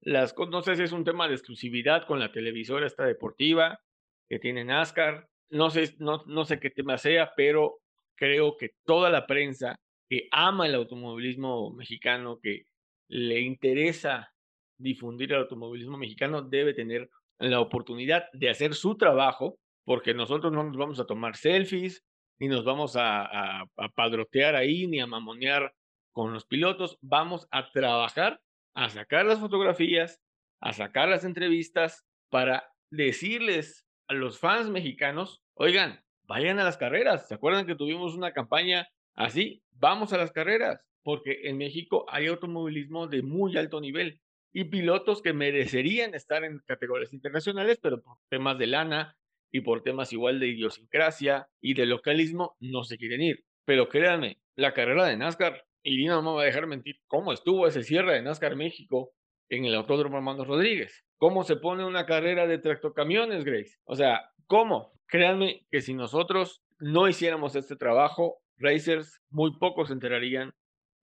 las 0.00 0.34
no 0.36 0.62
sé 0.62 0.76
si 0.76 0.82
es 0.82 0.92
un 0.92 1.04
tema 1.04 1.28
de 1.28 1.34
exclusividad 1.34 2.06
con 2.06 2.18
la 2.18 2.32
televisora 2.32 2.86
esta 2.86 3.04
deportiva 3.04 3.80
que 4.28 4.38
tiene 4.38 4.64
NASCAR, 4.64 5.28
no 5.52 5.70
sé, 5.70 5.94
no, 5.98 6.24
no 6.26 6.44
sé 6.44 6.58
qué 6.58 6.70
tema 6.70 6.98
sea, 6.98 7.32
pero 7.36 7.80
creo 8.16 8.56
que 8.56 8.70
toda 8.84 9.10
la 9.10 9.26
prensa 9.26 9.78
que 10.08 10.28
ama 10.30 10.66
el 10.66 10.74
automovilismo 10.74 11.72
mexicano, 11.72 12.38
que 12.42 12.64
le 13.08 13.40
interesa 13.40 14.32
difundir 14.78 15.32
el 15.32 15.40
automovilismo 15.40 15.96
mexicano 15.96 16.42
debe 16.42 16.74
tener 16.74 17.08
la 17.38 17.60
oportunidad 17.60 18.24
de 18.32 18.50
hacer 18.50 18.74
su 18.74 18.96
trabajo, 18.96 19.58
porque 19.84 20.14
nosotros 20.14 20.52
no 20.52 20.64
nos 20.64 20.76
vamos 20.76 21.00
a 21.00 21.06
tomar 21.06 21.36
selfies, 21.36 22.02
ni 22.38 22.48
nos 22.48 22.64
vamos 22.64 22.96
a, 22.96 23.60
a, 23.62 23.88
padrotear 23.94 24.54
ahí, 24.54 24.86
ni 24.86 25.00
a 25.00 25.06
mamonear 25.06 25.74
con 26.12 26.32
los 26.32 26.46
pilotos. 26.46 26.98
Vamos 27.00 27.46
a 27.50 27.70
trabajar, 27.70 28.40
a 28.74 28.88
sacar 28.88 29.26
las 29.26 29.40
fotografías, 29.40 30.20
a 30.60 30.72
sacar 30.72 31.08
las 31.08 31.24
entrevistas 31.24 32.04
para 32.30 32.72
decirles 32.90 33.86
a 34.08 34.14
los 34.14 34.38
fans 34.38 34.68
mexicanos, 34.68 35.41
oigan, 35.54 36.00
vayan 36.26 36.58
a 36.58 36.64
las 36.64 36.76
carreras. 36.76 37.28
¿Se 37.28 37.34
acuerdan 37.34 37.66
que 37.66 37.74
tuvimos 37.74 38.14
una 38.14 38.32
campaña 38.32 38.88
así? 39.14 39.62
Vamos 39.72 40.12
a 40.12 40.18
las 40.18 40.32
carreras, 40.32 40.80
porque 41.02 41.40
en 41.44 41.58
México 41.58 42.06
hay 42.08 42.26
automovilismo 42.26 43.06
de 43.06 43.22
muy 43.22 43.56
alto 43.56 43.80
nivel 43.80 44.20
y 44.52 44.64
pilotos 44.64 45.22
que 45.22 45.32
merecerían 45.32 46.14
estar 46.14 46.44
en 46.44 46.60
categorías 46.66 47.12
internacionales, 47.12 47.78
pero 47.82 48.02
por 48.02 48.18
temas 48.28 48.58
de 48.58 48.66
lana 48.66 49.16
y 49.50 49.60
por 49.60 49.82
temas 49.82 50.12
igual 50.12 50.40
de 50.40 50.48
idiosincrasia 50.48 51.48
y 51.60 51.74
de 51.74 51.86
localismo 51.86 52.56
no 52.60 52.84
se 52.84 52.98
quieren 52.98 53.22
ir. 53.22 53.44
Pero 53.64 53.88
créanme, 53.88 54.38
la 54.56 54.74
carrera 54.74 55.06
de 55.06 55.16
NASCAR, 55.16 55.64
Irina 55.82 56.14
no 56.14 56.22
me 56.22 56.36
va 56.36 56.42
a 56.42 56.46
dejar 56.46 56.66
mentir, 56.66 56.96
cómo 57.06 57.32
estuvo 57.32 57.66
ese 57.66 57.82
cierre 57.82 58.14
de 58.14 58.22
NASCAR 58.22 58.56
México 58.56 59.12
en 59.48 59.64
el 59.64 59.74
Autódromo 59.74 60.16
Armando 60.16 60.44
Rodríguez. 60.44 61.04
¿Cómo 61.16 61.44
se 61.44 61.56
pone 61.56 61.84
una 61.84 62.06
carrera 62.06 62.46
de 62.46 62.58
tractocamiones, 62.58 63.44
Grace? 63.44 63.78
O 63.84 63.94
sea, 63.94 64.30
¿cómo? 64.46 64.92
Créanme 65.12 65.66
que 65.70 65.82
si 65.82 65.92
nosotros 65.92 66.62
no 66.78 67.06
hiciéramos 67.06 67.54
este 67.54 67.76
trabajo, 67.76 68.38
racers 68.56 69.20
muy 69.28 69.58
pocos 69.58 69.88
se 69.88 69.92
enterarían 69.92 70.54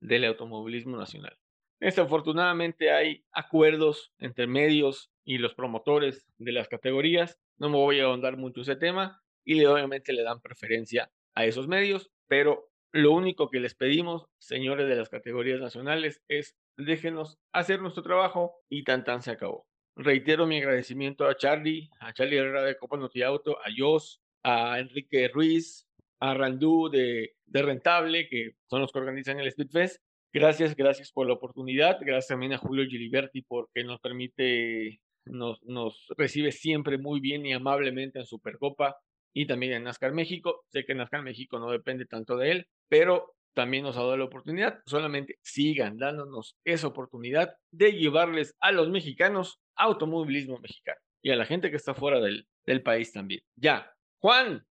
del 0.02 0.26
automovilismo 0.26 0.98
nacional. 0.98 1.38
Desafortunadamente 1.80 2.92
hay 2.92 3.24
acuerdos 3.32 4.12
entre 4.18 4.48
medios 4.48 5.12
y 5.24 5.38
los 5.38 5.54
promotores 5.54 6.26
de 6.40 6.52
las 6.54 6.68
categorías. 6.68 7.38
No 7.60 7.70
me 7.70 7.78
voy 7.78 8.00
a 8.00 8.06
ahondar 8.06 8.36
mucho 8.36 8.62
ese 8.62 8.76
tema 8.76 9.22
y 9.46 9.64
obviamente 9.66 10.12
le 10.12 10.24
dan 10.24 10.42
preferencia 10.42 11.12
a 11.36 11.46
esos 11.46 11.68
medios, 11.68 12.10
pero 12.28 12.68
lo 12.92 13.12
único 13.12 13.52
que 13.52 13.60
les 13.60 13.76
pedimos, 13.76 14.26
señores 14.40 14.90
de 14.90 14.96
las 14.96 15.10
categorías 15.10 15.62
nacionales, 15.62 16.24
es 16.28 16.58
déjenos 16.78 17.38
hacer 17.52 17.80
nuestro 17.80 18.02
trabajo 18.02 18.56
y 18.70 18.84
tan 18.86 19.04
tan 19.04 19.22
se 19.22 19.30
acabó. 19.30 19.69
Reitero 20.02 20.48
mi 20.48 20.60
agradecimiento 20.60 21.28
a 21.28 21.36
Charlie, 21.36 21.90
a 22.00 22.14
Charlie 22.14 22.38
Herrera 22.38 22.64
de 22.64 22.78
Copa 22.78 22.96
Noti 22.96 23.22
Auto, 23.22 23.58
a 23.60 23.66
Jos, 23.78 24.22
a 24.44 24.80
Enrique 24.80 25.28
Ruiz, 25.28 25.90
a 26.22 26.34
Randú 26.34 26.88
de, 26.90 27.36
de 27.46 27.62
Rentable, 27.62 28.30
que 28.30 28.56
son 28.70 28.80
los 28.80 28.94
que 28.94 29.00
organizan 29.00 29.42
el 29.42 29.52
Speedfest. 29.52 30.02
Gracias, 30.32 30.74
gracias 30.78 31.12
por 31.12 31.28
la 31.28 31.34
oportunidad. 31.34 31.98
Gracias 32.00 32.28
también 32.28 32.54
a 32.54 32.58
Julio 32.58 32.86
Giliberti 32.90 33.42
porque 33.42 33.84
nos 33.84 34.00
permite, 34.00 35.02
nos, 35.26 35.62
nos 35.64 36.08
recibe 36.16 36.54
siempre 36.54 36.98
muy 36.98 37.20
bien 37.20 37.46
y 37.46 37.52
amablemente 37.52 38.20
en 38.20 38.26
Supercopa 38.26 38.96
y 39.34 39.48
también 39.48 39.74
en 39.74 39.84
NASCAR 39.84 40.14
México. 40.14 40.64
Sé 40.70 40.86
que 40.86 40.96
NASCAR 40.96 41.24
México 41.24 41.60
no 41.60 41.72
depende 41.72 42.06
tanto 42.06 42.38
de 42.38 42.52
él, 42.52 42.68
pero 42.88 43.36
también 43.54 43.84
nos 43.84 43.98
ha 43.98 44.02
dado 44.02 44.18
la 44.18 44.26
oportunidad. 44.26 44.82
Solamente 44.86 45.38
sigan 45.42 45.98
dándonos 45.98 46.58
esa 46.64 46.88
oportunidad 46.88 47.56
de 47.72 47.94
llevarles 47.94 48.56
a 48.60 48.72
los 48.72 48.90
mexicanos 48.90 49.60
automovilismo 49.76 50.60
mexicano 50.60 51.00
y 51.22 51.32
a 51.32 51.36
la 51.36 51.46
gente 51.46 51.70
que 51.70 51.78
está 51.78 51.94
fuera 51.94 52.20
del, 52.20 52.48
del 52.66 52.82
país 52.82 53.12
también. 53.12 53.42
Ya, 53.56 53.94
Juan, 54.20 54.66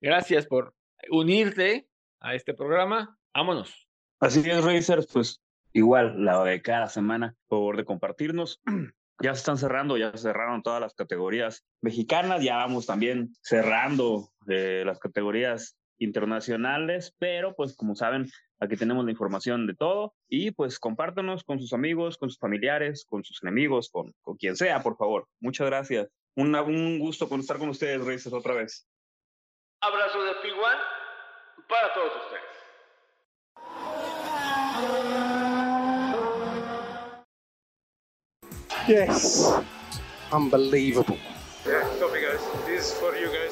gracias 0.00 0.46
por 0.46 0.74
unirte 1.10 1.88
a 2.20 2.34
este 2.34 2.54
programa. 2.54 3.18
Vámonos. 3.34 3.88
Así 4.20 4.48
es, 4.48 4.64
Racers, 4.64 5.06
pues 5.12 5.42
igual 5.72 6.24
la 6.24 6.42
de 6.44 6.62
cada 6.62 6.88
semana, 6.88 7.34
por 7.46 7.58
favor 7.58 7.76
de 7.76 7.84
compartirnos. 7.84 8.60
Ya 9.22 9.32
se 9.32 9.38
están 9.38 9.58
cerrando, 9.58 9.96
ya 9.96 10.10
cerraron 10.16 10.64
todas 10.64 10.80
las 10.80 10.92
categorías 10.92 11.64
mexicanas, 11.80 12.42
ya 12.42 12.56
vamos 12.56 12.84
también 12.84 13.32
cerrando 13.42 14.32
eh, 14.48 14.82
las 14.84 14.98
categorías 14.98 15.76
internacionales, 15.98 17.14
pero 17.18 17.54
pues 17.54 17.76
como 17.76 17.94
saben, 17.94 18.30
aquí 18.60 18.76
tenemos 18.76 19.04
la 19.04 19.10
información 19.10 19.66
de 19.66 19.74
todo 19.74 20.14
y 20.28 20.50
pues 20.50 20.78
compártanos 20.78 21.44
con 21.44 21.60
sus 21.60 21.72
amigos, 21.72 22.18
con 22.18 22.30
sus 22.30 22.38
familiares, 22.38 23.06
con 23.08 23.24
sus 23.24 23.42
enemigos, 23.42 23.90
con, 23.90 24.12
con 24.22 24.36
quien 24.36 24.56
sea, 24.56 24.82
por 24.82 24.96
favor. 24.96 25.26
Muchas 25.40 25.66
gracias. 25.66 26.08
Un, 26.36 26.54
un 26.54 26.98
gusto 26.98 27.28
con 27.28 27.40
estar 27.40 27.58
con 27.58 27.68
ustedes, 27.68 28.04
Reyes, 28.04 28.26
otra 28.32 28.54
vez. 28.54 28.88
Abrazo 29.80 30.24
de 30.24 30.32
Piguan 30.42 30.78
para 31.68 31.92
todos 31.92 32.12
ustedes. 32.24 32.54
Yes, 38.86 39.52
unbelievable. 40.30 41.18
Yeah, 41.64 41.88
copy 41.98 42.20
guys. 42.20 42.40
This 42.66 42.92
is 42.92 42.98
for 42.98 43.16
you 43.16 43.28
guys. 43.28 43.43